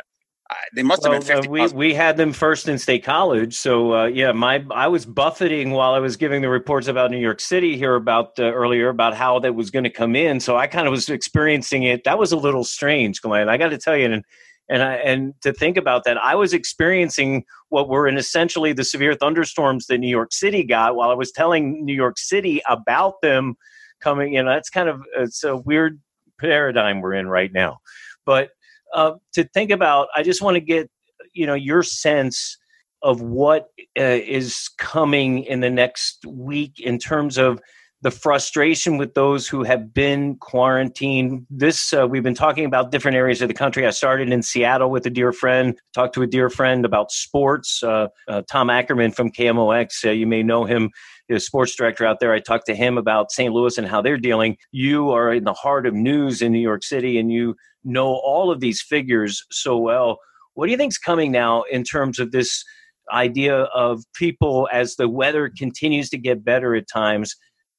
they 0.74 0.82
must 0.82 1.02
have 1.04 1.10
well, 1.10 1.20
been 1.20 1.42
50 1.42 1.48
uh, 1.48 1.50
we, 1.50 1.66
we 1.68 1.94
had 1.94 2.16
them 2.16 2.32
first 2.32 2.68
in 2.68 2.78
state 2.78 3.04
college 3.04 3.54
so 3.54 3.94
uh, 3.94 4.04
yeah 4.06 4.32
my 4.32 4.64
i 4.70 4.88
was 4.88 5.04
buffeting 5.04 5.70
while 5.70 5.92
i 5.92 5.98
was 5.98 6.16
giving 6.16 6.42
the 6.42 6.48
reports 6.48 6.88
about 6.88 7.10
new 7.10 7.18
york 7.18 7.40
city 7.40 7.76
here 7.76 7.94
about 7.94 8.38
uh, 8.38 8.52
earlier 8.52 8.88
about 8.88 9.14
how 9.14 9.38
that 9.38 9.54
was 9.54 9.70
going 9.70 9.84
to 9.84 9.90
come 9.90 10.16
in 10.16 10.40
so 10.40 10.56
i 10.56 10.66
kind 10.66 10.86
of 10.86 10.90
was 10.90 11.08
experiencing 11.08 11.82
it. 11.84 12.04
That 12.04 12.18
was 12.18 12.32
a 12.32 12.36
little 12.36 12.64
strange 12.64 13.20
glenn 13.20 13.48
i 13.48 13.56
got 13.56 13.68
to 13.68 13.78
tell 13.78 13.96
you 13.96 14.06
and 14.06 14.24
and 14.68 14.82
I, 14.82 14.94
and 14.94 15.34
to 15.42 15.52
think 15.52 15.76
about 15.76 16.04
that 16.04 16.18
i 16.18 16.34
was 16.34 16.52
experiencing 16.52 17.44
what 17.68 17.88
were 17.88 18.06
in 18.06 18.16
essentially 18.16 18.72
the 18.72 18.84
severe 18.84 19.14
thunderstorms 19.14 19.86
that 19.86 19.98
new 19.98 20.08
york 20.08 20.32
city 20.32 20.62
got 20.62 20.96
while 20.96 21.10
i 21.10 21.14
was 21.14 21.32
telling 21.32 21.84
new 21.84 21.94
york 21.94 22.18
city 22.18 22.62
about 22.68 23.20
them 23.22 23.56
coming 24.00 24.34
in 24.34 24.46
that's 24.46 24.70
kind 24.70 24.88
of 24.88 25.02
it's 25.16 25.44
a 25.44 25.56
weird 25.56 26.00
paradigm 26.42 27.00
we're 27.00 27.14
in 27.14 27.28
right 27.28 27.52
now. 27.52 27.78
But 28.26 28.50
uh, 28.92 29.12
to 29.34 29.44
think 29.44 29.70
about. 29.70 30.08
I 30.14 30.22
just 30.22 30.42
want 30.42 30.56
to 30.56 30.60
get 30.60 30.90
you 31.32 31.46
know 31.46 31.54
your 31.54 31.82
sense 31.82 32.58
of 33.02 33.20
what 33.20 33.68
uh, 33.98 34.02
is 34.02 34.70
coming 34.78 35.44
in 35.44 35.60
the 35.60 35.70
next 35.70 36.24
week 36.26 36.78
in 36.78 36.98
terms 36.98 37.36
of 37.36 37.60
the 38.02 38.10
frustration 38.10 38.98
with 38.98 39.14
those 39.14 39.46
who 39.48 39.62
have 39.62 39.94
been 39.94 40.36
quarantined. 40.36 41.46
This 41.48 41.92
uh, 41.92 42.06
we've 42.06 42.22
been 42.22 42.34
talking 42.34 42.64
about 42.64 42.90
different 42.90 43.16
areas 43.16 43.40
of 43.40 43.48
the 43.48 43.54
country. 43.54 43.86
I 43.86 43.90
started 43.90 44.30
in 44.32 44.42
Seattle 44.42 44.90
with 44.90 45.06
a 45.06 45.10
dear 45.10 45.32
friend, 45.32 45.78
talked 45.94 46.14
to 46.14 46.22
a 46.22 46.26
dear 46.26 46.50
friend 46.50 46.84
about 46.84 47.12
sports. 47.12 47.82
Uh, 47.82 48.08
uh, 48.28 48.42
Tom 48.50 48.70
Ackerman 48.70 49.12
from 49.12 49.30
KMOX, 49.30 50.04
uh, 50.04 50.10
you 50.10 50.26
may 50.26 50.42
know 50.42 50.64
him, 50.64 50.90
the 51.28 51.38
sports 51.38 51.76
director 51.76 52.04
out 52.04 52.18
there. 52.18 52.32
I 52.32 52.40
talked 52.40 52.66
to 52.66 52.74
him 52.74 52.98
about 52.98 53.30
St. 53.30 53.54
Louis 53.54 53.78
and 53.78 53.86
how 53.86 54.02
they're 54.02 54.18
dealing. 54.18 54.56
You 54.72 55.10
are 55.10 55.32
in 55.32 55.44
the 55.44 55.54
heart 55.54 55.86
of 55.86 55.94
news 55.94 56.42
in 56.42 56.52
New 56.52 56.60
York 56.60 56.82
City, 56.82 57.18
and 57.18 57.30
you 57.30 57.54
know 57.84 58.14
all 58.14 58.50
of 58.50 58.60
these 58.60 58.80
figures 58.80 59.44
so 59.50 59.76
well. 59.76 60.18
What 60.54 60.66
do 60.66 60.72
you 60.72 60.78
think's 60.78 60.98
coming 60.98 61.32
now 61.32 61.62
in 61.62 61.84
terms 61.84 62.18
of 62.18 62.32
this 62.32 62.64
idea 63.12 63.62
of 63.74 64.02
people 64.14 64.68
as 64.72 64.96
the 64.96 65.08
weather 65.08 65.50
continues 65.56 66.08
to 66.10 66.18
get 66.18 66.44
better 66.44 66.74
at 66.74 66.88
times? 66.88 67.34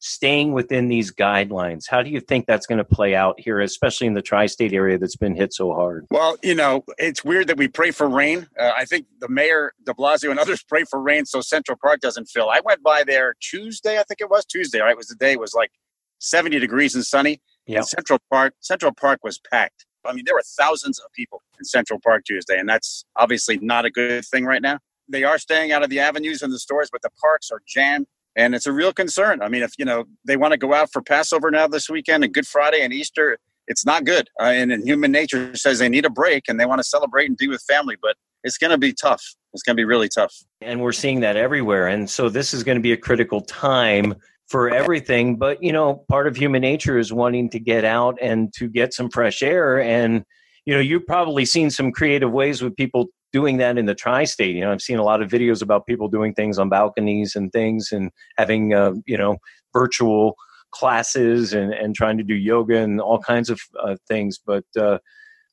staying 0.06 0.52
within 0.52 0.90
these 0.90 1.14
guidelines. 1.14 1.86
How 1.90 2.04
do 2.04 2.10
you 2.10 2.20
think 2.20 2.46
that's 2.46 2.66
going 2.66 2.78
to 2.78 2.84
play 2.84 3.16
out 3.16 3.40
here, 3.40 3.62
especially 3.62 4.06
in 4.06 4.14
the 4.14 4.22
tri 4.22 4.48
state 4.48 4.74
area 4.74 4.98
that's 4.98 5.16
been 5.16 5.34
hit 5.34 5.54
so 5.54 5.74
hard? 5.74 6.06
Well, 6.12 6.36
you 6.44 6.56
know, 6.56 6.84
it's 6.98 7.24
weird 7.24 7.48
that 7.48 7.56
we 7.56 7.70
pray 7.70 7.92
for 7.92 8.10
rain. 8.10 8.46
Uh, 8.60 8.74
I 8.76 8.84
think 8.84 9.08
the 9.22 9.30
mayor, 9.30 9.72
de 9.86 9.94
Blasio, 9.94 10.30
and 10.30 10.40
others 10.42 10.62
pray 10.62 10.84
for 10.84 11.02
rain 11.02 11.26
so 11.26 11.40
Central 11.40 11.78
Park 11.82 12.02
doesn't 12.02 12.26
fill. 12.26 12.50
I 12.50 12.60
went 12.66 12.84
by 12.84 13.04
there 13.06 13.34
Tuesday, 13.40 13.98
I 13.98 14.04
think 14.04 14.20
it 14.20 14.30
was 14.30 14.46
Tuesday, 14.46 14.80
right? 14.80 14.92
It 14.92 14.98
was 14.98 15.08
the 15.08 15.16
day, 15.16 15.32
it 15.32 15.40
was 15.40 15.54
like 15.54 15.72
70 16.20 16.60
degrees 16.60 16.96
and 16.96 17.06
sunny. 17.06 17.42
Yeah. 17.66 17.82
Central 17.82 18.20
Park, 18.30 18.56
Central 18.60 18.92
Park 18.94 19.22
was 19.24 19.40
packed. 19.52 19.86
I 20.06 20.14
mean, 20.14 20.26
there 20.26 20.36
were 20.36 20.44
thousands 20.58 21.00
of 21.00 21.12
people 21.14 21.42
in 21.60 21.66
Central 21.66 22.00
Park 22.00 22.26
Tuesday, 22.26 22.58
and 22.58 22.68
that's 22.68 23.06
obviously 23.16 23.58
not 23.58 23.86
a 23.86 23.90
good 23.90 24.26
thing 24.26 24.46
right 24.46 24.62
now. 24.62 24.80
They 25.10 25.24
are 25.24 25.38
staying 25.38 25.72
out 25.72 25.84
of 25.84 25.90
the 25.90 26.00
avenues 26.00 26.42
and 26.42 26.52
the 26.52 26.60
stores, 26.60 26.90
but 26.92 27.02
the 27.02 27.10
parks 27.22 27.52
are 27.52 27.62
jammed, 27.68 28.08
and 28.36 28.56
it's 28.56 28.66
a 28.66 28.72
real 28.72 28.94
concern. 28.94 29.42
I 29.42 29.50
mean, 29.50 29.64
if 29.64 29.74
you 29.78 29.86
know 29.86 30.06
they 30.26 30.38
want 30.38 30.52
to 30.54 30.58
go 30.58 30.74
out 30.74 30.92
for 30.92 31.02
Passover 31.02 31.52
now 31.52 31.68
this 31.68 31.90
weekend 31.90 32.24
and 32.24 32.34
Good 32.34 32.48
Friday 32.48 32.82
and 32.82 32.94
Easter, 32.94 33.38
it's 33.68 33.86
not 33.86 34.06
good. 34.06 34.30
Uh, 34.40 34.46
and, 34.46 34.72
and 34.72 34.88
human 34.88 35.12
nature 35.12 35.56
says 35.56 35.80
they 35.80 35.90
need 35.90 36.06
a 36.06 36.10
break 36.10 36.46
and 36.48 36.60
they 36.60 36.66
want 36.66 36.80
to 36.80 36.84
celebrate 36.84 37.28
and 37.28 37.38
be 37.38 37.48
with 37.48 37.62
family, 37.62 37.96
but 38.02 38.16
it's 38.44 38.58
going 38.58 38.72
to 38.72 38.78
be 38.78 38.94
tough. 38.94 39.24
It's 39.54 39.64
going 39.64 39.76
to 39.76 39.80
be 39.80 39.86
really 39.86 40.10
tough. 40.10 40.34
And 40.62 40.82
we're 40.82 40.92
seeing 40.92 41.22
that 41.22 41.38
everywhere. 41.38 41.88
And 41.88 42.10
so 42.10 42.28
this 42.28 42.54
is 42.54 42.64
going 42.64 42.78
to 42.78 42.82
be 42.82 42.92
a 42.92 42.98
critical 42.98 43.42
time 43.42 44.16
for 44.54 44.70
everything. 44.70 45.36
But, 45.36 45.64
you 45.64 45.74
know, 45.74 46.06
part 46.08 46.28
of 46.28 46.36
human 46.36 46.62
nature 46.62 47.00
is 47.00 47.12
wanting 47.12 47.50
to 47.50 47.60
get 47.60 47.84
out 47.84 48.20
and 48.22 48.54
to 48.54 48.70
get 48.70 48.94
some 48.94 49.10
fresh 49.10 49.42
air. 49.42 49.82
And, 49.82 50.24
you 50.66 50.76
know, 50.76 50.80
you've 50.80 51.08
probably 51.08 51.44
seen 51.44 51.72
some 51.72 51.92
creative 51.92 52.32
ways 52.32 52.62
with 52.62 52.76
people 52.76 53.08
doing 53.32 53.58
that 53.58 53.80
in 53.80 53.88
the 53.88 53.96
tri-state. 53.96 54.56
You 54.56 54.62
know, 54.62 54.72
I've 54.72 54.84
seen 54.84 55.00
a 55.00 55.04
lot 55.04 55.24
of 55.24 55.32
videos 55.32 55.64
about 55.64 55.88
people 55.88 56.08
doing 56.08 56.36
things 56.36 56.60
on 56.60 56.70
balconies 56.70 57.36
and 57.36 57.52
things 57.52 57.90
and 57.92 58.12
having, 58.38 58.76
uh, 58.76 58.94
you 59.08 59.18
know, 59.18 59.38
virtual 59.74 60.36
classes 60.70 61.54
and, 61.54 61.74
and 61.74 61.96
trying 61.96 62.20
to 62.20 62.24
do 62.24 62.36
yoga 62.36 62.78
and 62.78 63.02
all 63.02 63.18
kinds 63.18 63.50
of 63.50 63.60
uh, 63.84 63.96
things. 64.08 64.38
But, 64.38 64.66
uh, 64.80 65.00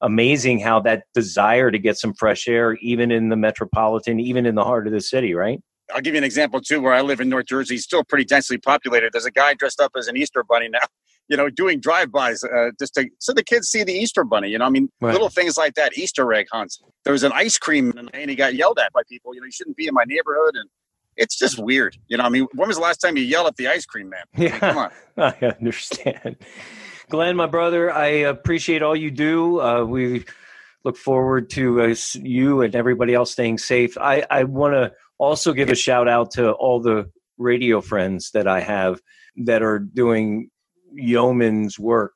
amazing 0.03 0.61
how 0.61 0.81
that 0.81 1.05
desire 1.15 1.71
to 1.71 1.79
get 1.79 1.97
some 1.97 2.13
fresh 2.13 2.47
air, 2.47 2.75
even 2.83 3.11
in 3.11 3.31
the 3.31 3.37
metropolitan, 3.37 4.21
even 4.21 4.45
in 4.45 4.57
the 4.57 4.65
heart 4.65 4.87
of 4.87 4.93
the 4.93 5.01
city, 5.01 5.33
right? 5.33 5.63
I'll 5.95 6.01
give 6.01 6.15
you 6.15 6.19
an 6.19 6.25
example 6.25 6.61
too, 6.61 6.81
where 6.81 6.93
I 6.93 7.01
live 7.01 7.21
in 7.21 7.29
North 7.29 7.47
Jersey, 7.47 7.79
still 7.79 8.05
pretty 8.05 8.25
densely 8.25 8.59
populated. 8.59 9.13
There's 9.13 9.27
a 9.27 9.31
guy 9.31 9.55
dressed 9.55 9.81
up 9.81 9.93
as 9.97 10.09
an 10.09 10.17
Easter 10.17 10.43
bunny 10.43 10.69
now, 10.69 10.79
you 11.29 11.37
know, 11.37 11.49
doing 11.49 11.81
drive-bys 11.81 12.45
uh, 12.45 12.71
just 12.79 12.95
to 12.95 13.09
so 13.19 13.33
the 13.33 13.45
kids 13.45 13.69
see 13.69 13.85
the 13.85 13.93
Easter 13.93 14.25
bunny. 14.25 14.49
You 14.49 14.59
know, 14.59 14.65
I 14.65 14.71
mean, 14.71 14.91
right. 15.01 15.13
little 15.13 15.29
things 15.29 15.57
like 15.57 15.75
that, 15.75 15.97
Easter 15.97 16.33
egg 16.33 16.47
hunts. 16.53 16.83
There 17.05 17.13
was 17.13 17.23
an 17.23 17.33
ice 17.35 17.59
cream, 17.59 17.93
and 18.13 18.31
he 18.31 18.37
got 18.37 18.55
yelled 18.55 18.79
at 18.79 18.93
by 18.93 19.03
people. 19.09 19.35
You 19.35 19.41
know, 19.41 19.47
you 19.47 19.53
shouldn't 19.53 19.77
be 19.77 19.87
in 19.87 19.95
my 19.95 20.05
neighborhood, 20.07 20.55
and 20.55 20.69
it's 21.17 21.39
just 21.39 21.59
weird. 21.59 21.97
You 22.09 22.17
know, 22.17 22.25
I 22.25 22.29
mean, 22.29 22.47
when 22.55 22.69
was 22.69 22.77
the 22.77 22.83
last 22.83 22.99
time 22.99 23.17
you 23.17 23.23
yelled 23.23 23.47
at 23.47 23.57
the 23.57 23.69
ice 23.69 23.87
cream 23.87 24.11
man? 24.11 24.25
Yeah, 24.37 24.59
come 24.59 24.79
on. 24.79 24.91
I 25.17 25.55
understand, 25.59 26.37
Glenn, 27.09 27.37
my 27.37 27.47
brother. 27.47 27.93
I 27.93 28.07
appreciate 28.07 28.83
all 28.83 28.97
you 28.97 29.11
do. 29.11 29.61
Uh, 29.61 29.85
we 29.85 30.25
look 30.85 30.97
forward 30.97 31.51
to 31.51 31.83
uh, 31.83 31.95
you 32.15 32.63
and 32.63 32.75
everybody 32.75 33.15
else 33.15 33.31
staying 33.31 33.59
safe. 33.59 33.99
I, 33.99 34.25
I 34.31 34.45
want 34.45 34.75
to 34.75 34.93
also 35.21 35.53
give 35.53 35.69
a 35.69 35.75
shout 35.75 36.09
out 36.09 36.31
to 36.33 36.53
all 36.53 36.81
the 36.81 37.09
radio 37.39 37.81
friends 37.81 38.31
that 38.33 38.49
I 38.49 38.61
have 38.61 39.01
that 39.37 39.63
are 39.63 39.79
doing 39.79 40.51
yeoman's 40.93 41.79
work. 41.79 42.15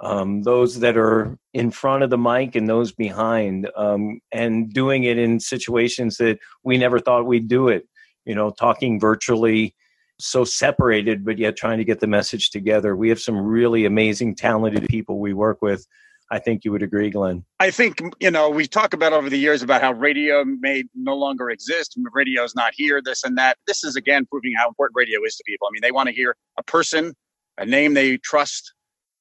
Um, 0.00 0.42
those 0.42 0.80
that 0.80 0.96
are 0.96 1.38
in 1.52 1.70
front 1.70 2.02
of 2.02 2.10
the 2.10 2.18
mic 2.18 2.56
and 2.56 2.68
those 2.68 2.90
behind, 2.90 3.70
um, 3.76 4.18
and 4.32 4.72
doing 4.72 5.04
it 5.04 5.16
in 5.16 5.38
situations 5.38 6.16
that 6.16 6.40
we 6.64 6.76
never 6.76 6.98
thought 6.98 7.26
we'd 7.26 7.46
do 7.46 7.68
it. 7.68 7.86
You 8.24 8.34
know, 8.34 8.50
talking 8.50 8.98
virtually, 8.98 9.76
so 10.18 10.42
separated, 10.42 11.24
but 11.24 11.38
yet 11.38 11.56
trying 11.56 11.78
to 11.78 11.84
get 11.84 12.00
the 12.00 12.08
message 12.08 12.50
together. 12.50 12.96
We 12.96 13.10
have 13.10 13.20
some 13.20 13.36
really 13.36 13.84
amazing, 13.84 14.34
talented 14.34 14.88
people 14.88 15.20
we 15.20 15.34
work 15.34 15.62
with 15.62 15.86
I 16.32 16.38
think 16.38 16.64
you 16.64 16.72
would 16.72 16.82
agree, 16.82 17.10
Glenn. 17.10 17.44
I 17.60 17.70
think, 17.70 18.00
you 18.18 18.30
know, 18.30 18.48
we 18.48 18.66
talk 18.66 18.94
about 18.94 19.12
over 19.12 19.28
the 19.28 19.36
years 19.36 19.62
about 19.62 19.82
how 19.82 19.92
radio 19.92 20.42
may 20.46 20.84
no 20.94 21.14
longer 21.14 21.50
exist. 21.50 21.94
Radio 22.14 22.42
is 22.42 22.54
not 22.54 22.72
here, 22.74 23.02
this 23.04 23.22
and 23.22 23.36
that. 23.36 23.58
This 23.66 23.84
is, 23.84 23.96
again, 23.96 24.24
proving 24.24 24.54
how 24.56 24.66
important 24.66 24.96
radio 24.96 25.22
is 25.26 25.36
to 25.36 25.44
people. 25.46 25.68
I 25.68 25.70
mean, 25.72 25.82
they 25.82 25.92
want 25.92 26.08
to 26.08 26.14
hear 26.14 26.34
a 26.58 26.62
person, 26.62 27.12
a 27.58 27.66
name 27.66 27.92
they 27.92 28.16
trust, 28.16 28.72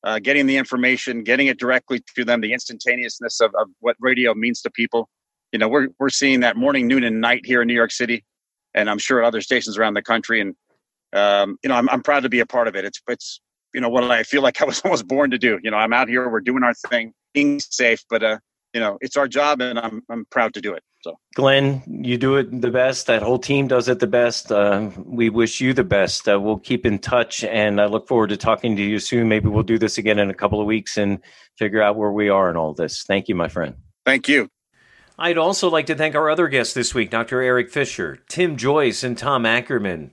uh, 0.05 0.19
getting 0.19 0.45
the 0.45 0.55
information, 0.55 1.25
getting 1.25 1.47
it 1.47 1.59
directly 1.59 2.01
to 2.15 2.23
them, 2.23 2.39
the 2.39 2.53
instantaneousness 2.53 3.41
of, 3.41 3.53
of 3.55 3.67
what 3.81 3.97
radio 3.99 4.33
means 4.33 4.61
to 4.61 4.71
people. 4.71 5.09
You 5.51 5.59
know, 5.59 5.67
we're, 5.67 5.89
we're 5.99 6.07
seeing 6.07 6.39
that 6.39 6.55
morning, 6.55 6.87
noon, 6.87 7.03
and 7.03 7.19
night 7.19 7.41
here 7.45 7.61
in 7.61 7.67
New 7.67 7.73
York 7.73 7.91
City, 7.91 8.23
and 8.73 8.89
I'm 8.89 8.99
sure 8.99 9.21
other 9.21 9.41
stations 9.41 9.77
around 9.77 9.95
the 9.95 10.01
country. 10.01 10.39
And, 10.39 10.55
um, 11.11 11.57
you 11.61 11.67
know, 11.67 11.75
I'm, 11.75 11.89
I'm 11.89 12.03
proud 12.03 12.23
to 12.23 12.29
be 12.29 12.39
a 12.39 12.45
part 12.45 12.69
of 12.69 12.77
it. 12.77 12.85
It's, 12.85 13.01
it's, 13.09 13.41
you 13.73 13.81
know 13.81 13.89
what 13.89 14.03
I 14.09 14.23
feel 14.23 14.41
like 14.41 14.61
I 14.61 14.65
was 14.65 14.81
almost 14.85 15.07
born 15.07 15.31
to 15.31 15.37
do. 15.37 15.59
You 15.63 15.71
know, 15.71 15.77
I'm 15.77 15.93
out 15.93 16.09
here, 16.09 16.29
we're 16.29 16.41
doing 16.41 16.63
our 16.63 16.73
thing, 16.73 17.13
being 17.33 17.59
safe, 17.59 18.03
but 18.09 18.23
uh, 18.23 18.37
you 18.73 18.79
know, 18.79 18.97
it's 19.01 19.17
our 19.17 19.27
job, 19.27 19.61
and 19.61 19.79
I'm 19.79 20.03
I'm 20.09 20.25
proud 20.25 20.53
to 20.55 20.61
do 20.61 20.73
it. 20.73 20.83
So, 21.03 21.17
Glenn, 21.35 21.81
you 21.87 22.17
do 22.17 22.35
it 22.35 22.61
the 22.61 22.69
best. 22.69 23.07
That 23.07 23.23
whole 23.23 23.39
team 23.39 23.67
does 23.67 23.87
it 23.87 23.99
the 23.99 24.07
best. 24.07 24.51
Uh, 24.51 24.91
we 24.97 25.29
wish 25.29 25.59
you 25.59 25.73
the 25.73 25.83
best. 25.83 26.29
Uh, 26.29 26.39
we'll 26.39 26.59
keep 26.59 26.85
in 26.85 26.99
touch, 26.99 27.43
and 27.43 27.81
I 27.81 27.85
look 27.85 28.07
forward 28.07 28.29
to 28.29 28.37
talking 28.37 28.75
to 28.75 28.83
you 28.83 28.99
soon. 28.99 29.27
Maybe 29.27 29.49
we'll 29.49 29.63
do 29.63 29.79
this 29.79 29.97
again 29.97 30.19
in 30.19 30.29
a 30.29 30.33
couple 30.35 30.61
of 30.61 30.67
weeks 30.67 30.97
and 30.97 31.19
figure 31.57 31.81
out 31.81 31.95
where 31.95 32.11
we 32.11 32.29
are 32.29 32.49
in 32.49 32.55
all 32.55 32.73
this. 32.73 33.03
Thank 33.03 33.27
you, 33.27 33.35
my 33.35 33.47
friend. 33.47 33.75
Thank 34.05 34.27
you. 34.27 34.49
I'd 35.17 35.37
also 35.37 35.69
like 35.69 35.87
to 35.87 35.95
thank 35.95 36.15
our 36.15 36.29
other 36.29 36.47
guests 36.47 36.73
this 36.73 36.95
week, 36.95 37.09
Dr. 37.09 37.41
Eric 37.41 37.71
Fisher, 37.71 38.19
Tim 38.27 38.55
Joyce, 38.55 39.03
and 39.03 39.17
Tom 39.17 39.45
Ackerman. 39.45 40.11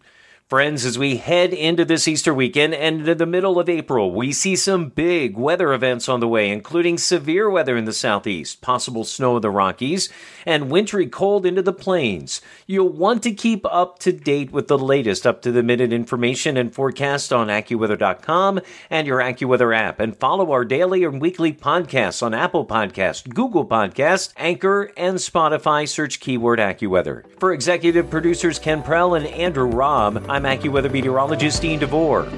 Friends, 0.49 0.87
as 0.87 0.99
we 0.99 1.19
head 1.19 1.53
into 1.53 1.85
this 1.85 2.09
Easter 2.09 2.33
weekend 2.33 2.73
and 2.73 3.01
into 3.01 3.15
the 3.15 3.27
middle 3.27 3.61
of 3.61 3.69
April, 3.69 4.15
we 4.15 4.33
see 4.33 4.57
some 4.57 4.89
big 4.89 5.37
weather 5.37 5.75
events 5.75 6.09
on 6.09 6.21
the 6.21 6.27
way, 6.27 6.51
including 6.51 6.97
severe 6.97 7.51
weather 7.51 7.77
in 7.77 7.85
the 7.85 7.93
southeast, 7.93 8.63
possible 8.63 9.05
snow 9.05 9.37
in 9.37 9.43
the 9.43 9.51
Rockies, 9.51 10.09
and 10.47 10.71
wintry 10.71 11.07
cold 11.07 11.45
into 11.45 11.61
the 11.61 11.75
plains. 11.75 12.41
You'll 12.67 12.89
want 12.89 13.23
to 13.25 13.33
keep 13.33 13.67
up 13.67 13.99
to 13.99 14.11
date 14.11 14.51
with 14.51 14.69
the 14.69 14.79
latest 14.79 15.27
up 15.27 15.43
to 15.43 15.53
the 15.53 15.63
minute 15.63 15.93
information 15.93 16.57
and 16.57 16.75
forecast 16.75 17.31
on 17.31 17.49
AccuWeather.com 17.49 18.61
and 18.89 19.07
your 19.07 19.19
AccuWeather 19.19 19.77
app, 19.77 20.01
and 20.01 20.17
follow 20.17 20.53
our 20.53 20.65
daily 20.65 21.05
and 21.05 21.21
weekly 21.21 21.53
podcasts 21.53 22.23
on 22.23 22.33
Apple 22.33 22.65
Podcast, 22.65 23.35
Google 23.35 23.67
Podcast, 23.67 24.33
Anchor, 24.39 24.93
and 24.97 25.19
Spotify. 25.19 25.87
Search 25.87 26.21
keyword 26.21 26.59
AccuWeather. 26.59 27.39
For 27.39 27.53
executive 27.53 28.09
producers 28.09 28.59
Ken 28.59 28.83
Prell 28.83 29.15
and 29.15 29.27
Andrew 29.27 29.67
Robb, 29.67 30.25
AccuWeather 30.45 30.91
meteorologist 30.91 31.63
Dean 31.63 31.79
DeVore. 31.79 32.29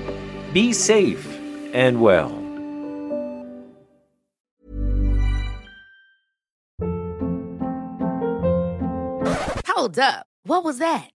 Be 0.53 0.73
safe 0.73 1.27
and 1.73 2.01
well. 2.01 2.31
Hold 9.67 9.99
up. 9.99 10.27
What 10.45 10.65
was 10.65 10.79
that? 10.79 11.11